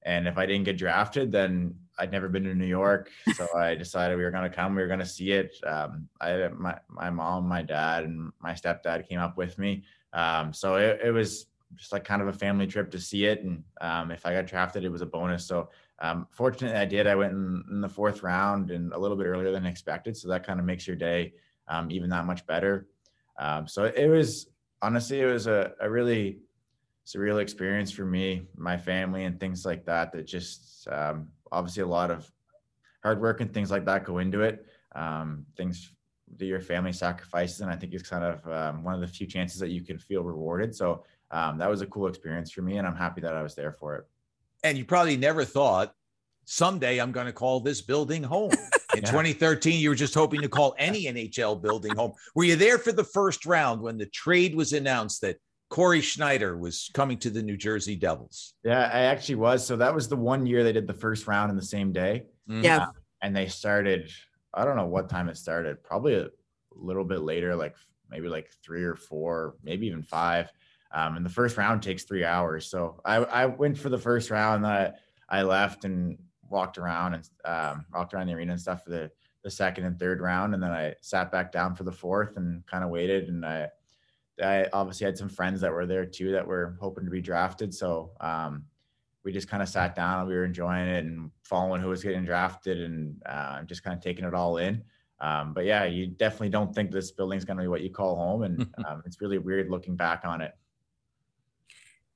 and 0.03 0.27
if 0.27 0.37
I 0.37 0.45
didn't 0.45 0.65
get 0.65 0.77
drafted, 0.77 1.31
then 1.31 1.75
I'd 2.01 2.11
never 2.11 2.27
been 2.27 2.45
to 2.45 2.55
New 2.55 2.65
York, 2.65 3.11
so 3.35 3.47
I 3.55 3.75
decided 3.75 4.17
we 4.17 4.23
were 4.23 4.31
going 4.31 4.49
to 4.49 4.55
come. 4.55 4.73
We 4.73 4.81
were 4.81 4.87
going 4.87 4.99
to 4.99 5.05
see 5.05 5.33
it. 5.33 5.55
Um, 5.65 6.09
I 6.19 6.47
my 6.47 6.79
my 6.89 7.11
mom, 7.11 7.47
my 7.47 7.61
dad, 7.61 8.05
and 8.05 8.31
my 8.39 8.53
stepdad 8.53 9.07
came 9.07 9.19
up 9.19 9.37
with 9.37 9.59
me. 9.59 9.83
Um, 10.11 10.51
so 10.51 10.77
it, 10.77 10.99
it, 11.03 11.11
was 11.11 11.45
just 11.75 11.91
like 11.91 12.03
kind 12.03 12.23
of 12.23 12.27
a 12.27 12.33
family 12.33 12.65
trip 12.65 12.89
to 12.91 12.99
see 12.99 13.25
it. 13.25 13.43
And 13.43 13.63
um, 13.81 14.09
if 14.09 14.25
I 14.25 14.33
got 14.33 14.47
drafted, 14.47 14.83
it 14.83 14.91
was 14.91 15.03
a 15.03 15.05
bonus. 15.05 15.45
So 15.45 15.69
um, 15.99 16.27
fortunately, 16.31 16.77
I 16.77 16.85
did. 16.85 17.05
I 17.05 17.15
went 17.15 17.33
in, 17.33 17.63
in, 17.69 17.81
the 17.81 17.87
fourth 17.87 18.23
round 18.23 18.71
and 18.71 18.91
a 18.93 18.97
little 18.97 19.15
bit 19.15 19.27
earlier 19.27 19.51
than 19.51 19.67
expected. 19.67 20.17
So 20.17 20.27
that 20.29 20.45
kind 20.45 20.59
of 20.59 20.65
makes 20.65 20.87
your 20.87 20.95
day 20.95 21.33
um, 21.67 21.91
even 21.91 22.09
that 22.09 22.25
much 22.25 22.47
better. 22.47 22.87
Um, 23.37 23.67
so 23.67 23.83
it 23.83 24.07
was 24.07 24.47
honestly, 24.81 25.21
it 25.21 25.27
was 25.27 25.45
a, 25.45 25.73
a 25.79 25.89
really 25.89 26.39
surreal 27.05 27.41
experience 27.41 27.91
for 27.91 28.05
me, 28.05 28.43
my 28.55 28.77
family, 28.77 29.25
and 29.25 29.39
things 29.39 29.65
like 29.65 29.85
that. 29.85 30.11
That 30.11 30.27
just 30.27 30.87
um, 30.89 31.29
obviously 31.51 31.83
a 31.83 31.87
lot 31.87 32.11
of 32.11 32.29
hard 33.03 33.21
work 33.21 33.41
and 33.41 33.53
things 33.53 33.71
like 33.71 33.85
that 33.85 34.05
go 34.05 34.19
into 34.19 34.41
it. 34.41 34.65
Um, 34.95 35.45
things 35.57 35.91
that 36.37 36.45
your 36.45 36.61
family 36.61 36.93
sacrifices, 36.93 37.61
and 37.61 37.71
I 37.71 37.75
think 37.75 37.93
it's 37.93 38.07
kind 38.07 38.23
of 38.23 38.47
um, 38.47 38.83
one 38.83 38.93
of 38.93 39.01
the 39.01 39.07
few 39.07 39.27
chances 39.27 39.59
that 39.59 39.69
you 39.69 39.81
can 39.81 39.97
feel 39.97 40.23
rewarded. 40.23 40.75
So 40.75 41.03
um, 41.31 41.57
that 41.57 41.69
was 41.69 41.81
a 41.81 41.87
cool 41.87 42.07
experience 42.07 42.51
for 42.51 42.61
me, 42.61 42.77
and 42.77 42.87
I'm 42.87 42.95
happy 42.95 43.21
that 43.21 43.35
I 43.35 43.41
was 43.41 43.55
there 43.55 43.71
for 43.71 43.95
it. 43.95 44.05
And 44.63 44.77
you 44.77 44.85
probably 44.85 45.17
never 45.17 45.43
thought 45.43 45.93
someday 46.45 46.99
I'm 46.99 47.11
going 47.11 47.25
to 47.25 47.33
call 47.33 47.59
this 47.59 47.81
building 47.81 48.23
home. 48.23 48.51
In 48.93 49.03
yeah. 49.03 49.09
2013, 49.09 49.79
you 49.79 49.87
were 49.87 49.95
just 49.95 50.13
hoping 50.13 50.41
to 50.41 50.49
call 50.49 50.75
any 50.77 51.05
NHL 51.05 51.61
building 51.61 51.95
home. 51.95 52.11
Were 52.35 52.43
you 52.43 52.57
there 52.57 52.77
for 52.77 52.91
the 52.91 53.05
first 53.05 53.45
round 53.45 53.81
when 53.81 53.97
the 53.97 54.07
trade 54.07 54.53
was 54.53 54.73
announced 54.73 55.21
that 55.21 55.37
Cory 55.71 56.01
Schneider 56.01 56.57
was 56.57 56.91
coming 56.93 57.17
to 57.19 57.29
the 57.29 57.41
New 57.41 57.55
Jersey 57.55 57.95
Devils. 57.95 58.55
Yeah, 58.61 58.91
I 58.93 59.03
actually 59.03 59.35
was. 59.35 59.65
So 59.65 59.77
that 59.77 59.95
was 59.95 60.09
the 60.09 60.17
one 60.17 60.45
year 60.45 60.65
they 60.65 60.73
did 60.73 60.85
the 60.85 60.93
first 60.93 61.27
round 61.27 61.49
in 61.49 61.55
the 61.55 61.63
same 61.63 61.93
day. 61.93 62.25
Mm-hmm. 62.49 62.65
Yeah. 62.65 62.77
Uh, 62.79 62.91
and 63.21 63.33
they 63.33 63.47
started, 63.47 64.11
I 64.53 64.65
don't 64.65 64.75
know 64.75 64.87
what 64.87 65.07
time 65.07 65.29
it 65.29 65.37
started, 65.37 65.81
probably 65.81 66.15
a 66.15 66.27
little 66.75 67.05
bit 67.05 67.21
later, 67.21 67.55
like 67.55 67.73
maybe 68.09 68.27
like 68.27 68.51
three 68.61 68.83
or 68.83 68.97
four, 68.97 69.55
maybe 69.63 69.87
even 69.87 70.03
five. 70.03 70.51
Um, 70.93 71.15
and 71.15 71.25
the 71.25 71.29
first 71.29 71.55
round 71.55 71.81
takes 71.81 72.03
three 72.03 72.25
hours. 72.25 72.69
So 72.69 72.99
I, 73.05 73.15
I 73.15 73.45
went 73.45 73.77
for 73.77 73.87
the 73.87 73.97
first 73.97 74.29
round. 74.29 74.67
I, 74.67 74.91
I 75.29 75.43
left 75.43 75.85
and 75.85 76.17
walked 76.49 76.77
around 76.79 77.13
and 77.13 77.29
um, 77.45 77.85
walked 77.93 78.13
around 78.13 78.27
the 78.27 78.33
arena 78.33 78.51
and 78.51 78.61
stuff 78.61 78.83
for 78.83 78.89
the, 78.89 79.09
the 79.45 79.49
second 79.49 79.85
and 79.85 79.97
third 79.97 80.19
round. 80.19 80.53
And 80.53 80.61
then 80.61 80.71
I 80.71 80.95
sat 80.99 81.31
back 81.31 81.53
down 81.53 81.75
for 81.75 81.85
the 81.85 81.93
fourth 81.93 82.35
and 82.35 82.65
kind 82.65 82.83
of 82.83 82.89
waited. 82.89 83.29
And 83.29 83.45
I, 83.45 83.69
I 84.41 84.67
obviously 84.73 85.05
had 85.05 85.17
some 85.17 85.29
friends 85.29 85.61
that 85.61 85.71
were 85.71 85.85
there 85.85 86.05
too 86.05 86.31
that 86.31 86.45
were 86.45 86.77
hoping 86.79 87.05
to 87.05 87.11
be 87.11 87.21
drafted. 87.21 87.73
So 87.73 88.11
um, 88.19 88.65
we 89.23 89.31
just 89.31 89.47
kind 89.47 89.61
of 89.61 89.69
sat 89.69 89.95
down 89.95 90.19
and 90.19 90.27
we 90.27 90.35
were 90.35 90.45
enjoying 90.45 90.87
it 90.87 91.05
and 91.05 91.31
following 91.43 91.81
who 91.81 91.89
was 91.89 92.03
getting 92.03 92.25
drafted 92.25 92.79
and 92.79 93.21
uh, 93.25 93.63
just 93.63 93.83
kind 93.83 93.95
of 93.95 94.03
taking 94.03 94.25
it 94.25 94.33
all 94.33 94.57
in. 94.57 94.83
Um, 95.19 95.53
but 95.53 95.65
yeah, 95.65 95.85
you 95.85 96.07
definitely 96.07 96.49
don't 96.49 96.73
think 96.73 96.91
this 96.91 97.11
building's 97.11 97.45
going 97.45 97.57
to 97.57 97.63
be 97.63 97.67
what 97.67 97.81
you 97.81 97.91
call 97.91 98.15
home, 98.15 98.41
and 98.41 98.61
um, 98.87 99.03
it's 99.05 99.21
really 99.21 99.37
weird 99.37 99.69
looking 99.69 99.95
back 99.95 100.23
on 100.25 100.41
it. 100.41 100.51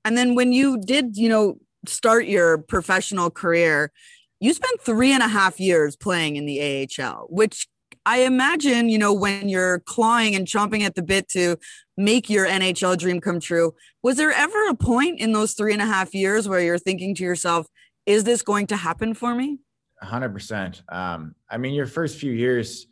And 0.04 0.18
then 0.18 0.34
when 0.34 0.52
you 0.52 0.80
did, 0.80 1.16
you 1.16 1.30
know, 1.30 1.60
start 1.88 2.26
your 2.26 2.58
professional 2.58 3.30
career, 3.30 3.92
you 4.40 4.54
spent 4.54 4.82
three 4.82 5.12
and 5.12 5.22
a 5.22 5.28
half 5.28 5.60
years 5.60 5.96
playing 5.96 6.36
in 6.36 6.46
the 6.46 6.88
AHL, 7.00 7.28
which 7.30 7.68
I 8.06 8.20
imagine, 8.20 8.90
you 8.90 8.98
know, 8.98 9.14
when 9.14 9.50
you're 9.50 9.80
clawing 9.80 10.36
and 10.36 10.48
chomping 10.48 10.82
at 10.82 10.96
the 10.96 11.02
bit 11.02 11.28
to 11.30 11.58
make 11.98 12.30
your 12.30 12.46
NHL 12.46 12.98
dream 12.98 13.22
come 13.22 13.40
true, 13.40 13.74
was 14.04 14.18
there 14.18 14.32
ever 14.32 14.68
a 14.70 14.76
point 14.76 15.20
in 15.20 15.32
those 15.32 15.54
three 15.54 15.74
and 15.74 15.82
a 15.82 15.86
half 15.86 16.14
years 16.14 16.48
where 16.48 16.60
you're 16.60 16.78
thinking 16.78 17.16
to 17.16 17.24
yourself, 17.24 17.68
is 18.06 18.24
this 18.24 18.42
going 18.42 18.68
to 18.68 18.76
happen 18.76 19.14
for 19.14 19.34
me? 19.34 19.60
100%. 20.04 20.94
Um, 20.94 21.36
I 21.50 21.58
mean, 21.58 21.74
your 21.74 21.88
first 21.88 22.18
few 22.18 22.32
years, 22.32 22.88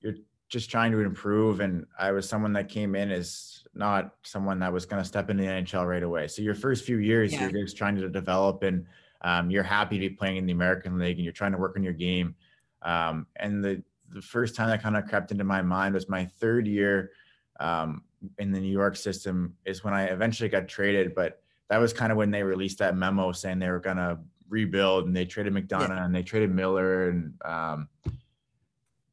you're 0.00 0.16
just 0.48 0.70
trying 0.70 0.92
to 0.92 0.98
improve. 1.00 1.60
And 1.60 1.86
I 1.98 2.10
was 2.12 2.28
someone 2.28 2.52
that 2.54 2.68
came 2.68 2.94
in 2.94 3.10
as 3.10 3.62
not 3.74 4.14
someone 4.24 4.58
that 4.58 4.72
was 4.72 4.84
going 4.84 5.02
to 5.02 5.08
step 5.08 5.30
into 5.30 5.44
the 5.44 5.48
NHL 5.48 5.86
right 5.86 6.02
away. 6.02 6.26
So 6.28 6.42
your 6.42 6.54
first 6.54 6.84
few 6.84 6.98
years, 6.98 7.32
yeah. 7.32 7.48
you're 7.48 7.62
just 7.62 7.76
trying 7.76 7.96
to 7.96 8.08
develop 8.08 8.62
and 8.62 8.84
um, 9.22 9.50
you're 9.50 9.62
happy 9.62 9.98
to 9.98 10.08
be 10.08 10.14
playing 10.14 10.38
in 10.38 10.46
the 10.46 10.52
American 10.52 10.98
League 10.98 11.16
and 11.16 11.24
you're 11.24 11.32
trying 11.32 11.52
to 11.52 11.58
work 11.58 11.76
on 11.76 11.82
your 11.82 11.92
game. 11.92 12.34
Um, 12.82 13.26
and 13.36 13.62
the 13.62 13.82
the 14.12 14.22
first 14.22 14.56
time 14.56 14.68
that 14.68 14.82
kind 14.82 14.96
of 14.96 15.06
crept 15.06 15.30
into 15.30 15.44
my 15.44 15.62
mind 15.62 15.94
was 15.94 16.08
my 16.08 16.24
third 16.24 16.66
year 16.66 17.12
um, 17.60 18.02
in 18.38 18.52
the 18.52 18.60
New 18.60 18.72
York 18.72 18.96
system 18.96 19.54
is 19.64 19.84
when 19.84 19.94
I 19.94 20.04
eventually 20.04 20.48
got 20.48 20.68
traded. 20.68 21.14
But 21.14 21.40
that 21.68 21.78
was 21.78 21.92
kind 21.92 22.12
of 22.12 22.18
when 22.18 22.30
they 22.30 22.42
released 22.42 22.78
that 22.78 22.96
memo 22.96 23.32
saying 23.32 23.58
they 23.58 23.70
were 23.70 23.80
going 23.80 23.96
to 23.96 24.18
rebuild 24.48 25.06
and 25.06 25.16
they 25.16 25.24
traded 25.24 25.54
McDonagh 25.54 25.88
yeah. 25.88 26.04
and 26.04 26.14
they 26.14 26.22
traded 26.22 26.50
Miller 26.50 27.08
and 27.08 27.34
um, 27.44 27.88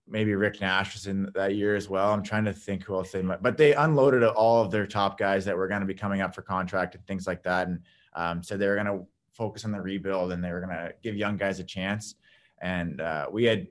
maybe 0.08 0.34
Rick 0.36 0.62
Nash 0.62 0.93
was 0.93 1.08
in 1.08 1.32
that 1.36 1.56
year 1.56 1.76
as 1.76 1.89
well. 1.89 2.12
I'm 2.12 2.24
trying 2.24 2.46
to 2.46 2.54
think 2.54 2.84
who 2.84 2.96
else 2.96 3.12
they 3.12 3.22
might, 3.22 3.43
but 3.43 3.58
they 3.58 3.74
unloaded 3.74 4.24
all 4.24 4.62
of 4.63 4.72
their 4.72 4.88
top 4.88 5.17
guys 5.17 5.46
that 5.46 5.56
were 5.56 5.67
going 5.67 5.82
to 5.82 5.88
be 5.88 5.93
coming 5.93 6.22
up 6.22 6.34
for 6.34 6.41
contract 6.41 6.96
and 6.96 7.06
things 7.06 7.28
like 7.28 7.43
that. 7.43 7.67
And 7.67 7.80
um, 8.13 8.41
said 8.41 8.60
they 8.60 8.67
were 8.67 8.76
going 8.76 8.88
to 8.88 9.06
focus 9.32 9.63
on 9.63 9.72
the 9.72 9.80
rebuild 9.80 10.32
and 10.32 10.43
they 10.43 10.52
were 10.52 10.62
going 10.62 10.76
to 10.76 10.93
give 11.04 11.15
young 11.15 11.38
guys 11.38 11.60
a 11.60 11.63
chance. 11.63 12.15
And 12.62 13.00
uh, 13.00 13.28
we 13.32 13.43
had 13.43 13.67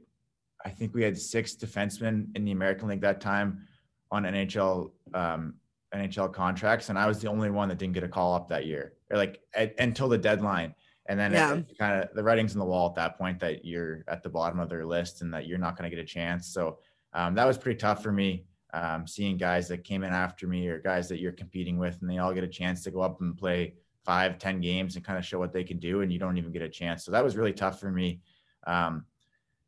I 0.65 0.71
think 0.71 0.95
we 0.95 1.03
had 1.03 1.17
six 1.17 1.55
defensemen 1.55 2.37
in 2.37 2.45
the 2.45 2.51
American 2.51 2.89
League 2.89 3.01
that 3.03 3.21
time 3.21 3.69
on 4.11 4.25
NHL 4.25 4.91
um, 5.15 5.55
NHL 5.95 6.33
contracts, 6.33 6.89
and 6.89 6.99
I 6.99 7.07
was 7.07 7.21
the 7.21 7.29
only 7.29 7.51
one 7.51 7.69
that 7.69 7.79
didn't 7.79 7.95
get 7.95 8.05
a 8.05 8.09
call 8.09 8.35
up 8.35 8.49
that 8.49 8.67
year, 8.67 8.95
or 9.11 9.17
like 9.17 9.41
at, 9.55 9.75
until 9.79 10.09
the 10.09 10.19
deadline. 10.19 10.75
And 11.09 11.19
then 11.19 11.33
yeah. 11.33 11.61
kind 11.79 12.03
of 12.03 12.13
the 12.15 12.23
writing's 12.23 12.55
on 12.55 12.59
the 12.59 12.65
wall 12.65 12.89
at 12.89 12.97
that 12.97 13.17
point 13.17 13.39
that 13.39 13.65
you're 13.65 14.05
at 14.09 14.25
the 14.25 14.29
bottom 14.29 14.59
of 14.59 14.69
their 14.69 14.85
list 14.85 15.23
and 15.23 15.33
that 15.33 15.47
you're 15.47 15.57
not 15.57 15.79
going 15.79 15.89
to 15.89 15.95
get 15.95 16.03
a 16.03 16.07
chance. 16.07 16.49
So 16.49 16.79
um, 17.13 17.37
that 17.37 17.47
was 17.47 17.57
pretty 17.57 17.79
tough 17.79 18.03
for 18.03 18.11
me. 18.11 18.45
Um, 18.73 19.07
seeing 19.07 19.37
guys 19.37 19.69
that 19.69 19.85
came 19.85 20.03
in 20.03 20.13
after 20.13 20.49
me 20.49 20.67
or 20.67 20.81
guys 20.81 21.09
that 21.09 21.21
you're 21.21 21.33
competing 21.33 21.79
with, 21.79 21.99
and 22.01 22.11
they 22.11 22.19
all 22.19 22.35
get 22.35 22.43
a 22.43 22.49
chance 22.49 22.83
to 22.83 22.91
go 22.91 23.01
up 23.01 23.21
and 23.21 23.37
play 23.39 23.75
five, 24.05 24.39
ten 24.39 24.61
games 24.61 24.97
and 24.97 25.05
kind 25.05 25.19
of 25.19 25.25
show 25.25 25.39
what 25.39 25.53
they 25.53 25.65
can 25.65 25.79
do, 25.79 26.01
and 26.01 26.13
you 26.13 26.19
don't 26.19 26.37
even 26.39 26.53
get 26.53 26.63
a 26.63 26.69
chance. 26.69 27.05
So 27.05 27.13
that 27.13 27.23
was 27.23 27.37
really 27.37 27.53
tough 27.53 27.79
for 27.81 27.91
me. 27.91 28.21
Um, 28.67 29.05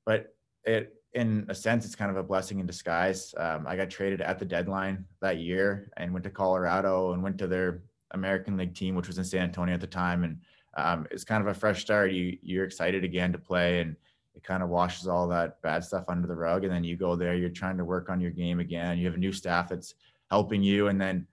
but 0.05 0.35
it 0.65 0.98
in 1.15 1.47
a 1.49 1.55
sense 1.55 1.85
it's 1.85 1.95
kind 1.95 2.11
of 2.11 2.17
a 2.17 2.23
blessing 2.23 2.61
in 2.61 2.67
disguise. 2.67 3.35
Um, 3.37 3.67
i 3.67 3.77
got 3.77 3.91
traded 3.91 4.21
at 4.21 4.39
the 4.39 4.45
deadline 4.45 5.05
that 5.21 5.39
year 5.39 5.91
and 5.97 6.13
went 6.13 6.25
to 6.25 6.31
colorado 6.31 7.13
and 7.13 7.23
went 7.23 7.39
to 7.39 7.47
their 7.47 7.83
american 8.13 8.57
league 8.57 8.75
team 8.75 8.95
which 8.95 9.07
was 9.07 9.19
in 9.19 9.25
san 9.25 9.43
antonio 9.43 9.75
at 9.75 9.81
the 9.81 9.87
time. 9.87 10.25
And 10.25 10.39
um, 10.77 11.07
it's 11.11 11.25
kind 11.25 11.41
of 11.41 11.49
a 11.49 11.55
fresh 11.59 11.81
start. 11.81 12.13
You 12.13 12.37
you're 12.43 12.65
excited 12.65 13.05
again 13.05 13.33
to 13.33 13.39
play 13.39 13.81
and 13.81 13.97
it 14.35 14.45
kind 14.45 14.63
of 14.63 14.69
washes 14.69 15.09
all 15.09 15.27
that 15.29 15.61
bad 15.63 15.83
stuff 15.83 16.05
under 16.09 16.29
the 16.29 16.37
rug. 16.37 16.65
And 16.65 16.73
then 16.73 16.85
you 16.85 16.97
go 16.97 17.17
there 17.17 17.35
you're 17.35 17.51
trying 17.51 17.79
to 17.79 17.85
work 17.85 18.11
on 18.11 18.21
your 18.21 18.31
game 18.31 18.61
again. 18.61 18.99
You 18.99 19.07
have 19.07 19.17
a 19.17 19.19
new 19.19 19.33
staff 19.33 19.69
that's 19.69 19.95
helping 20.31 20.63
you. 20.63 20.89
And 20.89 21.01
then 21.01 21.27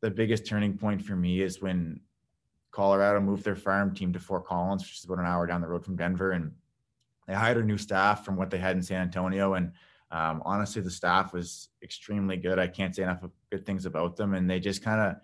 the 0.00 0.10
biggest 0.10 0.46
turning 0.46 0.76
point 0.76 1.00
for 1.00 1.16
me 1.16 1.40
is 1.40 1.62
when 1.62 2.00
colorado 2.72 3.20
moved 3.20 3.44
their 3.44 3.54
farm 3.54 3.94
team 3.94 4.14
to 4.14 4.18
fort 4.18 4.46
collins 4.46 4.82
which 4.82 4.96
is 4.96 5.04
about 5.04 5.18
an 5.18 5.26
hour 5.26 5.46
down 5.46 5.60
the 5.60 5.66
road 5.68 5.84
from 5.84 5.96
denver. 5.96 6.32
And 6.32 6.52
they 7.26 7.34
hired 7.34 7.58
a 7.58 7.62
new 7.62 7.78
staff 7.78 8.24
from 8.24 8.36
what 8.36 8.50
they 8.50 8.58
had 8.58 8.76
in 8.76 8.82
San 8.82 9.02
Antonio, 9.02 9.54
and 9.54 9.72
um, 10.10 10.42
honestly, 10.44 10.82
the 10.82 10.90
staff 10.90 11.32
was 11.32 11.68
extremely 11.82 12.36
good. 12.36 12.58
I 12.58 12.66
can't 12.66 12.94
say 12.94 13.02
enough 13.02 13.24
good 13.50 13.64
things 13.64 13.86
about 13.86 14.16
them, 14.16 14.34
and 14.34 14.48
they 14.48 14.60
just 14.60 14.82
kind 14.82 15.16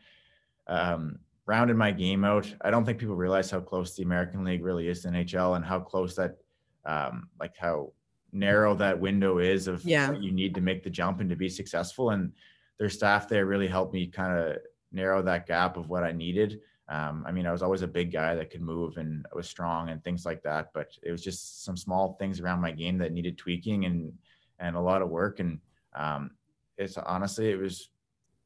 of 0.68 0.74
um, 0.74 1.18
rounded 1.46 1.76
my 1.76 1.90
game 1.90 2.24
out. 2.24 2.52
I 2.62 2.70
don't 2.70 2.84
think 2.84 2.98
people 2.98 3.16
realize 3.16 3.50
how 3.50 3.60
close 3.60 3.94
the 3.94 4.02
American 4.02 4.44
League 4.44 4.64
really 4.64 4.88
is 4.88 5.02
to 5.02 5.08
NHL, 5.08 5.56
and 5.56 5.64
how 5.64 5.80
close 5.80 6.14
that, 6.16 6.38
um, 6.86 7.28
like 7.38 7.56
how 7.56 7.92
narrow 8.32 8.74
that 8.74 8.98
window 8.98 9.38
is 9.38 9.68
of 9.68 9.84
yeah. 9.84 10.10
what 10.10 10.22
you 10.22 10.32
need 10.32 10.54
to 10.54 10.60
make 10.60 10.82
the 10.82 10.90
jump 10.90 11.20
and 11.20 11.30
to 11.30 11.36
be 11.36 11.48
successful. 11.48 12.10
And 12.10 12.32
their 12.78 12.90
staff 12.90 13.28
there 13.28 13.46
really 13.46 13.68
helped 13.68 13.92
me 13.92 14.06
kind 14.06 14.38
of 14.38 14.56
narrow 14.92 15.22
that 15.22 15.46
gap 15.46 15.76
of 15.76 15.88
what 15.88 16.04
I 16.04 16.12
needed. 16.12 16.60
Um, 16.88 17.24
I 17.26 17.32
mean, 17.32 17.46
I 17.46 17.52
was 17.52 17.62
always 17.62 17.82
a 17.82 17.88
big 17.88 18.12
guy 18.12 18.34
that 18.34 18.50
could 18.50 18.62
move 18.62 18.96
and 18.96 19.26
was 19.34 19.48
strong 19.48 19.90
and 19.90 20.02
things 20.02 20.24
like 20.24 20.42
that, 20.42 20.70
but 20.72 20.88
it 21.02 21.12
was 21.12 21.22
just 21.22 21.64
some 21.64 21.76
small 21.76 22.16
things 22.18 22.40
around 22.40 22.60
my 22.60 22.70
game 22.70 22.96
that 22.98 23.12
needed 23.12 23.36
tweaking 23.36 23.84
and 23.84 24.12
and 24.58 24.74
a 24.74 24.80
lot 24.80 25.02
of 25.02 25.10
work. 25.10 25.38
And 25.40 25.60
um, 25.94 26.30
it's 26.76 26.96
honestly, 26.96 27.50
it 27.50 27.58
was 27.58 27.90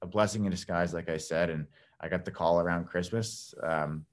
a 0.02 0.07
blessing 0.07 0.44
in 0.44 0.50
disguise, 0.50 0.92
like 0.92 1.09
I 1.09 1.16
said. 1.16 1.50
And 1.50 1.66
I 2.00 2.09
got 2.09 2.24
the 2.24 2.31
call 2.31 2.61
around 2.61 2.87
Christmas 2.87 3.55
um, 3.62 4.05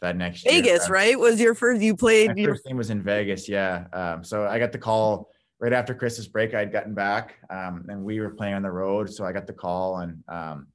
that 0.00 0.16
next 0.16 0.42
Vegas, 0.44 0.86
year. 0.86 0.94
right? 0.94 1.18
Was 1.18 1.40
your 1.40 1.54
first? 1.54 1.80
You 1.80 1.96
played. 1.96 2.28
My 2.28 2.34
your, 2.36 2.54
first 2.54 2.66
game 2.66 2.76
was 2.76 2.90
in 2.90 3.02
Vegas, 3.02 3.48
yeah. 3.48 3.86
Um, 3.92 4.22
so 4.22 4.46
I 4.46 4.58
got 4.58 4.72
the 4.72 4.78
call 4.78 5.30
right 5.58 5.72
after 5.72 5.94
Christmas 5.94 6.28
break. 6.28 6.54
I'd 6.54 6.72
gotten 6.72 6.92
back, 6.92 7.36
um, 7.48 7.86
and 7.88 8.04
we 8.04 8.20
were 8.20 8.30
playing 8.30 8.54
on 8.54 8.62
the 8.62 8.70
road. 8.70 9.10
So 9.10 9.24
I 9.24 9.32
got 9.32 9.46
the 9.46 9.52
call, 9.54 9.98
and 9.98 10.22
um, 10.28 10.66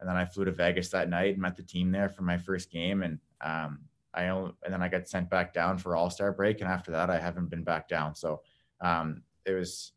and 0.00 0.08
then 0.08 0.16
I 0.16 0.24
flew 0.24 0.44
to 0.44 0.52
Vegas 0.52 0.88
that 0.90 1.08
night 1.08 1.34
and 1.34 1.42
met 1.42 1.56
the 1.56 1.62
team 1.62 1.92
there 1.92 2.08
for 2.08 2.22
my 2.22 2.38
first 2.38 2.70
game. 2.70 3.02
And 3.02 3.18
um, 3.42 3.80
I 4.14 4.28
only, 4.28 4.52
and 4.64 4.72
then 4.72 4.82
I 4.82 4.88
got 4.88 5.08
sent 5.08 5.30
back 5.30 5.52
down 5.52 5.78
for 5.78 5.94
All 5.94 6.10
Star 6.10 6.32
break, 6.32 6.60
and 6.60 6.70
after 6.70 6.90
that, 6.92 7.10
I 7.10 7.18
haven't 7.18 7.50
been 7.50 7.62
back 7.62 7.88
down. 7.88 8.14
So 8.14 8.40
um, 8.80 9.22
it 9.44 9.52
was 9.52 9.92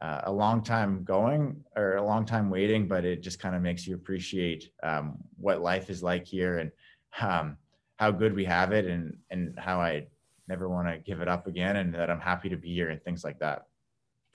uh, 0.00 0.22
a 0.24 0.32
long 0.32 0.62
time 0.62 1.04
going 1.04 1.62
or 1.76 1.96
a 1.96 2.04
long 2.04 2.24
time 2.24 2.48
waiting, 2.48 2.88
but 2.88 3.04
it 3.04 3.22
just 3.22 3.38
kind 3.38 3.54
of 3.54 3.60
makes 3.60 3.86
you 3.86 3.94
appreciate 3.94 4.70
um, 4.82 5.18
what 5.36 5.60
life 5.60 5.90
is 5.90 6.02
like 6.02 6.26
here 6.26 6.58
and 6.58 6.70
um, 7.20 7.56
how 7.96 8.10
good 8.10 8.34
we 8.34 8.44
have 8.44 8.72
it, 8.72 8.86
and 8.86 9.16
and 9.30 9.58
how 9.58 9.80
I 9.80 10.06
never 10.48 10.68
want 10.68 10.88
to 10.88 10.98
give 10.98 11.20
it 11.20 11.28
up 11.28 11.46
again, 11.46 11.76
and 11.76 11.94
that 11.94 12.10
I'm 12.10 12.20
happy 12.20 12.48
to 12.48 12.56
be 12.56 12.72
here 12.72 12.90
and 12.90 13.02
things 13.02 13.24
like 13.24 13.40
that 13.40 13.66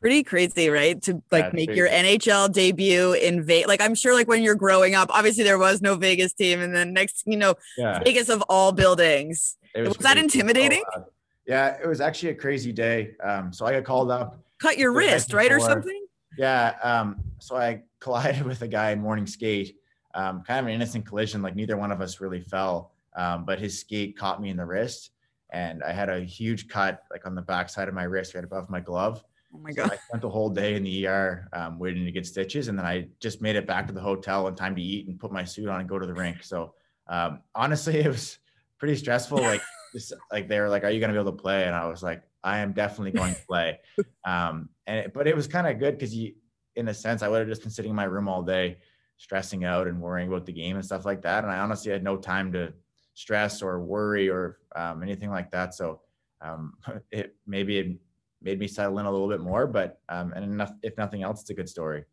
pretty 0.01 0.23
crazy, 0.23 0.69
right? 0.69 1.01
To 1.03 1.21
like 1.31 1.53
make 1.53 1.71
your 1.75 1.89
NHL 1.89 2.51
debut 2.51 3.13
in 3.13 3.43
Vegas. 3.43 3.67
Like 3.67 3.81
I'm 3.81 3.95
sure, 3.95 4.13
like 4.13 4.27
when 4.27 4.43
you're 4.43 4.55
growing 4.55 4.95
up, 4.95 5.09
obviously 5.11 5.43
there 5.43 5.57
was 5.57 5.81
no 5.81 5.95
Vegas 5.95 6.33
team, 6.33 6.61
and 6.61 6.75
then 6.75 6.93
next, 6.93 7.23
you 7.25 7.37
know, 7.37 7.55
yeah. 7.77 7.99
Vegas 8.03 8.29
of 8.29 8.41
all 8.49 8.71
buildings. 8.71 9.57
It 9.73 9.81
was, 9.81 9.97
was 9.97 9.97
that 10.05 10.17
intimidating? 10.17 10.83
Cool. 10.93 11.11
yeah, 11.47 11.77
it 11.81 11.87
was 11.87 12.01
actually 12.01 12.29
a 12.29 12.35
crazy 12.35 12.71
day. 12.71 13.15
Um, 13.23 13.51
so 13.51 13.65
I 13.65 13.73
got 13.73 13.83
called 13.83 14.11
up. 14.11 14.39
Cut 14.59 14.77
your 14.77 14.93
wrist, 14.93 15.33
right, 15.33 15.51
or 15.51 15.59
something? 15.59 16.05
Yeah. 16.37 16.75
Um, 16.83 17.23
so 17.39 17.55
I 17.55 17.83
collided 17.99 18.41
with 18.45 18.61
a 18.61 18.67
guy 18.67 18.91
in 18.91 19.01
morning 19.01 19.27
skate. 19.27 19.77
Um, 20.13 20.43
kind 20.43 20.59
of 20.61 20.67
an 20.67 20.71
innocent 20.71 21.05
collision. 21.05 21.41
Like 21.41 21.55
neither 21.55 21.75
one 21.75 21.91
of 21.91 21.99
us 21.99 22.21
really 22.21 22.39
fell, 22.39 22.91
um, 23.15 23.43
but 23.43 23.59
his 23.59 23.79
skate 23.79 24.17
caught 24.17 24.41
me 24.41 24.49
in 24.49 24.57
the 24.57 24.65
wrist, 24.65 25.11
and 25.49 25.83
I 25.83 25.91
had 25.91 26.09
a 26.09 26.21
huge 26.21 26.67
cut 26.67 27.03
like 27.11 27.25
on 27.25 27.35
the 27.35 27.41
back 27.41 27.69
side 27.69 27.87
of 27.87 27.93
my 27.93 28.03
wrist, 28.03 28.33
right 28.33 28.43
above 28.43 28.69
my 28.69 28.79
glove 28.79 29.23
Oh 29.55 29.59
my 29.59 29.71
god! 29.71 29.87
So 29.87 29.93
I 29.93 29.97
spent 30.07 30.21
the 30.21 30.29
whole 30.29 30.49
day 30.49 30.75
in 30.75 30.83
the 30.83 31.05
ER 31.05 31.47
um, 31.53 31.79
waiting 31.79 32.03
to 32.05 32.11
get 32.11 32.25
stitches, 32.25 32.67
and 32.67 32.77
then 32.77 32.85
I 32.85 33.07
just 33.21 33.41
made 33.41 33.55
it 33.55 33.65
back 33.65 33.87
to 33.87 33.93
the 33.93 34.01
hotel 34.01 34.47
in 34.47 34.55
time 34.55 34.75
to 34.75 34.81
eat 34.81 35.07
and 35.07 35.17
put 35.17 35.31
my 35.31 35.45
suit 35.45 35.69
on 35.69 35.79
and 35.79 35.87
go 35.87 35.97
to 35.97 36.05
the 36.05 36.13
rink. 36.13 36.43
So 36.43 36.73
um, 37.07 37.39
honestly, 37.53 37.99
it 37.99 38.07
was 38.07 38.37
pretty 38.79 38.95
stressful. 38.97 39.37
Like, 39.37 39.61
just, 39.93 40.13
like 40.31 40.49
they 40.49 40.59
were 40.59 40.67
like, 40.67 40.83
"Are 40.83 40.91
you 40.91 40.99
going 40.99 41.09
to 41.09 41.13
be 41.13 41.21
able 41.21 41.31
to 41.31 41.41
play?" 41.41 41.63
And 41.63 41.73
I 41.73 41.87
was 41.87 42.03
like, 42.03 42.21
"I 42.43 42.59
am 42.59 42.73
definitely 42.73 43.11
going 43.11 43.33
to 43.33 43.41
play." 43.47 43.79
Um, 44.27 44.69
and 44.87 44.97
it, 45.01 45.13
but 45.13 45.27
it 45.27 45.35
was 45.35 45.47
kind 45.47 45.67
of 45.67 45.77
good 45.77 45.99
because 45.99 46.15
you, 46.15 46.33
in 46.75 46.87
a 46.87 46.95
sense, 46.95 47.21
I 47.21 47.27
would 47.27 47.41
have 47.41 47.47
just 47.47 47.61
been 47.61 47.69
sitting 47.69 47.91
in 47.91 47.95
my 47.95 48.05
room 48.05 48.27
all 48.27 48.41
day, 48.41 48.77
stressing 49.17 49.63
out 49.63 49.85
and 49.87 50.01
worrying 50.01 50.29
about 50.29 50.47
the 50.47 50.51
game 50.51 50.77
and 50.77 50.83
stuff 50.83 51.05
like 51.05 51.21
that. 51.21 51.43
And 51.43 51.53
I 51.53 51.59
honestly 51.59 51.91
had 51.91 52.03
no 52.03 52.17
time 52.17 52.51
to 52.53 52.73
stress 53.13 53.61
or 53.61 53.79
worry 53.83 54.27
or 54.27 54.57
um, 54.75 55.03
anything 55.03 55.29
like 55.29 55.51
that. 55.51 55.75
So 55.75 56.01
um, 56.41 56.73
it 57.11 57.35
maybe 57.45 57.77
it 57.77 57.97
made 58.41 58.59
me 58.59 58.67
settle 58.67 58.99
in 58.99 59.05
a 59.05 59.11
little 59.11 59.29
bit 59.29 59.41
more. 59.41 59.67
But 59.67 59.99
um, 60.09 60.33
and 60.33 60.45
enough, 60.45 60.71
if 60.83 60.97
nothing 60.97 61.23
else, 61.23 61.41
it's 61.41 61.49
a 61.49 61.53
good 61.53 61.69
story. 61.69 62.05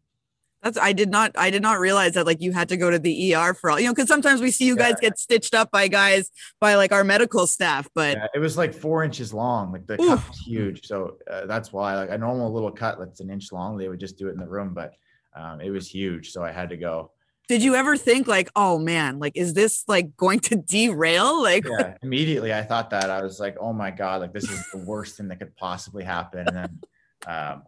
That's 0.63 0.79
I 0.79 0.93
did 0.93 1.11
not 1.11 1.33
I 1.37 1.51
did 1.51 1.61
not 1.61 1.81
realize 1.81 2.13
that 2.13 2.25
like 2.25 2.41
you 2.41 2.53
had 2.53 2.69
to 2.69 2.77
go 2.77 2.89
to 2.89 2.99
the 2.99 3.35
ER 3.35 3.53
for 3.53 3.71
all 3.71 3.81
you 3.81 3.87
know 3.87 3.93
because 3.93 4.09
sometimes 4.09 4.41
we 4.41 4.53
see 4.53 4.65
you 4.65 4.77
guys 4.77 4.95
get 5.01 5.19
stitched 5.19 5.55
up 5.55 5.73
by 5.73 5.89
guys 5.89 6.31
by 6.61 6.77
like 6.77 6.93
our 6.93 7.03
medical 7.03 7.49
staff, 7.49 7.89
but 7.97 8.17
yeah, 8.17 8.27
it 8.33 8.39
was 8.39 8.57
like 8.57 8.73
four 8.73 9.03
inches 9.03 9.35
long. 9.35 9.73
Like 9.73 9.89
the 9.89 10.01
Oof. 10.01 10.21
cut 10.21 10.29
was 10.29 10.39
huge, 10.39 10.87
so 10.87 11.17
uh, 11.29 11.47
that's 11.47 11.73
why 11.73 11.97
like 11.97 12.11
a 12.11 12.19
normal 12.19 12.53
little 12.53 12.71
cut 12.71 13.01
that's 13.01 13.19
an 13.19 13.29
inch 13.29 13.51
long, 13.51 13.77
they 13.77 13.89
would 13.89 13.99
just 13.99 14.17
do 14.17 14.29
it 14.29 14.33
in 14.33 14.39
the 14.39 14.47
room, 14.47 14.73
but 14.73 14.95
um, 15.35 15.61
it 15.61 15.71
was 15.71 15.89
huge, 15.89 16.31
so 16.31 16.45
I 16.45 16.53
had 16.53 16.69
to 16.69 16.77
go 16.77 17.11
did 17.53 17.63
you 17.63 17.75
ever 17.75 17.99
think 17.99 18.27
like 18.27 18.51
oh 18.57 18.79
man 18.79 19.19
like 19.19 19.37
is 19.37 19.53
this 19.53 19.85
like 19.87 20.17
going 20.17 20.41
to 20.41 20.57
derail? 20.67 21.43
Like 21.43 21.67
yeah 21.69 21.99
immediately 22.03 22.51
i 22.55 22.63
thought 22.63 22.89
that 22.91 23.11
i 23.11 23.23
was 23.23 23.39
like 23.39 23.57
oh 23.61 23.75
my 23.75 23.91
god 23.91 24.23
like 24.23 24.33
this 24.33 24.51
is 24.51 24.65
the 24.73 24.79
worst 24.79 25.19
thing 25.19 25.29
that 25.29 25.39
could 25.39 25.55
possibly 25.57 26.03
happen. 26.03 26.49
And 26.49 26.57
then 26.57 26.81
um 27.27 27.63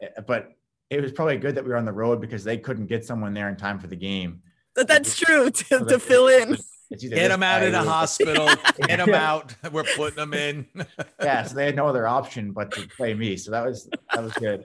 eh, 0.00 0.08
but 0.26 0.52
it 0.88 1.02
was 1.02 1.12
probably 1.12 1.36
good 1.36 1.56
that 1.56 1.64
we 1.64 1.68
were 1.68 1.76
on 1.76 1.84
the 1.84 1.92
road 1.92 2.22
because 2.22 2.42
they 2.42 2.56
couldn't 2.56 2.86
get 2.86 3.04
someone 3.04 3.34
there 3.34 3.50
in 3.50 3.56
time 3.56 3.78
for 3.78 3.86
the 3.86 3.96
game. 3.96 4.40
But 4.74 4.88
that's 4.88 5.14
true 5.18 5.50
to, 5.50 5.64
so 5.64 5.84
to 5.84 5.98
fill 5.98 6.28
in. 6.28 6.56
get 6.98 7.28
them 7.28 7.42
out 7.42 7.62
of 7.62 7.72
the 7.72 7.82
hospital. 7.82 8.46
Get 8.86 8.96
them 8.96 9.14
out. 9.14 9.54
We're 9.72 9.84
putting 9.94 10.16
them 10.16 10.32
in. 10.32 10.66
Yeah 11.22 11.42
so 11.42 11.54
they 11.54 11.66
had 11.66 11.76
no 11.76 11.86
other 11.86 12.06
option 12.06 12.52
but 12.52 12.70
to 12.72 12.88
play 12.96 13.12
me 13.12 13.36
so 13.36 13.50
that 13.50 13.62
was 13.66 13.90
that 14.14 14.22
was 14.22 14.32
good 14.32 14.64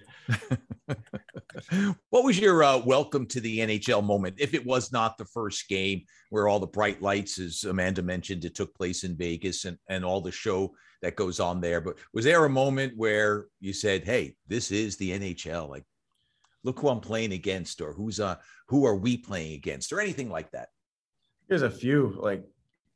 what 2.10 2.24
was 2.24 2.40
your 2.40 2.64
uh, 2.64 2.78
welcome 2.78 3.26
to 3.28 3.42
the 3.42 3.60
NHL 3.60 4.04
moment? 4.04 4.36
If 4.40 4.54
it 4.54 4.66
was 4.66 4.92
not 4.92 5.18
the 5.18 5.26
first 5.26 5.68
game 5.68 6.04
where 6.30 6.48
all 6.48 6.60
the 6.60 6.68
bright 6.68 7.02
lights, 7.02 7.40
as 7.40 7.64
Amanda 7.64 8.02
mentioned, 8.02 8.46
it 8.46 8.56
took 8.56 8.74
place 8.76 9.04
in 9.04 9.18
Vegas 9.18 9.66
and, 9.66 9.78
and 9.90 10.06
all 10.06 10.22
the 10.22 10.32
show 10.32 10.74
that 11.02 11.16
goes 11.16 11.40
on 11.40 11.62
there. 11.62 11.82
But 11.82 11.98
was 12.14 12.26
there 12.26 12.46
a 12.46 12.50
moment 12.50 12.94
where 12.96 13.46
you 13.60 13.74
said, 13.74 14.04
Hey, 14.04 14.36
this 14.48 14.72
is 14.72 14.98
the 14.98 15.12
NHL? 15.12 15.70
Like, 15.70 15.84
look 16.64 16.80
who 16.80 16.90
I'm 16.90 17.00
playing 17.00 17.34
against, 17.34 17.82
or 17.82 17.94
who's 17.94 18.20
uh 18.20 18.36
who 18.68 18.86
are 18.86 18.96
we 18.96 19.18
playing 19.18 19.54
against, 19.54 19.94
or 19.94 20.02
anything 20.02 20.30
like 20.30 20.52
that? 20.52 20.70
There's 21.48 21.62
a 21.62 21.70
few. 21.70 22.18
Like, 22.20 22.44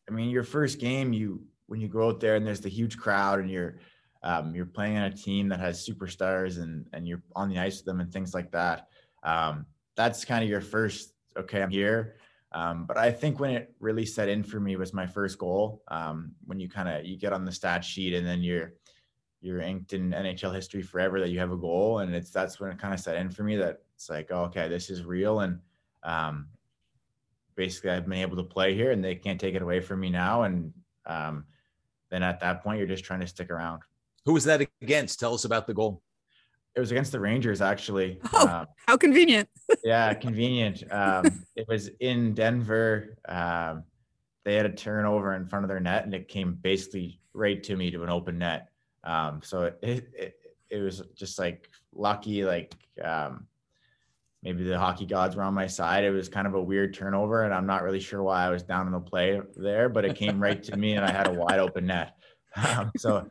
I 0.10 0.14
mean, 0.14 0.30
your 0.30 0.44
first 0.44 0.80
game, 0.80 1.14
you 1.14 1.44
when 1.68 1.80
you 1.80 1.88
go 1.88 2.10
out 2.10 2.20
there 2.20 2.36
and 2.36 2.46
there's 2.46 2.60
the 2.60 2.70
huge 2.70 2.98
crowd 2.98 3.40
and 3.40 3.50
you're 3.50 3.78
um, 4.24 4.54
you're 4.54 4.66
playing 4.66 4.98
on 4.98 5.04
a 5.04 5.12
team 5.12 5.50
that 5.50 5.60
has 5.60 5.88
superstars 5.88 6.62
and 6.62 6.88
and 6.94 7.08
you're 7.08 7.24
on 7.36 7.50
the 7.50 7.58
ice 7.58 7.78
with 7.78 7.86
them 7.86 8.00
and 8.00 8.12
things 8.12 8.34
like 8.34 8.52
that. 8.52 8.88
Um, 9.24 9.66
that's 9.96 10.26
kind 10.26 10.44
of 10.44 10.50
your 10.50 10.62
first. 10.62 11.14
Okay, 11.38 11.62
I'm 11.62 11.70
here. 11.70 12.16
Um, 12.54 12.86
but 12.86 12.98
I 12.98 13.12
think 13.12 13.40
when 13.40 13.52
it 13.52 13.74
really 13.80 14.06
set 14.06 14.28
in 14.28 14.44
for 14.44 14.60
me 14.60 14.76
was 14.76 14.94
my 14.94 15.08
first 15.08 15.38
goal. 15.38 15.84
Um, 15.88 16.34
when 16.46 16.60
you 16.60 16.70
kind 16.70 16.90
of 16.90 17.06
you 17.06 17.18
get 17.18 17.34
on 17.34 17.46
the 17.46 17.52
stat 17.52 17.84
sheet 17.84 18.14
and 18.14 18.28
then 18.28 18.42
you're 18.42 18.74
you're 19.42 19.62
inked 19.62 19.94
in 19.94 20.12
NHL 20.12 20.54
history 20.54 20.84
forever 20.84 21.20
that 21.20 21.30
you 21.30 21.40
have 21.40 21.52
a 21.52 21.58
goal, 21.58 22.00
and 22.00 22.14
it's 22.14 22.30
that's 22.30 22.60
when 22.60 22.72
it 22.72 22.78
kind 22.78 22.94
of 22.94 23.00
set 23.00 23.18
in 23.18 23.30
for 23.30 23.44
me 23.44 23.56
that 23.58 23.80
it's 23.96 24.10
like, 24.10 24.30
oh, 24.32 24.44
okay, 24.44 24.68
this 24.68 24.90
is 24.90 25.04
real, 25.04 25.40
and 25.40 25.60
um, 26.04 26.48
basically 27.56 27.90
I've 27.90 28.08
been 28.08 28.20
able 28.20 28.38
to 28.38 28.44
play 28.44 28.76
here, 28.76 28.92
and 28.92 29.04
they 29.04 29.16
can't 29.16 29.40
take 29.40 29.56
it 29.56 29.64
away 29.64 29.80
from 29.80 30.00
me 30.00 30.12
now, 30.12 30.44
and 30.44 30.72
um, 31.08 31.46
then 32.12 32.22
at 32.22 32.40
that 32.42 32.62
point 32.64 32.78
you're 32.78 32.88
just 32.88 33.04
trying 33.04 33.22
to 33.22 33.28
stick 33.28 33.50
around. 33.50 33.82
Who 34.26 34.34
was 34.34 34.44
that 34.46 34.68
against? 34.82 35.20
Tell 35.20 35.34
us 35.34 35.46
about 35.46 35.68
the 35.68 35.74
goal. 35.74 36.02
It 36.76 36.80
was 36.80 36.92
against 36.92 37.12
the 37.12 37.20
Rangers, 37.20 37.62
actually. 37.62 38.20
Oh, 38.32 38.48
um, 38.48 38.68
how 38.88 38.96
convenient. 38.96 39.50
yeah, 39.84 40.14
convenient. 40.14 40.84
Um, 40.90 41.44
it 41.56 41.68
was 41.68 41.90
in 42.00 42.34
Denver. 42.34 43.18
Um, 43.28 43.84
they 44.46 44.56
had 44.56 44.66
a 44.66 44.72
turnover 44.72 45.36
in 45.36 45.48
front 45.48 45.66
of 45.66 45.70
their 45.70 45.80
net, 45.80 46.06
and 46.06 46.14
it 46.14 46.28
came 46.28 46.54
basically 46.54 47.20
right 47.34 47.62
to 47.64 47.76
me 47.76 47.92
to 47.92 48.04
an 48.04 48.10
open 48.10 48.38
net. 48.38 48.70
Um, 49.04 49.42
so 49.44 49.64
it, 49.64 49.80
it, 49.82 50.36
it 50.70 50.80
was 50.80 51.04
just 51.16 51.38
like 51.40 51.70
lucky, 51.94 52.46
like 52.46 52.74
um, 53.04 53.48
maybe 54.44 54.64
the 54.64 54.80
hockey 54.80 55.06
gods 55.06 55.36
were 55.36 55.44
on 55.44 55.54
my 55.54 55.68
side. 55.68 56.04
It 56.04 56.12
was 56.12 56.30
kind 56.30 56.48
of 56.48 56.54
a 56.54 56.62
weird 56.62 56.94
turnover, 56.94 57.44
and 57.44 57.54
I'm 57.54 57.68
not 57.68 57.84
really 57.84 58.00
sure 58.00 58.24
why 58.24 58.46
I 58.46 58.50
was 58.50 58.64
down 58.64 58.88
in 58.88 58.94
the 58.94 59.00
play 59.00 59.42
there, 59.58 59.90
but 59.90 60.06
it 60.06 60.16
came 60.16 60.42
right 60.42 60.62
to 60.64 60.78
me, 60.78 60.94
and 60.94 61.06
I 61.06 61.12
had 61.12 61.28
a 61.28 61.34
wide 61.34 61.60
open 61.60 61.88
net. 61.88 62.16
Um, 62.54 62.92
so 62.98 63.30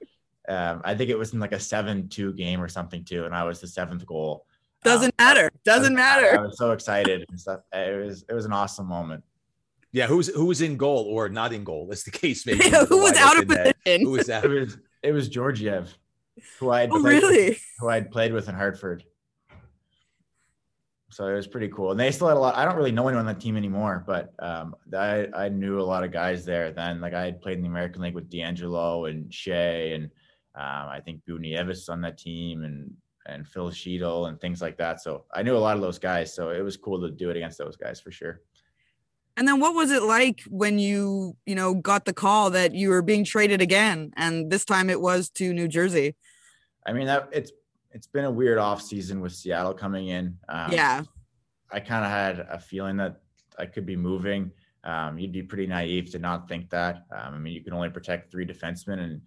um, 0.50 0.82
I 0.84 0.94
think 0.94 1.10
it 1.10 1.18
was 1.18 1.32
in 1.32 1.38
like 1.38 1.52
a 1.52 1.60
seven-two 1.60 2.32
game 2.34 2.60
or 2.60 2.68
something 2.68 3.04
too, 3.04 3.24
and 3.24 3.34
I 3.34 3.44
was 3.44 3.60
the 3.60 3.68
seventh 3.68 4.04
goal. 4.04 4.46
Doesn't 4.82 5.14
um, 5.18 5.24
matter. 5.24 5.50
Doesn't 5.64 5.94
matter. 5.94 6.38
I 6.38 6.42
was 6.42 6.58
so 6.58 6.72
excited 6.72 7.24
and 7.28 7.38
stuff. 7.38 7.60
It 7.72 8.04
was 8.04 8.24
it 8.28 8.34
was 8.34 8.46
an 8.46 8.52
awesome 8.52 8.86
moment. 8.86 9.22
Yeah, 9.92 10.06
who's 10.06 10.28
who 10.28 10.46
was 10.46 10.60
in 10.60 10.76
goal 10.76 11.06
or 11.08 11.28
not 11.28 11.52
in 11.52 11.64
goal? 11.64 11.86
That's 11.88 12.02
the 12.02 12.10
case. 12.10 12.46
Maybe 12.46 12.68
who 12.88 13.02
was 13.02 13.16
out 13.16 13.38
of 13.38 13.46
position? 13.46 14.02
Who 14.02 14.10
was 14.10 14.27
that? 14.27 14.44
It 14.44 14.48
was 14.48 14.79
it 15.02 15.12
was 15.12 15.29
Georgiev, 15.29 15.96
who 16.58 16.70
I 16.70 16.88
oh, 16.90 17.00
really 17.00 17.50
with, 17.50 17.64
who 17.79 17.88
I'd 17.88 18.10
played 18.10 18.33
with 18.33 18.48
in 18.48 18.54
Hartford. 18.54 19.04
So 21.12 21.27
it 21.27 21.35
was 21.35 21.48
pretty 21.48 21.68
cool, 21.68 21.90
and 21.90 21.98
they 21.98 22.10
still 22.12 22.29
had 22.29 22.37
a 22.37 22.40
lot. 22.40 22.56
I 22.56 22.64
don't 22.64 22.77
really 22.77 22.92
know 22.92 23.08
anyone 23.08 23.27
on 23.27 23.35
that 23.35 23.40
team 23.40 23.56
anymore, 23.56 24.04
but 24.06 24.33
um, 24.38 24.77
I 24.96 25.27
I 25.35 25.48
knew 25.48 25.81
a 25.81 25.83
lot 25.83 26.04
of 26.04 26.12
guys 26.12 26.44
there 26.44 26.72
then. 26.72 27.00
Like 27.00 27.14
I 27.14 27.25
had 27.25 27.42
played 27.42 27.56
in 27.56 27.62
the 27.62 27.68
American 27.68 28.00
League 28.02 28.14
with 28.14 28.31
DeAngelo 28.31 29.10
and 29.10 29.33
Shea 29.33 29.92
and 29.92 30.10
um, 30.55 30.88
I 30.88 31.01
think 31.05 31.23
Buchnevich 31.29 31.88
on 31.88 32.01
that 32.03 32.19
team 32.19 32.65
and 32.65 32.92
and 33.27 33.46
Phil 33.46 33.71
Chytil 33.71 34.29
and 34.29 34.40
things 34.40 34.61
like 34.61 34.79
that. 34.79 35.01
So 35.01 35.25
I 35.33 35.42
knew 35.42 35.57
a 35.57 35.59
lot 35.59 35.77
of 35.77 35.83
those 35.83 35.98
guys. 35.98 36.35
So 36.35 36.51
it 36.51 36.63
was 36.63 36.77
cool 36.77 37.01
to 37.03 37.11
do 37.11 37.31
it 37.31 37.37
against 37.37 37.59
those 37.59 37.77
guys 37.77 38.01
for 38.01 38.11
sure. 38.11 38.40
And 39.37 39.46
then 39.46 39.61
what 39.61 39.75
was 39.75 39.90
it 39.90 40.03
like 40.03 40.40
when 40.48 40.79
you, 40.79 41.37
you 41.46 41.55
know, 41.55 41.75
got 41.75 42.05
the 42.05 42.13
call 42.13 42.51
that 42.51 42.75
you 42.75 42.88
were 42.88 43.03
being 43.03 43.25
traded 43.25 43.61
again 43.61 44.13
and 44.17 44.51
this 44.51 44.65
time 44.65 44.90
it 44.90 45.01
was 45.01 45.29
to 45.31 45.53
New 45.53 45.69
Jersey? 45.69 46.17
I 46.85 46.92
mean, 46.92 47.07
that 47.07 47.29
it's 47.33 47.53
it's 47.92 48.07
been 48.07 48.25
a 48.25 48.31
weird 48.31 48.59
off 48.59 48.83
season 48.83 49.21
with 49.21 49.33
Seattle 49.33 49.75
coming 49.75 50.09
in. 50.09 50.38
Um, 50.48 50.73
yeah. 50.73 51.03
I 51.71 51.81
kind 51.81 52.05
of 52.05 52.11
had 52.11 52.46
a 52.51 52.59
feeling 52.59 52.96
that 52.96 53.21
I 53.59 53.67
could 53.67 53.87
be 53.87 53.96
moving. 53.96 54.51
Um, 54.85 55.19
you'd 55.19 55.33
be 55.33 55.42
pretty 55.42 55.67
naive 55.67 56.11
to 56.13 56.19
not 56.19 56.48
think 56.48 56.71
that. 56.71 57.07
Um, 57.13 57.35
I 57.35 57.38
mean, 57.38 57.53
you 57.53 57.63
can 57.63 57.73
only 57.73 57.90
protect 57.90 58.31
three 58.31 58.46
defensemen, 58.46 58.98
and 59.01 59.21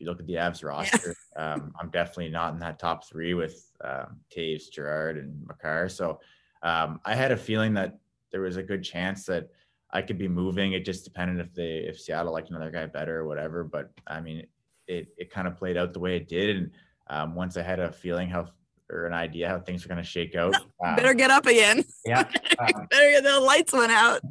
if 0.00 0.04
you 0.04 0.10
look 0.10 0.20
at 0.20 0.26
the 0.26 0.34
Avs 0.34 0.64
roster, 0.64 1.14
yeah. 1.36 1.52
um, 1.54 1.72
I'm 1.78 1.90
definitely 1.90 2.30
not 2.30 2.54
in 2.54 2.58
that 2.60 2.78
top 2.78 3.06
three 3.06 3.34
with 3.34 3.70
um, 3.84 4.18
Toews, 4.34 4.70
Girard, 4.70 5.18
and 5.18 5.46
Makar. 5.46 5.88
So 5.90 6.20
um, 6.62 7.00
I 7.04 7.14
had 7.14 7.32
a 7.32 7.36
feeling 7.36 7.74
that 7.74 7.98
there 8.32 8.40
was 8.40 8.56
a 8.56 8.62
good 8.62 8.82
chance 8.82 9.26
that 9.26 9.50
I 9.90 10.00
could 10.00 10.18
be 10.18 10.28
moving. 10.28 10.72
It 10.72 10.86
just 10.86 11.04
depended 11.04 11.44
if 11.44 11.52
they 11.54 11.84
if 11.86 12.00
Seattle 12.00 12.32
liked 12.32 12.48
another 12.50 12.70
guy 12.70 12.86
better 12.86 13.18
or 13.18 13.26
whatever. 13.26 13.62
But 13.62 13.90
I 14.06 14.20
mean, 14.20 14.46
it 14.86 15.08
it 15.18 15.30
kind 15.30 15.46
of 15.46 15.56
played 15.56 15.76
out 15.76 15.92
the 15.92 16.00
way 16.00 16.16
it 16.16 16.28
did, 16.28 16.56
and 16.56 16.70
um, 17.08 17.34
once 17.34 17.56
I 17.56 17.62
had 17.62 17.78
a 17.78 17.92
feeling 17.92 18.28
how 18.30 18.48
or 18.88 19.06
an 19.06 19.12
idea 19.12 19.48
how 19.48 19.60
things 19.60 19.84
were 19.84 19.88
going 19.88 20.02
to 20.02 20.08
shake 20.08 20.34
out. 20.34 20.54
Um, 20.82 20.96
Better 20.96 21.12
get 21.12 21.30
up 21.30 21.44
again. 21.44 21.84
Yeah. 22.06 22.24
Um, 22.58 22.86
Better 22.90 23.10
get 23.10 23.22
the 23.22 23.38
lights 23.38 23.74
went 23.74 23.92
out. 23.92 24.22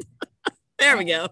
there 0.80 0.97
we 0.97 1.03
go. 1.03 1.28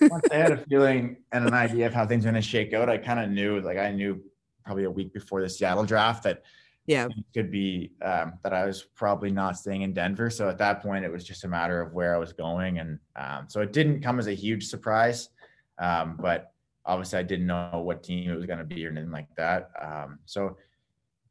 Once 0.00 0.26
I 0.30 0.36
had 0.36 0.52
a 0.52 0.56
feeling 0.56 1.16
and 1.32 1.46
an 1.46 1.54
idea 1.54 1.86
of 1.86 1.94
how 1.94 2.06
things 2.06 2.24
were 2.24 2.30
going 2.30 2.42
to 2.42 2.48
shake 2.48 2.72
out, 2.72 2.88
I 2.88 2.98
kind 2.98 3.20
of 3.20 3.30
knew, 3.30 3.60
like 3.60 3.78
I 3.78 3.90
knew 3.90 4.22
probably 4.64 4.84
a 4.84 4.90
week 4.90 5.12
before 5.12 5.40
the 5.40 5.48
Seattle 5.48 5.84
draft 5.84 6.22
that 6.24 6.42
yeah 6.86 7.06
it 7.06 7.24
could 7.34 7.50
be 7.50 7.92
um, 8.02 8.32
that 8.42 8.52
I 8.52 8.64
was 8.64 8.82
probably 8.82 9.30
not 9.30 9.56
staying 9.56 9.82
in 9.82 9.92
Denver. 9.92 10.30
So 10.30 10.48
at 10.48 10.58
that 10.58 10.82
point, 10.82 11.04
it 11.04 11.12
was 11.12 11.24
just 11.24 11.44
a 11.44 11.48
matter 11.48 11.80
of 11.80 11.92
where 11.92 12.14
I 12.14 12.18
was 12.18 12.32
going, 12.32 12.78
and 12.78 12.98
um, 13.16 13.46
so 13.48 13.60
it 13.60 13.72
didn't 13.72 14.02
come 14.02 14.18
as 14.18 14.26
a 14.26 14.34
huge 14.34 14.66
surprise. 14.66 15.28
Um, 15.78 16.18
but 16.20 16.52
obviously, 16.84 17.18
I 17.18 17.22
didn't 17.22 17.46
know 17.46 17.82
what 17.84 18.02
team 18.02 18.30
it 18.30 18.34
was 18.34 18.46
going 18.46 18.58
to 18.58 18.64
be 18.64 18.86
or 18.86 18.90
anything 18.90 19.10
like 19.10 19.28
that. 19.36 19.70
Um, 19.80 20.18
so 20.26 20.56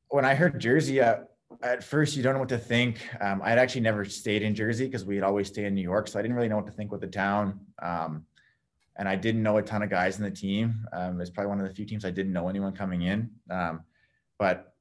when 0.10 0.26
I 0.26 0.36
heard 0.36 0.60
Jersey, 0.60 1.02
uh, 1.02 1.20
at 1.62 1.84
first 1.84 2.16
you 2.16 2.24
don't 2.24 2.34
know 2.34 2.40
what 2.40 2.50
to 2.50 2.58
think. 2.58 3.08
Um, 3.20 3.42
I 3.44 3.50
had 3.50 3.58
actually 3.58 3.82
never 3.82 4.06
stayed 4.06 4.44
in 4.44 4.56
Jersey 4.56 4.86
because 4.86 5.06
we 5.06 5.16
had 5.16 5.24
always 5.24 5.48
stayed 5.48 5.66
in 5.66 5.76
New 5.76 5.82
York, 5.82 6.08
so 6.08 6.18
I 6.18 6.22
didn't 6.22 6.36
really 6.36 6.50
know 6.50 6.58
what 6.58 6.68
to 6.68 6.72
think 6.72 6.92
with 6.92 7.02
the 7.02 7.08
town. 7.08 7.60
Um, 7.82 8.26
and 8.96 9.08
I 9.08 9.16
didn't 9.16 9.44
know 9.44 9.58
a 9.58 9.62
ton 9.62 9.82
of 9.82 9.90
guys 9.90 10.18
in 10.18 10.24
the 10.24 10.32
team. 10.32 10.86
Um, 10.92 11.20
it's 11.22 11.30
probably 11.30 11.50
one 11.50 11.62
of 11.62 11.68
the 11.68 11.74
few 11.74 11.86
teams 11.86 12.04
I 12.04 12.12
didn't 12.12 12.34
know 12.34 12.50
anyone 12.50 12.74
coming 12.74 13.04
in. 13.04 13.32
Um, 13.50 13.84
but 14.38 14.74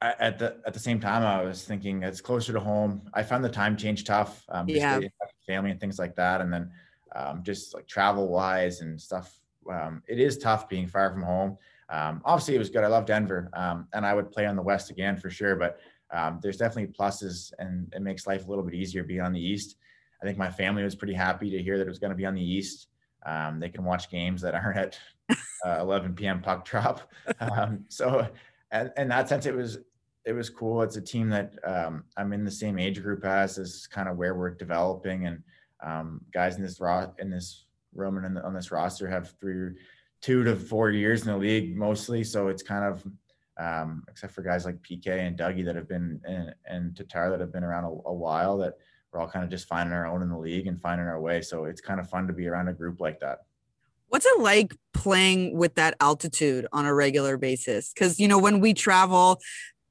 I, 0.00 0.14
at 0.18 0.38
the 0.38 0.56
at 0.66 0.74
the 0.74 0.80
same 0.80 1.00
time, 1.00 1.22
I 1.22 1.44
was 1.44 1.64
thinking 1.64 2.02
it's 2.02 2.20
closer 2.20 2.52
to 2.52 2.60
home. 2.60 3.02
I 3.14 3.22
found 3.22 3.44
the 3.44 3.48
time 3.48 3.76
change 3.76 4.04
tough. 4.04 4.44
Um, 4.48 4.68
yeah, 4.68 5.00
family 5.46 5.70
and 5.70 5.80
things 5.80 5.98
like 5.98 6.16
that, 6.16 6.40
and 6.40 6.52
then 6.52 6.70
um, 7.14 7.42
just 7.42 7.74
like 7.74 7.86
travel 7.86 8.28
wise 8.28 8.80
and 8.80 9.00
stuff. 9.00 9.32
Um, 9.70 10.02
it 10.08 10.18
is 10.18 10.38
tough 10.38 10.68
being 10.68 10.88
far 10.88 11.10
from 11.12 11.22
home. 11.22 11.58
Um, 11.88 12.22
obviously, 12.24 12.54
it 12.54 12.58
was 12.58 12.70
good. 12.70 12.84
I 12.84 12.88
love 12.88 13.06
Denver, 13.06 13.50
um, 13.54 13.86
and 13.92 14.06
I 14.06 14.14
would 14.14 14.32
play 14.32 14.46
on 14.46 14.56
the 14.56 14.62
West 14.62 14.90
again 14.90 15.16
for 15.16 15.30
sure. 15.30 15.56
But 15.56 15.78
um, 16.12 16.40
there's 16.42 16.56
definitely 16.58 16.92
pluses, 16.92 17.52
and 17.58 17.92
it 17.94 18.02
makes 18.02 18.26
life 18.26 18.46
a 18.46 18.48
little 18.48 18.64
bit 18.64 18.74
easier 18.74 19.02
being 19.02 19.20
on 19.20 19.32
the 19.32 19.40
East. 19.40 19.76
I 20.22 20.26
think 20.26 20.38
my 20.38 20.50
family 20.50 20.84
was 20.84 20.94
pretty 20.94 21.14
happy 21.14 21.50
to 21.50 21.62
hear 21.62 21.78
that 21.78 21.86
it 21.86 21.88
was 21.88 21.98
going 21.98 22.10
to 22.10 22.16
be 22.16 22.26
on 22.26 22.34
the 22.34 22.44
East. 22.44 22.88
Um, 23.24 23.58
they 23.58 23.68
can 23.68 23.84
watch 23.84 24.10
games 24.10 24.42
that 24.42 24.54
aren't 24.54 24.78
at 24.78 24.98
uh, 25.66 25.80
11 25.80 26.14
p.m. 26.14 26.40
puck 26.40 26.64
drop. 26.64 27.00
Um, 27.40 27.84
so, 27.88 28.28
and 28.70 28.92
in 28.96 29.08
that 29.08 29.28
sense, 29.28 29.46
it 29.46 29.54
was 29.54 29.78
it 30.24 30.32
was 30.32 30.48
cool. 30.48 30.82
It's 30.82 30.96
a 30.96 31.00
team 31.00 31.28
that 31.30 31.54
um, 31.64 32.04
I'm 32.16 32.32
in 32.32 32.44
the 32.44 32.50
same 32.50 32.78
age 32.78 33.02
group 33.02 33.24
as. 33.24 33.58
Is 33.58 33.86
kind 33.88 34.08
of 34.08 34.16
where 34.16 34.34
we're 34.34 34.50
developing, 34.50 35.26
and 35.26 35.42
guys 36.32 36.56
in 36.56 36.62
this 36.62 36.80
ro- 36.80 37.12
in 37.18 37.30
this 37.30 37.64
room 37.94 38.16
and 38.18 38.38
on 38.38 38.54
this 38.54 38.70
roster 38.70 39.08
have 39.08 39.34
three 39.40 39.74
two 40.22 40.44
to 40.44 40.54
four 40.56 40.90
years 40.90 41.22
in 41.22 41.32
the 41.32 41.36
league 41.36 41.76
mostly. 41.76 42.24
So 42.24 42.48
it's 42.48 42.62
kind 42.62 42.84
of, 42.84 43.04
um, 43.58 44.02
except 44.08 44.34
for 44.34 44.42
guys 44.42 44.64
like 44.64 44.82
PK 44.82 45.08
and 45.08 45.36
Dougie 45.36 45.64
that 45.64 45.76
have 45.76 45.88
been 45.88 46.20
and, 46.24 46.54
and 46.64 46.96
Tatar 46.96 47.30
that 47.30 47.40
have 47.40 47.52
been 47.52 47.64
around 47.64 47.84
a, 47.84 47.88
a, 48.08 48.12
while, 48.12 48.58
that 48.58 48.74
we're 49.12 49.20
all 49.20 49.28
kind 49.28 49.44
of 49.44 49.50
just 49.50 49.68
finding 49.68 49.92
our 49.92 50.06
own 50.06 50.22
in 50.22 50.28
the 50.28 50.38
league 50.38 50.66
and 50.66 50.80
finding 50.80 51.06
our 51.06 51.20
way. 51.20 51.42
So 51.42 51.64
it's 51.64 51.80
kind 51.80 52.00
of 52.00 52.08
fun 52.08 52.26
to 52.26 52.32
be 52.32 52.46
around 52.46 52.68
a 52.68 52.72
group 52.72 53.00
like 53.00 53.20
that. 53.20 53.40
What's 54.08 54.26
it 54.26 54.40
like 54.40 54.74
playing 54.92 55.56
with 55.56 55.74
that 55.76 55.96
altitude 56.00 56.66
on 56.72 56.86
a 56.86 56.94
regular 56.94 57.36
basis? 57.36 57.92
Because 57.92 58.20
you 58.20 58.28
know 58.28 58.38
when 58.38 58.60
we 58.60 58.74
travel, 58.74 59.40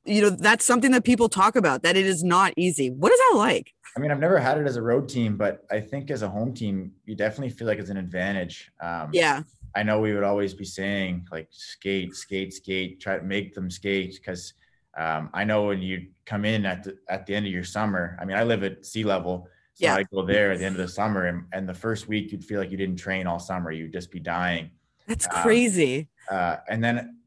you 0.05 0.21
know 0.21 0.29
that's 0.29 0.65
something 0.65 0.91
that 0.91 1.03
people 1.03 1.29
talk 1.29 1.55
about 1.55 1.83
that 1.83 1.97
it 1.97 2.05
is 2.05 2.23
not 2.23 2.53
easy. 2.57 2.89
What 2.89 3.11
is 3.11 3.19
that 3.19 3.37
like? 3.37 3.71
I 3.95 3.99
mean, 3.99 4.09
I've 4.09 4.19
never 4.19 4.39
had 4.39 4.57
it 4.57 4.65
as 4.65 4.77
a 4.77 4.81
road 4.81 5.09
team, 5.09 5.37
but 5.37 5.65
I 5.69 5.81
think 5.81 6.11
as 6.11 6.21
a 6.21 6.29
home 6.29 6.53
team, 6.53 6.93
you 7.05 7.15
definitely 7.15 7.49
feel 7.49 7.67
like 7.67 7.77
it's 7.77 7.89
an 7.89 7.97
advantage. 7.97 8.71
Um, 8.79 9.09
yeah 9.11 9.41
I 9.75 9.83
know 9.83 9.99
we 9.99 10.13
would 10.13 10.23
always 10.23 10.53
be 10.53 10.65
saying 10.65 11.27
like 11.31 11.47
skate, 11.51 12.15
skate, 12.15 12.53
skate, 12.53 12.99
try 12.99 13.17
to 13.17 13.23
make 13.23 13.53
them 13.53 13.69
skate 13.69 14.15
because 14.15 14.53
um, 14.97 15.29
I 15.33 15.43
know 15.43 15.67
when 15.67 15.81
you 15.81 16.07
come 16.25 16.45
in 16.45 16.65
at 16.65 16.83
the 16.83 16.97
at 17.07 17.25
the 17.25 17.35
end 17.35 17.45
of 17.45 17.51
your 17.51 17.63
summer. 17.63 18.17
I 18.19 18.25
mean, 18.25 18.37
I 18.37 18.43
live 18.43 18.63
at 18.63 18.85
sea 18.85 19.03
level, 19.03 19.47
so 19.73 19.85
yeah. 19.85 19.95
I 19.95 20.03
go 20.03 20.25
there 20.25 20.51
at 20.51 20.59
the 20.59 20.65
end 20.65 20.75
of 20.75 20.81
the 20.81 20.87
summer, 20.87 21.27
and, 21.27 21.45
and 21.53 21.67
the 21.67 21.73
first 21.73 22.07
week 22.07 22.31
you'd 22.31 22.43
feel 22.43 22.59
like 22.59 22.71
you 22.71 22.77
didn't 22.77 22.97
train 22.97 23.27
all 23.27 23.39
summer. 23.39 23.71
You'd 23.71 23.93
just 23.93 24.11
be 24.11 24.19
dying. 24.19 24.71
That's 25.07 25.27
um, 25.27 25.43
crazy. 25.43 26.09
Uh, 26.29 26.57
and 26.67 26.83
then 26.83 27.17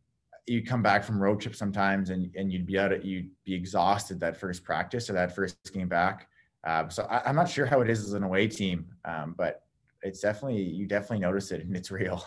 you 0.47 0.63
come 0.63 0.83
back 0.83 1.05
from 1.05 1.23
road 1.23 1.41
trip 1.41 1.57
sometimes, 1.57 2.11
and 2.11 2.31
and 2.37 2.53
you'd 2.53 2.67
be 2.67 2.79
out 2.79 2.93
at 2.93 3.05
you'd 3.05 3.31
be 3.45 3.55
exhausted 3.55 4.21
that 4.21 4.37
first 4.37 4.63
practice 4.63 5.09
or 5.09 5.15
that 5.15 5.35
first 5.35 5.57
game 5.73 5.89
back. 5.89 6.29
Uh, 6.65 6.89
so 6.89 7.05
I, 7.05 7.29
am 7.29 7.37
not 7.37 7.49
sure 7.49 7.67
how 7.67 7.81
it 7.81 7.91
is 7.91 8.05
as 8.05 8.15
an 8.15 8.23
away 8.23 8.49
team, 8.49 8.87
um, 9.05 9.35
but 9.37 9.65
it's 10.03 10.21
definitely 10.21 10.63
you 10.63 10.87
definitely 10.87 11.21
notice 11.21 11.51
it 11.51 11.65
and 11.65 11.77
it's 11.77 11.91
real. 11.91 12.25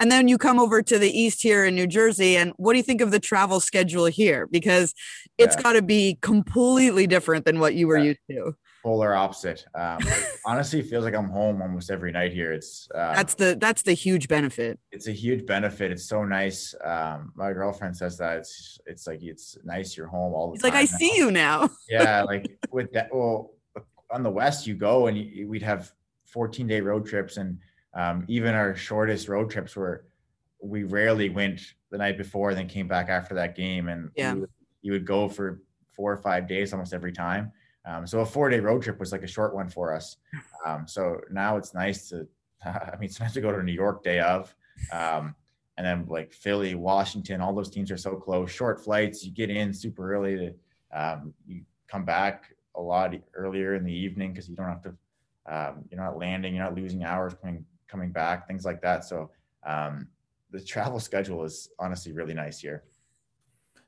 And 0.00 0.10
then 0.10 0.28
you 0.28 0.38
come 0.38 0.58
over 0.58 0.82
to 0.82 0.98
the 0.98 1.10
east 1.10 1.42
here 1.42 1.64
in 1.64 1.74
New 1.74 1.86
Jersey, 1.86 2.36
and 2.36 2.52
what 2.56 2.72
do 2.72 2.78
you 2.78 2.82
think 2.82 3.00
of 3.00 3.10
the 3.10 3.20
travel 3.20 3.60
schedule 3.60 4.06
here? 4.06 4.46
Because 4.46 4.92
it's 5.38 5.56
yeah. 5.56 5.62
got 5.62 5.72
to 5.74 5.82
be 5.82 6.18
completely 6.20 7.06
different 7.06 7.44
than 7.44 7.60
what 7.60 7.74
you 7.74 7.86
were 7.86 7.98
yeah. 7.98 8.04
used 8.04 8.20
to. 8.30 8.56
Polar 8.82 9.14
opposite. 9.14 9.64
Um, 9.74 9.98
honestly, 10.44 10.82
feels 10.82 11.04
like 11.04 11.14
I'm 11.14 11.30
home 11.30 11.62
almost 11.62 11.90
every 11.90 12.12
night 12.12 12.32
here. 12.32 12.52
It's 12.52 12.86
um, 12.94 13.14
that's 13.14 13.34
the 13.34 13.56
that's 13.58 13.82
the 13.82 13.94
huge 13.94 14.28
benefit. 14.28 14.78
It's 14.92 15.06
a 15.06 15.12
huge 15.12 15.46
benefit. 15.46 15.90
It's 15.90 16.04
so 16.04 16.24
nice. 16.24 16.74
Um, 16.84 17.32
my 17.34 17.52
girlfriend 17.52 17.96
says 17.96 18.18
that 18.18 18.38
it's 18.38 18.78
it's 18.84 19.06
like 19.06 19.22
it's 19.22 19.56
nice. 19.64 19.96
You're 19.96 20.08
home 20.08 20.34
all 20.34 20.48
the 20.48 20.54
it's 20.54 20.62
time. 20.62 20.74
It's 20.82 20.92
like 20.92 21.00
I 21.00 21.04
now. 21.04 21.10
see 21.10 21.18
you 21.18 21.30
now. 21.30 21.70
yeah, 21.88 22.22
like 22.24 22.58
with 22.70 22.92
that. 22.92 23.08
Well, 23.10 23.52
on 24.10 24.22
the 24.22 24.30
west, 24.30 24.66
you 24.66 24.74
go 24.74 25.06
and 25.06 25.16
you, 25.16 25.48
we'd 25.48 25.62
have 25.62 25.90
14 26.26 26.66
day 26.66 26.80
road 26.80 27.06
trips 27.06 27.36
and 27.36 27.58
um, 27.94 28.24
even 28.28 28.54
our 28.54 28.74
shortest 28.74 29.28
road 29.28 29.50
trips 29.50 29.76
were 29.76 30.04
we 30.60 30.84
rarely 30.84 31.28
went 31.28 31.60
the 31.90 31.98
night 31.98 32.16
before 32.16 32.50
and 32.50 32.58
then 32.58 32.66
came 32.66 32.88
back 32.88 33.08
after 33.08 33.34
that 33.34 33.54
game. 33.54 33.88
And 33.88 34.10
yeah. 34.16 34.34
would, 34.34 34.50
you 34.82 34.92
would 34.92 35.06
go 35.06 35.28
for 35.28 35.62
four 35.92 36.12
or 36.12 36.16
five 36.16 36.48
days 36.48 36.72
almost 36.72 36.94
every 36.94 37.12
time. 37.12 37.52
Um, 37.86 38.06
so 38.06 38.20
a 38.20 38.26
four 38.26 38.48
day 38.48 38.60
road 38.60 38.82
trip 38.82 38.98
was 38.98 39.12
like 39.12 39.22
a 39.22 39.28
short 39.28 39.54
one 39.54 39.68
for 39.68 39.94
us. 39.94 40.16
Um, 40.64 40.88
so 40.88 41.20
now 41.30 41.56
it's 41.56 41.74
nice 41.74 42.08
to 42.08 42.26
i 42.64 42.96
mean 42.98 43.10
it's 43.10 43.20
nice 43.20 43.34
to 43.34 43.42
go 43.42 43.52
to 43.52 43.62
new 43.62 43.72
york 43.72 44.02
day 44.02 44.20
of. 44.20 44.54
Um, 44.90 45.34
and 45.76 45.86
then 45.86 46.06
like 46.08 46.32
philly 46.32 46.74
washington 46.74 47.40
all 47.40 47.54
those 47.54 47.70
teams 47.70 47.90
are 47.90 47.96
so 47.96 48.16
close. 48.16 48.50
Short 48.50 48.82
flights 48.82 49.24
you 49.24 49.30
get 49.30 49.50
in 49.50 49.72
super 49.72 50.14
early 50.14 50.36
to 50.36 50.54
um, 50.98 51.34
you 51.46 51.62
come 51.88 52.04
back 52.04 52.54
a 52.74 52.80
lot 52.80 53.14
earlier 53.34 53.74
in 53.74 53.84
the 53.84 53.92
evening 53.92 54.32
because 54.32 54.48
you 54.48 54.56
don't 54.56 54.68
have 54.68 54.82
to 54.82 54.94
um, 55.46 55.84
you're 55.90 56.00
not 56.00 56.16
landing, 56.16 56.54
you're 56.54 56.64
not 56.64 56.74
losing 56.74 57.04
hours 57.04 57.34
coming 57.34 57.66
coming 57.94 58.10
back, 58.10 58.48
things 58.48 58.64
like 58.64 58.82
that. 58.82 59.04
So 59.04 59.30
um, 59.64 60.08
the 60.50 60.60
travel 60.60 60.98
schedule 61.08 61.44
is 61.44 61.70
honestly 61.78 62.10
really 62.10 62.34
nice 62.34 62.58
here. 62.58 62.82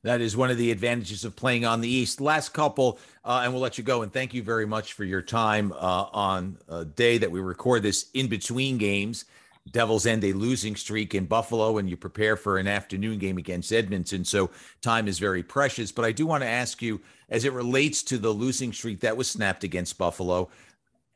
That 0.05 0.21
is 0.21 0.37
one 0.37 0.51
of 0.51 0.59
the 0.59 0.71
advantages 0.71 1.25
of 1.25 1.35
playing 1.35 1.65
on 1.65 1.81
the 1.81 1.89
East. 1.89 2.21
Last 2.21 2.51
couple, 2.51 3.01
uh, 3.25 3.41
and 3.43 3.53
we'll 3.53 3.63
let 3.63 3.77
you 3.77 3.83
go. 3.83 4.03
And 4.03 4.13
thank 4.13 4.33
you 4.33 4.43
very 4.45 4.65
much 4.65 4.93
for 4.93 5.03
your 5.03 5.23
time 5.23 5.73
uh, 5.73 6.07
on 6.13 6.59
a 6.69 6.85
day 6.85 7.19
that 7.19 7.29
we 7.29 7.41
record 7.41 7.83
this 7.83 8.11
in 8.15 8.29
between 8.29 8.79
games. 8.79 9.25
Devils 9.73 10.07
end 10.07 10.23
a 10.23 10.33
losing 10.33 10.77
streak 10.77 11.17
in 11.17 11.25
Buffalo, 11.25 11.79
and 11.79 11.91
you 11.91 11.97
prepare 11.97 12.37
for 12.37 12.59
an 12.59 12.69
afternoon 12.69 13.19
game 13.19 13.37
against 13.37 13.73
Edmonton. 13.73 14.25
So 14.25 14.51
time 14.81 15.09
is 15.09 15.19
very 15.19 15.43
precious. 15.43 15.91
But 15.91 16.05
I 16.05 16.13
do 16.13 16.25
want 16.25 16.45
to 16.45 16.49
ask 16.49 16.81
you, 16.81 17.01
as 17.29 17.45
it 17.45 17.53
relates 17.53 18.05
to 18.05 18.19
the 18.19 18.31
losing 18.31 18.73
streak 18.73 19.01
that 19.01 19.17
was 19.17 19.29
snapped 19.29 19.65
against 19.65 19.99
Buffalo, 19.99 20.51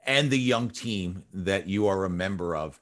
and 0.06 0.30
the 0.30 0.38
young 0.38 0.70
team 0.70 1.24
that 1.32 1.68
you 1.68 1.86
are 1.86 2.04
a 2.04 2.10
member 2.10 2.56
of 2.56 2.80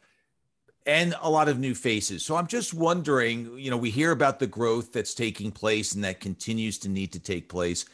and 0.86 1.14
a 1.20 1.28
lot 1.28 1.48
of 1.48 1.58
new 1.58 1.74
faces. 1.74 2.24
So 2.24 2.34
I'm 2.36 2.46
just 2.46 2.72
wondering, 2.72 3.58
you 3.58 3.70
know, 3.70 3.76
we 3.76 3.90
hear 3.90 4.10
about 4.10 4.38
the 4.38 4.46
growth 4.46 4.90
that's 4.92 5.12
taking 5.12 5.52
place 5.52 5.92
and 5.92 6.02
that 6.02 6.18
continues 6.20 6.78
to 6.78 6.88
need 6.88 7.12
to 7.12 7.20
take 7.20 7.48
place. 7.48 7.84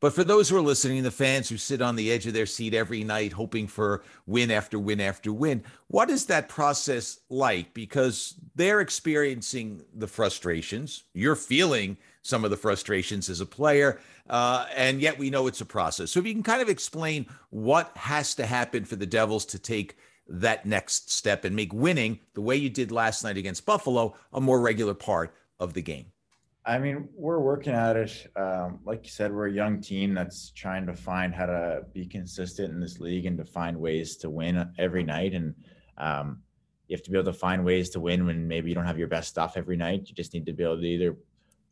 But 0.00 0.14
for 0.14 0.24
those 0.24 0.48
who 0.48 0.56
are 0.56 0.62
listening, 0.62 1.02
the 1.02 1.10
fans 1.10 1.48
who 1.48 1.56
sit 1.56 1.82
on 1.82 1.96
the 1.96 2.10
edge 2.10 2.26
of 2.26 2.32
their 2.32 2.46
seat 2.46 2.72
every 2.72 3.02
night 3.02 3.32
hoping 3.32 3.66
for 3.66 4.04
win 4.26 4.50
after 4.50 4.78
win 4.78 5.00
after 5.00 5.32
win, 5.32 5.64
what 5.88 6.08
is 6.08 6.26
that 6.26 6.48
process 6.48 7.18
like? 7.28 7.74
Because 7.74 8.36
they're 8.54 8.80
experiencing 8.80 9.82
the 9.92 10.06
frustrations. 10.06 11.02
You're 11.14 11.36
feeling 11.36 11.98
some 12.28 12.44
of 12.44 12.50
the 12.50 12.56
frustrations 12.56 13.28
as 13.30 13.40
a 13.40 13.46
player. 13.46 13.98
Uh, 14.28 14.66
and 14.76 15.00
yet 15.00 15.18
we 15.18 15.30
know 15.30 15.46
it's 15.46 15.60
a 15.60 15.66
process. 15.66 16.10
So 16.10 16.20
if 16.20 16.26
you 16.26 16.34
can 16.34 16.42
kind 16.42 16.60
of 16.60 16.68
explain 16.68 17.26
what 17.50 17.90
has 17.96 18.34
to 18.34 18.46
happen 18.46 18.84
for 18.84 18.96
the 18.96 19.06
Devils 19.06 19.46
to 19.46 19.58
take 19.58 19.96
that 20.28 20.66
next 20.66 21.10
step 21.10 21.44
and 21.44 21.56
make 21.56 21.72
winning 21.72 22.20
the 22.34 22.42
way 22.42 22.54
you 22.54 22.68
did 22.68 22.92
last 22.92 23.24
night 23.24 23.38
against 23.38 23.64
Buffalo 23.64 24.14
a 24.32 24.40
more 24.40 24.60
regular 24.60 24.94
part 24.94 25.34
of 25.58 25.72
the 25.72 25.80
game. 25.80 26.06
I 26.66 26.78
mean, 26.78 27.08
we're 27.14 27.38
working 27.38 27.72
at 27.72 27.96
it. 27.96 28.30
Um, 28.36 28.80
like 28.84 29.04
you 29.04 29.10
said, 29.10 29.32
we're 29.32 29.46
a 29.46 29.52
young 29.52 29.80
team 29.80 30.12
that's 30.12 30.50
trying 30.50 30.84
to 30.86 30.92
find 30.92 31.34
how 31.34 31.46
to 31.46 31.84
be 31.94 32.04
consistent 32.04 32.74
in 32.74 32.78
this 32.78 33.00
league 33.00 33.24
and 33.24 33.38
to 33.38 33.44
find 33.46 33.74
ways 33.74 34.16
to 34.18 34.28
win 34.28 34.70
every 34.76 35.02
night. 35.02 35.32
And 35.32 35.54
um, 35.96 36.42
you 36.86 36.94
have 36.94 37.02
to 37.04 37.10
be 37.10 37.16
able 37.16 37.32
to 37.32 37.38
find 37.38 37.64
ways 37.64 37.88
to 37.90 38.00
win 38.00 38.26
when 38.26 38.46
maybe 38.46 38.68
you 38.68 38.74
don't 38.74 38.84
have 38.84 38.98
your 38.98 39.08
best 39.08 39.30
stuff 39.30 39.56
every 39.56 39.78
night. 39.78 40.08
You 40.08 40.14
just 40.14 40.34
need 40.34 40.44
to 40.44 40.52
be 40.52 40.62
able 40.62 40.78
to 40.78 40.86
either 40.86 41.16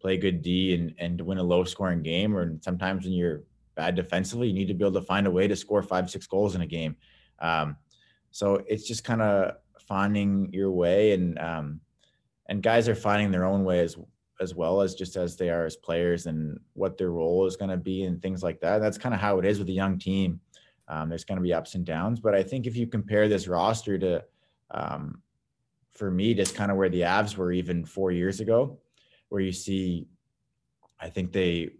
play 0.07 0.17
good 0.17 0.41
D 0.41 0.73
and, 0.73 0.95
and 0.99 1.21
win 1.21 1.39
a 1.39 1.43
low 1.43 1.65
scoring 1.65 2.01
game, 2.01 2.37
or 2.37 2.57
sometimes 2.61 3.05
when 3.05 3.13
you're 3.13 3.43
bad 3.75 3.97
defensively, 3.97 4.47
you 4.47 4.55
need 4.55 4.69
to 4.69 4.75
be 4.75 4.85
able 4.85 5.01
to 5.01 5.05
find 5.05 5.27
a 5.27 5.31
way 5.31 5.49
to 5.49 5.57
score 5.57 5.83
five, 5.83 6.09
six 6.09 6.29
goals 6.29 6.55
in 6.55 6.61
a 6.61 6.67
game. 6.67 6.95
Um, 7.41 7.77
so 8.31 8.63
it's 8.69 8.87
just 8.87 9.03
kind 9.03 9.21
of 9.21 9.57
finding 9.81 10.53
your 10.53 10.71
way 10.71 11.13
and 11.13 11.37
um, 11.41 11.81
and 12.49 12.63
guys 12.63 12.89
are 12.89 12.95
finding 12.95 13.33
their 13.33 13.45
own 13.45 13.65
way 13.65 13.81
as 13.81 13.97
as 14.41 14.55
well 14.55 14.81
as 14.81 14.95
just 14.95 15.17
as 15.17 15.37
they 15.37 15.51
are 15.51 15.65
as 15.65 15.75
players 15.75 16.27
and 16.27 16.61
what 16.75 16.97
their 16.97 17.11
role 17.11 17.45
is 17.45 17.57
going 17.57 17.71
to 17.71 17.77
be 17.77 18.05
and 18.05 18.23
things 18.23 18.45
like 18.45 18.61
that. 18.61 18.79
That's 18.79 18.99
kind 18.99 19.15
of 19.15 19.21
how 19.21 19.41
it 19.41 19.45
is 19.45 19.59
with 19.59 19.69
a 19.71 19.73
young 19.83 19.99
team. 19.99 20.41
Um, 20.87 21.09
there's 21.09 21.25
going 21.25 21.39
to 21.39 21.43
be 21.43 21.53
ups 21.53 21.75
and 21.75 21.85
downs, 21.85 22.21
but 22.21 22.35
I 22.35 22.45
think 22.45 22.67
if 22.67 22.77
you 22.77 22.87
compare 22.87 23.27
this 23.29 23.49
roster 23.49 23.99
to, 23.99 24.25
um, 24.71 25.21
for 25.95 26.13
me, 26.13 26.33
just 26.33 26.55
kind 26.55 26.71
of 26.71 26.77
where 26.77 26.91
the 26.91 27.01
Avs 27.01 27.37
were 27.37 27.51
even 27.51 27.85
four 27.85 28.13
years 28.13 28.39
ago, 28.39 28.79
where 29.29 29.41
you 29.41 29.53
see, 29.53 30.07
I 31.01 31.11
think 31.11 31.33
they, 31.33 31.71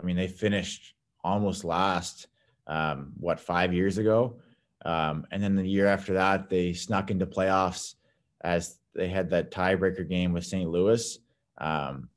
I 0.00 0.04
mean, 0.04 0.16
they 0.16 0.28
finished 0.28 0.94
almost 1.22 1.64
last, 1.64 2.28
um, 2.66 3.12
what, 3.18 3.40
five 3.40 3.72
years 3.72 3.98
ago. 3.98 4.38
Um, 4.84 5.26
and 5.30 5.42
then 5.42 5.56
the 5.56 5.68
year 5.68 5.86
after 5.86 6.14
that, 6.14 6.50
they 6.50 6.72
snuck 6.72 7.10
into 7.10 7.26
playoffs 7.26 7.94
as 8.42 8.78
they 8.94 9.08
had 9.08 9.30
that 9.30 9.50
tiebreaker 9.50 10.08
game 10.08 10.32
with 10.32 10.44
St. 10.44 10.68
Louis. 10.68 11.18
Um, 11.58 12.08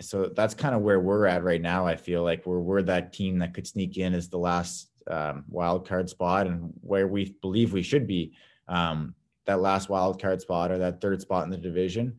so 0.00 0.26
that's 0.34 0.54
kind 0.54 0.74
of 0.74 0.82
where 0.82 1.00
we're 1.00 1.26
at 1.26 1.44
right 1.44 1.60
now. 1.60 1.86
I 1.86 1.96
feel 1.96 2.22
like 2.22 2.46
we're 2.46 2.60
we're 2.60 2.82
that 2.82 3.12
team 3.12 3.38
that 3.38 3.54
could 3.54 3.66
sneak 3.66 3.98
in 3.98 4.14
as 4.14 4.28
the 4.28 4.38
last 4.38 4.88
um, 5.10 5.44
wild 5.48 5.86
card 5.86 6.08
spot 6.08 6.46
and 6.46 6.72
where 6.80 7.06
we 7.06 7.36
believe 7.42 7.72
we 7.72 7.82
should 7.82 8.06
be 8.06 8.32
um, 8.68 9.14
that 9.46 9.60
last 9.60 9.88
wild 9.88 10.20
card 10.20 10.40
spot 10.40 10.70
or 10.70 10.78
that 10.78 11.00
third 11.00 11.20
spot 11.20 11.44
in 11.44 11.50
the 11.50 11.56
division. 11.56 12.16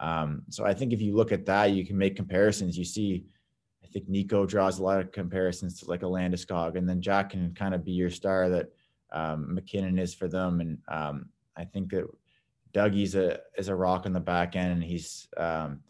Um, 0.00 0.42
so 0.50 0.64
I 0.64 0.74
think 0.74 0.92
if 0.92 1.00
you 1.00 1.14
look 1.14 1.32
at 1.32 1.46
that, 1.46 1.72
you 1.72 1.86
can 1.86 1.96
make 1.96 2.16
comparisons. 2.16 2.76
You 2.76 2.84
see, 2.84 3.24
I 3.82 3.86
think 3.88 4.08
Nico 4.08 4.46
draws 4.46 4.78
a 4.78 4.82
lot 4.82 5.00
of 5.00 5.12
comparisons 5.12 5.80
to 5.80 5.88
like 5.88 6.02
a 6.02 6.06
Landeskog, 6.06 6.76
and 6.76 6.88
then 6.88 7.00
Jack 7.00 7.30
can 7.30 7.54
kind 7.54 7.74
of 7.74 7.84
be 7.84 7.92
your 7.92 8.10
star 8.10 8.48
that 8.48 8.68
um, 9.12 9.54
MacKinnon 9.54 9.98
is 9.98 10.14
for 10.14 10.28
them. 10.28 10.60
And 10.60 10.78
um, 10.88 11.28
I 11.56 11.64
think 11.64 11.90
that 11.90 12.06
Dougie's 12.72 13.14
a 13.14 13.40
is 13.56 13.68
a 13.68 13.74
rock 13.74 14.06
on 14.06 14.12
the 14.12 14.20
back 14.20 14.56
end, 14.56 14.72
and 14.72 14.84
he's 14.84 15.28
um, 15.36 15.80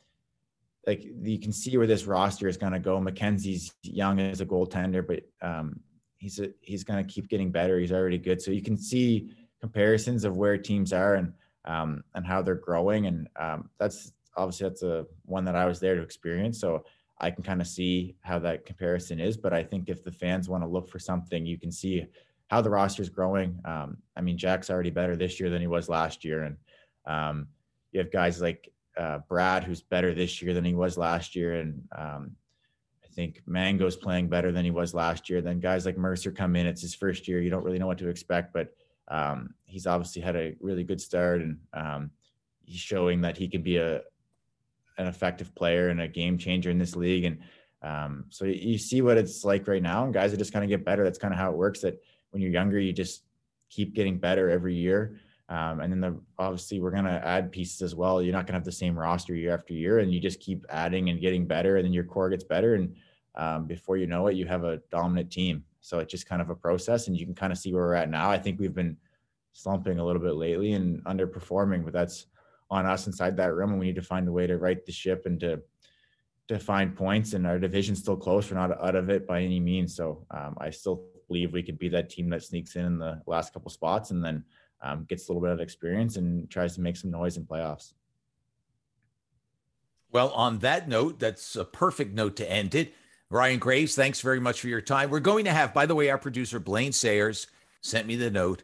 like 0.87 1.05
you 1.05 1.39
can 1.39 1.53
see 1.53 1.77
where 1.77 1.87
this 1.87 2.05
roster 2.05 2.49
is 2.49 2.57
going 2.57 2.73
to 2.73 2.79
go. 2.79 3.01
Mackenzie's 3.01 3.75
young 3.83 4.21
as 4.21 4.41
a 4.41 4.47
goaltender, 4.47 5.05
but 5.05 5.23
um, 5.47 5.81
he's 6.17 6.39
a, 6.39 6.51
he's 6.61 6.85
going 6.85 7.05
to 7.05 7.13
keep 7.13 7.29
getting 7.29 7.51
better. 7.51 7.81
He's 7.81 7.93
already 7.93 8.19
good, 8.19 8.41
so 8.41 8.51
you 8.51 8.63
can 8.63 8.77
see 8.77 9.31
comparisons 9.61 10.25
of 10.25 10.37
where 10.37 10.57
teams 10.57 10.93
are 10.93 11.15
and 11.15 11.33
um, 11.67 12.05
and 12.15 12.27
how 12.27 12.43
they're 12.43 12.55
growing, 12.55 13.07
and 13.07 13.29
um, 13.39 13.71
that's 13.79 14.13
obviously 14.37 14.69
that's 14.69 14.83
a 14.83 15.07
one 15.25 15.45
that 15.45 15.57
I 15.57 15.67
was 15.67 15.81
there 15.81 15.95
to 15.95 16.03
experience. 16.03 16.61
So 16.61 16.85
I 17.19 17.31
can 17.31 17.43
kind 17.43 17.61
of 17.61 17.67
see 17.67 18.15
how 18.21 18.39
that 18.41 18.67
comparison 18.67 19.21
is. 19.21 19.37
But 19.37 19.53
I 19.53 19.63
think 19.63 19.89
if 19.89 20.05
the 20.05 20.13
fans 20.13 20.49
want 20.49 20.63
to 20.63 20.69
look 20.69 20.89
for 20.89 20.99
something, 20.99 21.47
you 21.47 21.59
can 21.59 21.73
see 21.73 22.07
how 22.49 22.61
the 22.61 22.71
roster 22.71 23.03
is 23.03 23.09
growing. 23.09 23.59
Um, 23.65 23.97
I 24.17 24.21
mean, 24.21 24.39
Jack's 24.39 24.71
already 24.71 24.91
better 24.91 25.17
this 25.17 25.41
year 25.41 25.51
than 25.51 25.61
he 25.61 25.67
was 25.67 25.89
last 25.89 26.25
year, 26.25 26.45
and 26.45 26.57
um, 27.07 27.49
you 27.93 28.01
have 28.01 28.13
guys 28.13 28.41
like 28.41 28.73
uh, 28.97 29.19
Brad, 29.29 29.65
who's 29.65 29.83
better 29.83 30.15
this 30.15 30.41
year 30.41 30.55
than 30.55 30.65
he 30.65 30.75
was 30.75 30.97
last 30.97 31.35
year, 31.35 31.55
and 31.55 31.83
um, 31.97 32.37
I 33.05 33.09
think 33.15 33.43
Mango's 33.47 33.97
playing 33.97 34.29
better 34.29 34.53
than 34.53 34.65
he 34.65 34.71
was 34.71 34.95
last 34.95 35.29
year. 35.29 35.41
Then 35.41 35.61
guys 35.61 35.87
like 35.87 35.99
Mercer 35.99 36.31
come 36.31 36.57
in; 36.57 36.67
it's 36.67 36.83
his 36.83 36.95
first 36.95 37.27
year. 37.27 37.41
You 37.41 37.51
don't 37.51 37.65
really 37.65 37.79
know 37.79 37.87
what 37.87 37.99
to 37.99 38.09
expect, 38.09 38.53
but 38.53 38.75
um, 39.09 39.55
he's 39.65 39.87
obviously 39.87 40.23
had 40.23 40.37
a 40.37 40.55
really 40.61 40.85
good 40.85 41.01
start, 41.01 41.41
and 41.41 41.59
um, 41.73 42.11
he's 42.65 42.81
showing 42.81 43.21
that 43.23 43.37
he 43.37 43.49
can 43.49 43.63
be 43.63 43.77
a 43.77 44.03
an 44.99 45.07
effective 45.07 45.55
player 45.55 45.91
and 45.91 46.01
a 46.01 46.09
game 46.09 46.39
changer 46.39 46.71
in 46.71 46.79
this 46.79 46.97
league. 46.97 47.25
And 47.25 47.39
um, 47.83 48.25
so 48.31 48.47
you 48.47 48.79
see 48.79 49.03
what 49.03 49.19
it's 49.19 49.45
like 49.45 49.69
right 49.69 49.83
now, 49.83 50.05
and 50.05 50.15
guys 50.15 50.33
are 50.33 50.39
just 50.39 50.53
kind 50.53 50.65
of 50.65 50.71
get 50.71 50.85
better. 50.85 51.05
That's 51.05 51.19
kind 51.19 51.35
of 51.35 51.39
how 51.39 51.51
it 51.51 51.57
works. 51.57 51.81
That 51.81 52.01
when 52.31 52.43
you're 52.43 52.53
younger, 52.53 52.79
you 52.79 52.93
just 52.93 53.23
keep 53.69 53.95
getting 53.95 54.19
better 54.19 54.49
every 54.49 54.75
year. 54.75 55.19
Um, 55.49 55.81
and 55.81 55.93
then 55.93 56.01
the, 56.01 56.21
obviously 56.39 56.81
we're 56.81 56.91
going 56.91 57.05
to 57.05 57.25
add 57.25 57.53
pieces 57.53 57.81
as 57.83 57.95
well. 57.95 58.21
You're 58.21 58.33
not 58.33 58.47
going 58.47 58.55
to 58.55 58.59
have 58.59 58.65
the 58.65 58.73
same 58.73 58.99
roster 58.99 59.35
year 59.35 59.55
after 59.55 59.75
year, 59.75 60.01
and 60.01 60.13
you 60.13 60.19
just 60.19 60.41
keep 60.41 60.65
adding 60.71 61.09
and 61.09 61.21
getting 61.21 61.47
better, 61.47 61.77
and 61.77 61.85
then 61.85 61.93
your 61.93 62.05
core 62.05 62.31
gets 62.31 62.45
better, 62.45 62.75
and 62.75 62.97
um, 63.37 63.67
before 63.67 63.97
you 63.97 64.07
know 64.07 64.27
it, 64.27 64.35
you 64.35 64.47
have 64.47 64.65
a 64.65 64.81
dominant 64.91 65.31
team. 65.31 65.63
So 65.87 66.01
it's 66.01 66.11
just 66.11 66.27
kind 66.27 66.43
of 66.43 66.51
a 66.51 66.55
process, 66.57 67.07
and 67.07 67.17
you 67.17 67.25
can 67.25 67.35
kind 67.37 67.53
of 67.53 67.59
see 67.59 67.73
where 67.73 67.85
we're 67.85 67.95
at 67.95 68.11
now. 68.11 68.29
I 68.29 68.39
think 68.39 68.59
we've 68.59 68.75
been 68.75 68.97
slumping 69.53 70.01
a 70.01 70.05
little 70.05 70.21
bit 70.21 70.35
lately 70.35 70.73
and 70.73 71.03
underperforming, 71.05 71.85
but 71.85 71.93
that's 71.93 72.27
on 72.69 72.87
us 72.87 73.07
inside 73.07 73.37
that 73.37 73.55
room, 73.55 73.71
and 73.71 73.79
we 73.79 73.87
need 73.87 73.95
to 73.95 74.03
find 74.03 74.27
a 74.27 74.33
way 74.33 74.49
to 74.49 74.59
right 74.59 74.85
the 74.85 74.91
ship 74.91 75.27
and 75.27 75.39
to 75.39 75.63
to 76.49 76.59
find 76.59 76.97
points. 76.97 77.35
And 77.35 77.47
our 77.47 77.61
division's 77.61 78.01
still 78.01 78.17
close; 78.17 78.51
we're 78.51 78.59
not 78.59 78.83
out 78.83 78.97
of 78.97 79.11
it 79.11 79.29
by 79.29 79.43
any 79.43 79.61
means. 79.61 79.95
So 79.95 80.27
um, 80.33 80.57
I 80.61 80.71
still 80.71 81.05
believe 81.29 81.53
we 81.53 81.63
could 81.63 81.79
be 81.79 81.89
that 81.91 82.11
team 82.11 82.31
that 82.31 82.43
sneaks 82.43 82.75
in 82.75 82.87
in 82.87 82.99
the 82.99 83.23
last 83.29 83.53
couple 83.53 83.71
spots, 83.71 84.11
and 84.11 84.25
then 84.25 84.45
um, 84.83 85.07
gets 85.09 85.29
a 85.29 85.33
little 85.33 85.43
bit 85.43 85.53
of 85.53 85.61
experience 85.61 86.17
and 86.17 86.51
tries 86.51 86.75
to 86.75 86.81
make 86.81 86.97
some 86.97 87.13
noise 87.13 87.37
in 87.37 87.45
playoffs. 87.45 87.93
Well, 90.11 90.31
on 90.31 90.59
that 90.61 90.89
note, 90.89 91.21
that's 91.21 91.55
a 91.55 91.65
perfect 91.65 92.13
note 92.13 92.35
to 92.37 92.51
end 92.51 92.75
it. 92.75 92.93
Ryan 93.31 93.59
Graves, 93.59 93.95
thanks 93.95 94.21
very 94.21 94.41
much 94.41 94.61
for 94.61 94.69
your 94.69 94.81
time. 94.81 95.11
We're 95.11 95.21
going 95.21 95.47
to 95.47 95.53
have, 95.53 95.75
by 95.75 95.87
the 95.87 95.95
way, 95.95 96.11
our 96.11 96.19
producer 96.19 96.61
Blaine 96.61 96.93
Sayers 96.93 97.49
sent 97.81 98.07
me 98.07 98.17
the 98.17 98.31
note. 98.31 98.63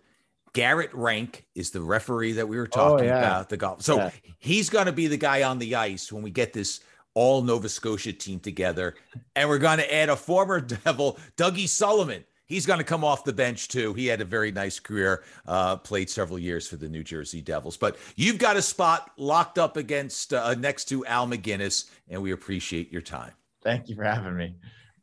Garrett 0.52 0.92
Rank 0.92 1.46
is 1.54 1.70
the 1.70 1.80
referee 1.80 2.32
that 2.32 2.46
we 2.46 2.56
were 2.56 2.68
oh, 2.72 2.76
talking 2.76 3.06
oh, 3.06 3.14
yeah. 3.14 3.18
about 3.18 3.48
the 3.48 3.56
golf. 3.56 3.82
So 3.82 3.96
yeah. 3.96 4.10
he's 4.38 4.70
going 4.70 4.86
to 4.86 4.92
be 4.92 5.06
the 5.06 5.16
guy 5.16 5.42
on 5.42 5.58
the 5.58 5.74
ice 5.74 6.12
when 6.12 6.22
we 6.22 6.30
get 6.30 6.52
this 6.52 6.80
all 7.14 7.42
Nova 7.42 7.68
Scotia 7.68 8.12
team 8.12 8.38
together. 8.38 8.94
And 9.34 9.48
we're 9.48 9.58
going 9.58 9.78
to 9.78 9.94
add 9.94 10.08
a 10.08 10.16
former 10.16 10.60
Devil, 10.84 11.18
Dougie 11.36 11.68
Sulliman, 11.68 12.24
he's 12.46 12.66
going 12.66 12.78
to 12.78 12.84
come 12.84 13.02
off 13.02 13.24
the 13.24 13.32
bench 13.32 13.68
too. 13.68 13.94
He 13.94 14.06
had 14.06 14.20
a 14.20 14.24
very 14.24 14.52
nice 14.52 14.78
career, 14.78 15.24
uh, 15.46 15.76
played 15.76 16.10
several 16.10 16.38
years 16.38 16.68
for 16.68 16.76
the 16.76 16.88
New 16.88 17.02
Jersey 17.02 17.40
Devils. 17.40 17.76
But 17.76 17.96
you've 18.14 18.38
got 18.38 18.56
a 18.56 18.62
spot 18.62 19.10
locked 19.16 19.58
up 19.58 19.76
against 19.76 20.34
uh, 20.34 20.54
next 20.54 20.84
to 20.86 21.04
Al 21.06 21.26
MacInnis, 21.26 21.90
and 22.08 22.22
we 22.22 22.32
appreciate 22.32 22.92
your 22.92 23.02
time. 23.02 23.32
Thank 23.62 23.88
you 23.88 23.96
for 23.96 24.04
having 24.04 24.36
me. 24.36 24.54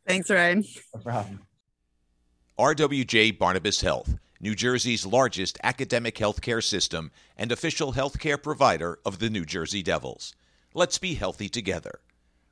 Thanks, 0.07 0.30
Ryan. 0.30 0.64
No 0.93 1.01
problem. 1.01 1.41
RWJ 2.57 3.38
Barnabas 3.39 3.82
Health, 3.82 4.18
New 4.41 4.53
Jersey's 4.53 5.05
largest 5.05 5.57
academic 5.64 6.16
healthcare 6.16 6.64
system 6.64 7.12
and 7.38 7.51
official 7.51 7.93
healthcare 7.93 8.41
provider 8.41 8.99
of 9.05 9.20
the 9.20 9.30
New 9.30 9.45
Jersey 9.45 9.82
Devils. 9.82 10.36
Let's 10.74 10.97
be 10.97 11.16
healthy 11.16 11.47
together. 11.47 12.01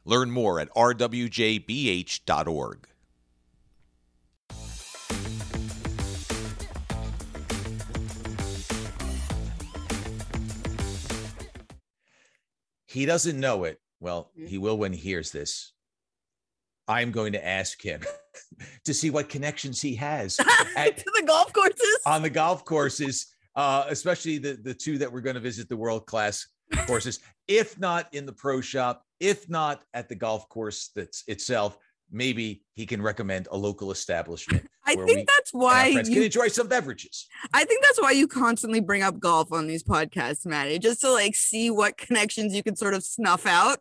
Learn 0.05 0.32
more 0.32 0.60
at 0.62 0.74
rwjbh.org. 0.74 1.68
He 12.86 13.05
doesn't 13.05 13.39
know 13.39 13.66
it. 13.66 13.82
Well, 13.99 14.32
he 14.36 14.58
will 14.58 14.78
when 14.78 14.93
he 14.93 14.99
hears 14.99 15.32
this. 15.32 15.74
I'm 16.88 17.12
going 17.12 17.34
to 17.34 17.46
ask 17.46 17.82
him 17.82 18.02
to 18.86 18.94
see 18.94 19.10
what 19.10 19.30
connections 19.30 19.82
he 19.82 19.96
has 19.96 20.40
at, 20.78 20.98
to 20.98 21.12
the 21.16 21.24
golf 21.26 21.52
courses. 21.54 22.00
On 22.06 22.22
the 22.22 22.30
golf 22.30 22.66
courses, 22.66 23.28
uh, 23.56 23.86
especially 23.90 24.38
the, 24.38 24.54
the 24.64 24.74
two 24.74 24.98
that 25.00 25.12
we're 25.12 25.22
going 25.22 25.36
to 25.36 25.42
visit 25.42 25.68
the 25.68 25.78
world 25.78 26.06
class 26.06 26.48
courses, 26.88 27.20
if 27.48 27.80
not 27.80 28.14
in 28.14 28.26
the 28.26 28.34
pro 28.34 28.62
shop, 28.62 29.04
if 29.20 29.50
not 29.50 29.82
at 29.94 30.10
the 30.10 30.16
golf 30.16 30.48
course 30.50 30.92
that's 30.96 31.24
itself, 31.28 31.78
maybe 32.12 32.64
he 32.74 32.86
can 32.86 33.02
recommend 33.02 33.48
a 33.52 33.58
local 33.58 33.92
establishment. 33.92 34.66
I 34.86 34.96
think 34.96 35.28
that's 35.28 35.52
why 35.52 35.88
you 35.88 36.04
can 36.04 36.24
enjoy 36.24 36.48
some 36.48 36.68
beverages. 36.68 37.28
I 37.54 37.66
think 37.66 37.84
that's 37.84 38.02
why 38.02 38.12
you 38.12 38.28
constantly 38.28 38.80
bring 38.80 39.04
up 39.04 39.20
golf 39.20 39.52
on 39.52 39.68
these 39.68 39.84
podcasts, 39.84 40.46
Maddie, 40.46 40.80
just 40.80 41.02
to 41.02 41.12
like 41.12 41.36
see 41.36 41.70
what 41.70 41.98
connections 41.98 42.56
you 42.56 42.64
can 42.64 42.78
sort 42.78 42.94
of 42.94 43.04
snuff 43.04 43.46
out. 43.46 43.80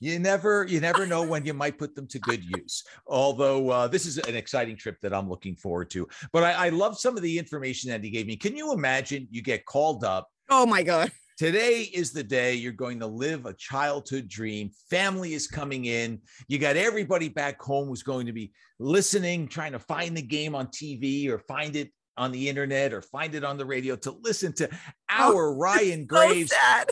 You 0.00 0.18
never, 0.18 0.66
you 0.68 0.80
never 0.80 1.06
know 1.06 1.22
when 1.22 1.46
you 1.46 1.54
might 1.54 1.78
put 1.78 1.94
them 1.94 2.06
to 2.08 2.18
good 2.18 2.44
use. 2.44 2.84
Although 3.06 3.70
uh, 3.70 3.88
this 3.88 4.04
is 4.04 4.18
an 4.18 4.36
exciting 4.36 4.76
trip 4.76 5.00
that 5.02 5.14
I'm 5.14 5.28
looking 5.28 5.56
forward 5.56 5.90
to. 5.90 6.06
But 6.32 6.44
I, 6.44 6.66
I 6.66 6.68
love 6.68 6.98
some 6.98 7.16
of 7.16 7.22
the 7.22 7.38
information 7.38 7.90
that 7.90 8.04
he 8.04 8.10
gave 8.10 8.26
me. 8.26 8.36
Can 8.36 8.56
you 8.56 8.72
imagine 8.72 9.26
you 9.30 9.42
get 9.42 9.64
called 9.64 10.04
up? 10.04 10.28
Oh 10.50 10.66
my 10.66 10.82
god! 10.82 11.10
Today 11.38 11.82
is 11.92 12.12
the 12.12 12.22
day 12.22 12.54
you're 12.54 12.72
going 12.72 13.00
to 13.00 13.06
live 13.06 13.44
a 13.44 13.52
childhood 13.52 14.26
dream. 14.26 14.70
Family 14.88 15.34
is 15.34 15.46
coming 15.46 15.84
in. 15.84 16.20
You 16.48 16.58
got 16.58 16.76
everybody 16.76 17.28
back 17.28 17.60
home 17.60 17.88
who's 17.88 18.02
going 18.02 18.26
to 18.26 18.32
be 18.32 18.52
listening, 18.78 19.46
trying 19.46 19.72
to 19.72 19.78
find 19.78 20.16
the 20.16 20.22
game 20.22 20.54
on 20.54 20.68
TV 20.68 21.28
or 21.28 21.38
find 21.40 21.76
it 21.76 21.92
on 22.16 22.32
the 22.32 22.48
internet 22.48 22.94
or 22.94 23.02
find 23.02 23.34
it 23.34 23.44
on 23.44 23.58
the 23.58 23.66
radio 23.66 23.96
to 23.96 24.12
listen 24.22 24.52
to 24.54 24.68
oh, 24.72 24.78
our 25.10 25.48
oh, 25.48 25.56
Ryan 25.56 26.06
Graves. 26.06 26.52
So 26.52 26.84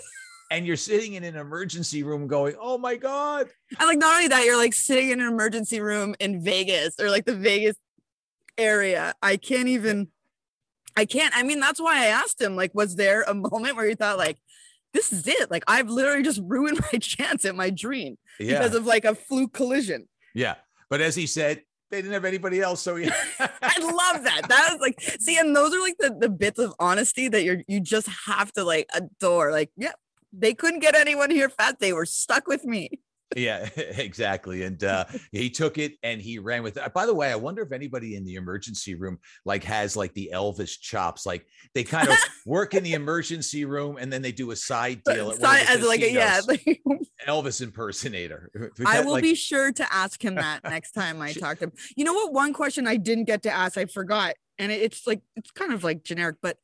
and 0.55 0.67
you're 0.67 0.77
sitting 0.77 1.15
in 1.15 1.25
an 1.25 1.37
emergency 1.37 2.03
room 2.03 2.27
going, 2.27 2.55
"Oh 2.61 2.79
my 2.79 2.97
god!" 2.97 3.49
And 3.79 3.89
like 3.89 3.99
not 3.99 4.15
only 4.15 4.29
that, 4.29 4.45
you're 4.45 4.57
like 4.57 4.75
sitting 4.75 5.11
in 5.11 5.21
an 5.21 5.27
emergency 5.29 5.81
room 5.81 6.15
in 6.21 6.43
Vegas 6.43 6.99
or 7.01 7.11
like 7.11 7.25
the 7.27 7.37
Vegas 7.37 7.77
area. 8.59 9.15
I 9.23 9.37
can't 9.37 9.69
even. 9.69 10.09
I 10.97 11.05
can't. 11.07 11.37
I 11.37 11.43
mean, 11.43 11.59
that's 11.61 11.81
why 11.81 12.05
I 12.05 12.07
asked 12.07 12.41
him. 12.41 12.55
Like, 12.57 12.73
was 12.75 12.95
there 12.97 13.23
a 13.23 13.35
moment 13.35 13.77
where 13.77 13.87
you 13.89 13.97
thought 13.97 14.17
like, 14.19 14.39
"This 14.93 15.13
is 15.13 15.27
it"? 15.27 15.51
Like, 15.51 15.65
I've 15.67 15.89
literally 15.91 16.23
just 16.23 16.41
ruined 16.45 16.81
my 16.93 16.99
chance 16.99 17.45
at 17.45 17.55
my 17.57 17.71
dream 17.71 18.17
Yeah, 18.39 18.59
because 18.59 18.75
of 18.75 18.87
like 18.87 19.05
a 19.05 19.15
fluke 19.15 19.53
collision. 19.53 20.09
yeah. 20.35 20.55
But 20.91 21.01
as 21.01 21.17
he 21.17 21.27
said, 21.27 21.63
they 21.91 21.97
didn't 22.03 22.13
have 22.13 22.25
anybody 22.27 22.61
else, 22.61 22.81
so 22.83 22.95
he. 22.95 23.09
I 23.41 23.79
love 23.81 24.23
that. 24.25 24.43
That 24.49 24.69
was 24.73 24.81
like, 24.81 25.01
see, 25.19 25.37
and 25.39 25.57
those 25.57 25.75
are 25.75 25.81
like 25.81 25.97
the, 25.99 26.15
the 26.21 26.29
bits 26.29 26.59
of 26.61 26.75
honesty 26.79 27.27
that 27.29 27.43
you're 27.43 27.63
you 27.67 27.81
just 27.81 28.07
have 28.27 28.53
to 28.53 28.63
like 28.63 28.89
adore. 28.95 29.51
Like, 29.51 29.71
yeah, 29.77 29.93
they 30.37 30.55
couldn't 30.55 30.81
get 30.81 30.95
anyone 30.95 31.31
here 31.31 31.49
fat. 31.49 31.79
They 31.79 31.93
were 31.93 32.07
stuck 32.07 32.47
with 32.47 32.65
me. 32.65 32.91
Yeah, 33.37 33.69
exactly. 33.77 34.63
And 34.63 34.83
uh, 34.85 35.07
he 35.33 35.51
took 35.51 35.79
it 35.79 35.95
and 36.03 36.21
he 36.21 36.39
ran 36.39 36.63
with 36.63 36.77
it. 36.77 36.95
By 36.95 37.07
the 37.07 37.15
way, 37.15 37.33
I 37.33 37.37
wonder 37.37 37.63
if 37.63 37.73
anybody 37.73 38.17
in 38.17 38.25
the 38.25 38.37
emergency 38.37 38.95
room 38.95 39.19
like 39.45 39.65
has 39.65 39.97
like 39.97 40.13
the 40.15 40.31
Elvis 40.33 40.79
chops. 40.79 41.27
Like 41.27 41.47
they 41.75 41.85
kind 41.85 42.09
of 42.09 42.17
work 42.47 42.75
in 42.75 42.85
the 42.85 42.93
emergency 42.93 43.65
room 43.65 43.97
and 43.99 44.13
then 44.13 44.23
they 44.23 44.31
do 44.31 44.51
a 44.53 44.57
side 44.57 45.03
deal 45.05 45.31
at 45.31 45.41
Side- 45.41 45.67
as 45.69 45.83
like 45.83 46.03
a, 46.03 46.13
yeah, 46.13 46.41
like, 46.47 46.65
Elvis 47.27 47.61
impersonator. 47.61 48.51
I 48.87 49.01
will 49.01 49.13
like- 49.13 49.23
be 49.23 49.35
sure 49.35 49.73
to 49.73 49.93
ask 49.93 50.25
him 50.25 50.37
that 50.37 50.63
next 50.63 50.93
time 50.93 51.21
I 51.21 51.33
talk 51.33 51.59
to 51.59 51.65
him. 51.65 51.73
You 51.97 52.05
know 52.05 52.13
what? 52.13 52.33
One 52.33 52.53
question 52.53 52.87
I 52.87 52.97
didn't 52.97 53.25
get 53.25 53.43
to 53.45 53.51
ask, 53.51 53.77
I 53.77 53.87
forgot, 53.87 54.35
and 54.59 54.71
it's 54.71 55.07
like 55.07 55.23
it's 55.35 55.51
kind 55.51 55.73
of 55.73 55.83
like 55.83 56.05
generic, 56.05 56.37
but 56.41 56.59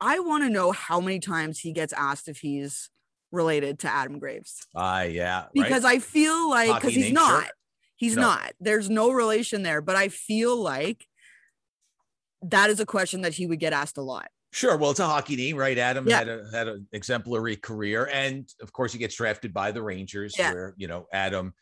I 0.00 0.20
want 0.20 0.44
to 0.44 0.50
know 0.50 0.72
how 0.72 1.00
many 1.00 1.18
times 1.20 1.58
he 1.58 1.72
gets 1.72 1.92
asked 1.92 2.28
if 2.28 2.38
he's 2.38 2.90
related 3.32 3.80
to 3.80 3.88
Adam 3.88 4.18
Graves 4.18 4.66
Ah, 4.74 5.02
yeah. 5.02 5.40
right? 5.42 5.48
because 5.52 5.84
I 5.84 5.98
feel 5.98 6.48
like 6.48 6.74
because 6.74 6.94
he's 6.94 7.12
not, 7.12 7.50
he's 7.96 8.16
No. 8.16 8.22
not. 8.22 8.52
There's 8.60 8.88
no 8.88 9.10
relation 9.10 9.62
there, 9.62 9.80
but 9.82 9.96
I 9.96 10.08
feel 10.08 10.56
like 10.56 11.06
that 12.42 12.70
is 12.70 12.80
a 12.80 12.86
question 12.86 13.22
that 13.22 13.34
he 13.34 13.46
would 13.46 13.58
get 13.58 13.72
asked 13.72 13.98
a 13.98 14.02
lot. 14.02 14.28
Sure. 14.52 14.76
Well, 14.78 14.92
it's 14.92 15.00
a 15.00 15.06
hockey 15.06 15.36
name, 15.36 15.56
right? 15.56 15.76
Adam 15.76 16.06
Yeah. 16.08 16.18
had 16.20 16.28
a 16.28 16.44
had 16.52 16.68
an 16.68 16.86
exemplary 16.92 17.56
career, 17.56 18.08
and 18.10 18.48
of 18.62 18.72
course, 18.72 18.92
he 18.92 18.98
gets 18.98 19.14
drafted 19.14 19.52
by 19.52 19.72
the 19.72 19.82
Rangers, 19.82 20.34
Yeah. 20.38 20.52
where 20.54 20.74
you 20.78 20.88
know 20.88 21.06
Adam 21.12 21.52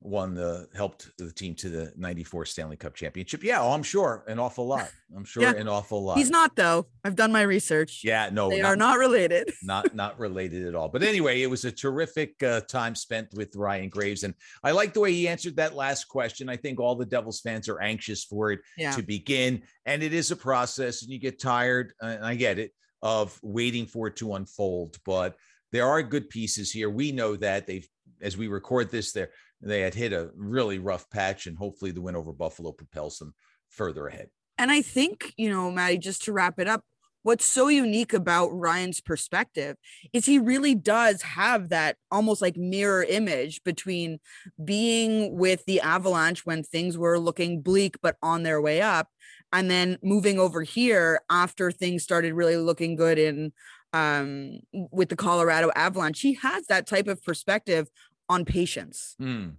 won 0.00 0.34
the 0.34 0.68
helped 0.74 1.10
the 1.18 1.32
team 1.32 1.54
to 1.54 1.68
the 1.68 1.92
'94 1.96 2.44
Stanley 2.44 2.76
Cup 2.76 2.94
championship. 2.94 3.42
Yeah, 3.42 3.60
oh, 3.62 3.72
I'm 3.72 3.82
sure 3.82 4.24
an 4.28 4.38
awful 4.38 4.66
lot. 4.66 4.90
I'm 5.16 5.24
sure 5.24 5.42
Yeah. 5.42 5.52
an 5.54 5.68
awful 5.68 6.04
lot. 6.04 6.18
He's 6.18 6.30
not 6.30 6.54
though. 6.54 6.86
I've 7.04 7.16
done 7.16 7.32
my 7.32 7.42
research. 7.42 8.02
Yeah, 8.04 8.28
no, 8.32 8.50
they 8.50 8.60
not, 8.60 8.68
are 8.68 8.76
not 8.76 8.98
related. 8.98 9.50
not 9.62 9.94
not 9.94 10.18
related 10.18 10.66
at 10.66 10.74
all. 10.74 10.88
But 10.88 11.02
anyway, 11.02 11.42
it 11.42 11.46
was 11.50 11.64
a 11.64 11.72
terrific 11.72 12.40
uh, 12.42 12.60
time 12.62 12.94
spent 12.94 13.28
with 13.34 13.56
Ryan 13.56 13.88
Graves, 13.88 14.22
and 14.22 14.34
I 14.62 14.72
like 14.72 14.92
the 14.92 15.00
way 15.00 15.12
he 15.12 15.28
answered 15.28 15.56
that 15.56 15.74
last 15.74 16.04
question. 16.04 16.48
I 16.48 16.56
think 16.56 16.78
all 16.78 16.94
the 16.94 17.06
Devils 17.06 17.40
fans 17.40 17.68
are 17.68 17.80
anxious 17.80 18.24
for 18.24 18.52
it 18.52 18.60
Yeah. 18.76 18.92
to 18.92 19.02
begin, 19.02 19.62
and 19.86 20.02
it 20.02 20.12
is 20.12 20.30
a 20.30 20.36
process, 20.36 21.02
and 21.02 21.10
you 21.10 21.18
get 21.18 21.40
tired, 21.40 21.94
and 22.00 22.24
I 22.24 22.34
get 22.34 22.58
it 22.58 22.72
of 23.02 23.38
waiting 23.42 23.86
for 23.86 24.08
it 24.08 24.16
to 24.16 24.34
unfold. 24.34 24.98
But 25.04 25.36
there 25.72 25.86
are 25.86 26.02
good 26.02 26.28
pieces 26.30 26.70
here. 26.70 26.88
We 26.90 27.12
know 27.12 27.36
that 27.36 27.66
they've, 27.66 27.86
as 28.20 28.36
we 28.36 28.46
record 28.48 28.90
this, 28.90 29.12
there 29.12 29.30
they 29.60 29.80
had 29.80 29.94
hit 29.94 30.12
a 30.12 30.30
really 30.36 30.78
rough 30.78 31.08
patch, 31.10 31.46
and 31.46 31.56
hopefully 31.56 31.90
the 31.90 32.00
win 32.00 32.16
over 32.16 32.32
Buffalo 32.32 32.72
propels 32.72 33.18
them 33.18 33.34
further 33.68 34.06
ahead. 34.06 34.28
And 34.58 34.70
I 34.70 34.82
think, 34.82 35.34
you 35.36 35.50
know, 35.50 35.70
Maddie, 35.70 35.98
just 35.98 36.24
to 36.24 36.32
wrap 36.32 36.58
it 36.58 36.68
up, 36.68 36.82
what's 37.22 37.44
so 37.44 37.66
unique 37.66 38.12
about 38.12 38.48
Ryan's 38.48 39.00
perspective 39.00 39.76
is 40.12 40.26
he 40.26 40.38
really 40.38 40.76
does 40.76 41.22
have 41.22 41.70
that 41.70 41.96
almost 42.10 42.40
like 42.40 42.56
mirror 42.56 43.02
image 43.02 43.64
between 43.64 44.20
being 44.64 45.36
with 45.36 45.64
the 45.64 45.80
Avalanche 45.80 46.46
when 46.46 46.62
things 46.62 46.96
were 46.96 47.18
looking 47.18 47.62
bleak 47.62 47.96
but 48.00 48.16
on 48.22 48.44
their 48.44 48.60
way 48.62 48.80
up, 48.80 49.08
and 49.52 49.68
then 49.68 49.98
moving 50.02 50.38
over 50.38 50.62
here 50.62 51.20
after 51.28 51.72
things 51.72 52.04
started 52.04 52.32
really 52.32 52.56
looking 52.56 52.94
good 52.94 53.18
in 53.18 53.52
um 53.92 54.58
with 54.72 55.08
the 55.08 55.16
Colorado 55.16 55.70
Avalanche. 55.74 56.20
He 56.20 56.34
has 56.34 56.66
that 56.66 56.86
type 56.86 57.08
of 57.08 57.22
perspective 57.22 57.88
on 58.28 58.44
patience, 58.44 59.16
Hmm. 59.18 59.50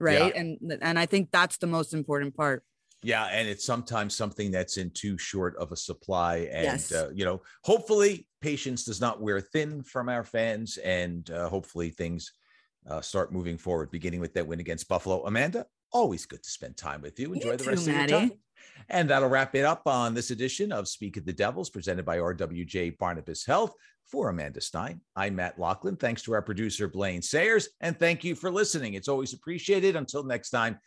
right? 0.00 0.34
And 0.34 0.58
and 0.82 0.98
I 0.98 1.06
think 1.06 1.30
that's 1.30 1.58
the 1.58 1.66
most 1.66 1.94
important 1.94 2.36
part. 2.36 2.64
Yeah, 3.02 3.26
and 3.26 3.48
it's 3.48 3.64
sometimes 3.64 4.16
something 4.16 4.50
that's 4.50 4.76
in 4.76 4.90
too 4.90 5.18
short 5.18 5.56
of 5.56 5.70
a 5.70 5.76
supply, 5.76 6.48
and 6.52 6.64
Yes. 6.64 6.92
uh, 6.92 7.10
you 7.14 7.24
know, 7.24 7.42
hopefully, 7.62 8.26
patience 8.40 8.84
does 8.84 9.00
not 9.00 9.20
wear 9.22 9.40
thin 9.40 9.82
from 9.82 10.08
our 10.08 10.24
fans, 10.24 10.78
and 10.78 11.30
uh, 11.30 11.48
hopefully, 11.48 11.90
things 11.90 12.32
uh, 12.88 13.00
start 13.00 13.32
moving 13.32 13.56
forward. 13.56 13.90
Beginning 13.90 14.20
with 14.20 14.34
that 14.34 14.46
win 14.46 14.58
against 14.60 14.88
Buffalo, 14.88 15.24
Amanda. 15.26 15.66
Always 15.92 16.26
good 16.26 16.42
to 16.42 16.50
spend 16.50 16.76
time 16.76 17.00
with 17.00 17.18
you. 17.20 17.32
Enjoy 17.32 17.56
the 17.56 17.64
too, 17.64 17.70
rest 17.70 17.86
of 17.88 17.94
your 17.94 18.06
time. 18.06 18.32
And 18.88 19.10
that'll 19.10 19.28
wrap 19.28 19.54
it 19.54 19.64
up 19.64 19.82
on 19.86 20.14
this 20.14 20.30
edition 20.30 20.72
of 20.72 20.88
Speak 20.88 21.16
of 21.16 21.24
the 21.24 21.32
Devils, 21.32 21.70
presented 21.70 22.04
by 22.04 22.18
RWJ 22.18 22.98
Barnabas 22.98 23.44
Health. 23.44 23.74
For 24.06 24.30
Amanda 24.30 24.62
Stein, 24.62 25.02
I'm 25.16 25.36
Matt 25.36 25.58
Loughlin. 25.58 25.96
Thanks 25.96 26.22
to 26.22 26.32
our 26.32 26.40
producer, 26.40 26.88
Blaine 26.88 27.20
Sayers. 27.20 27.68
And 27.82 27.98
thank 27.98 28.24
you 28.24 28.34
for 28.34 28.50
listening. 28.50 28.94
It's 28.94 29.08
always 29.08 29.34
appreciated. 29.34 29.96
Until 29.96 30.24
next 30.24 30.48
time, 30.48 30.78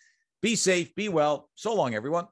be 0.41 0.55
safe, 0.55 0.95
be 0.95 1.07
well. 1.07 1.47
So 1.53 1.76
long, 1.76 1.93
everyone. 1.93 2.26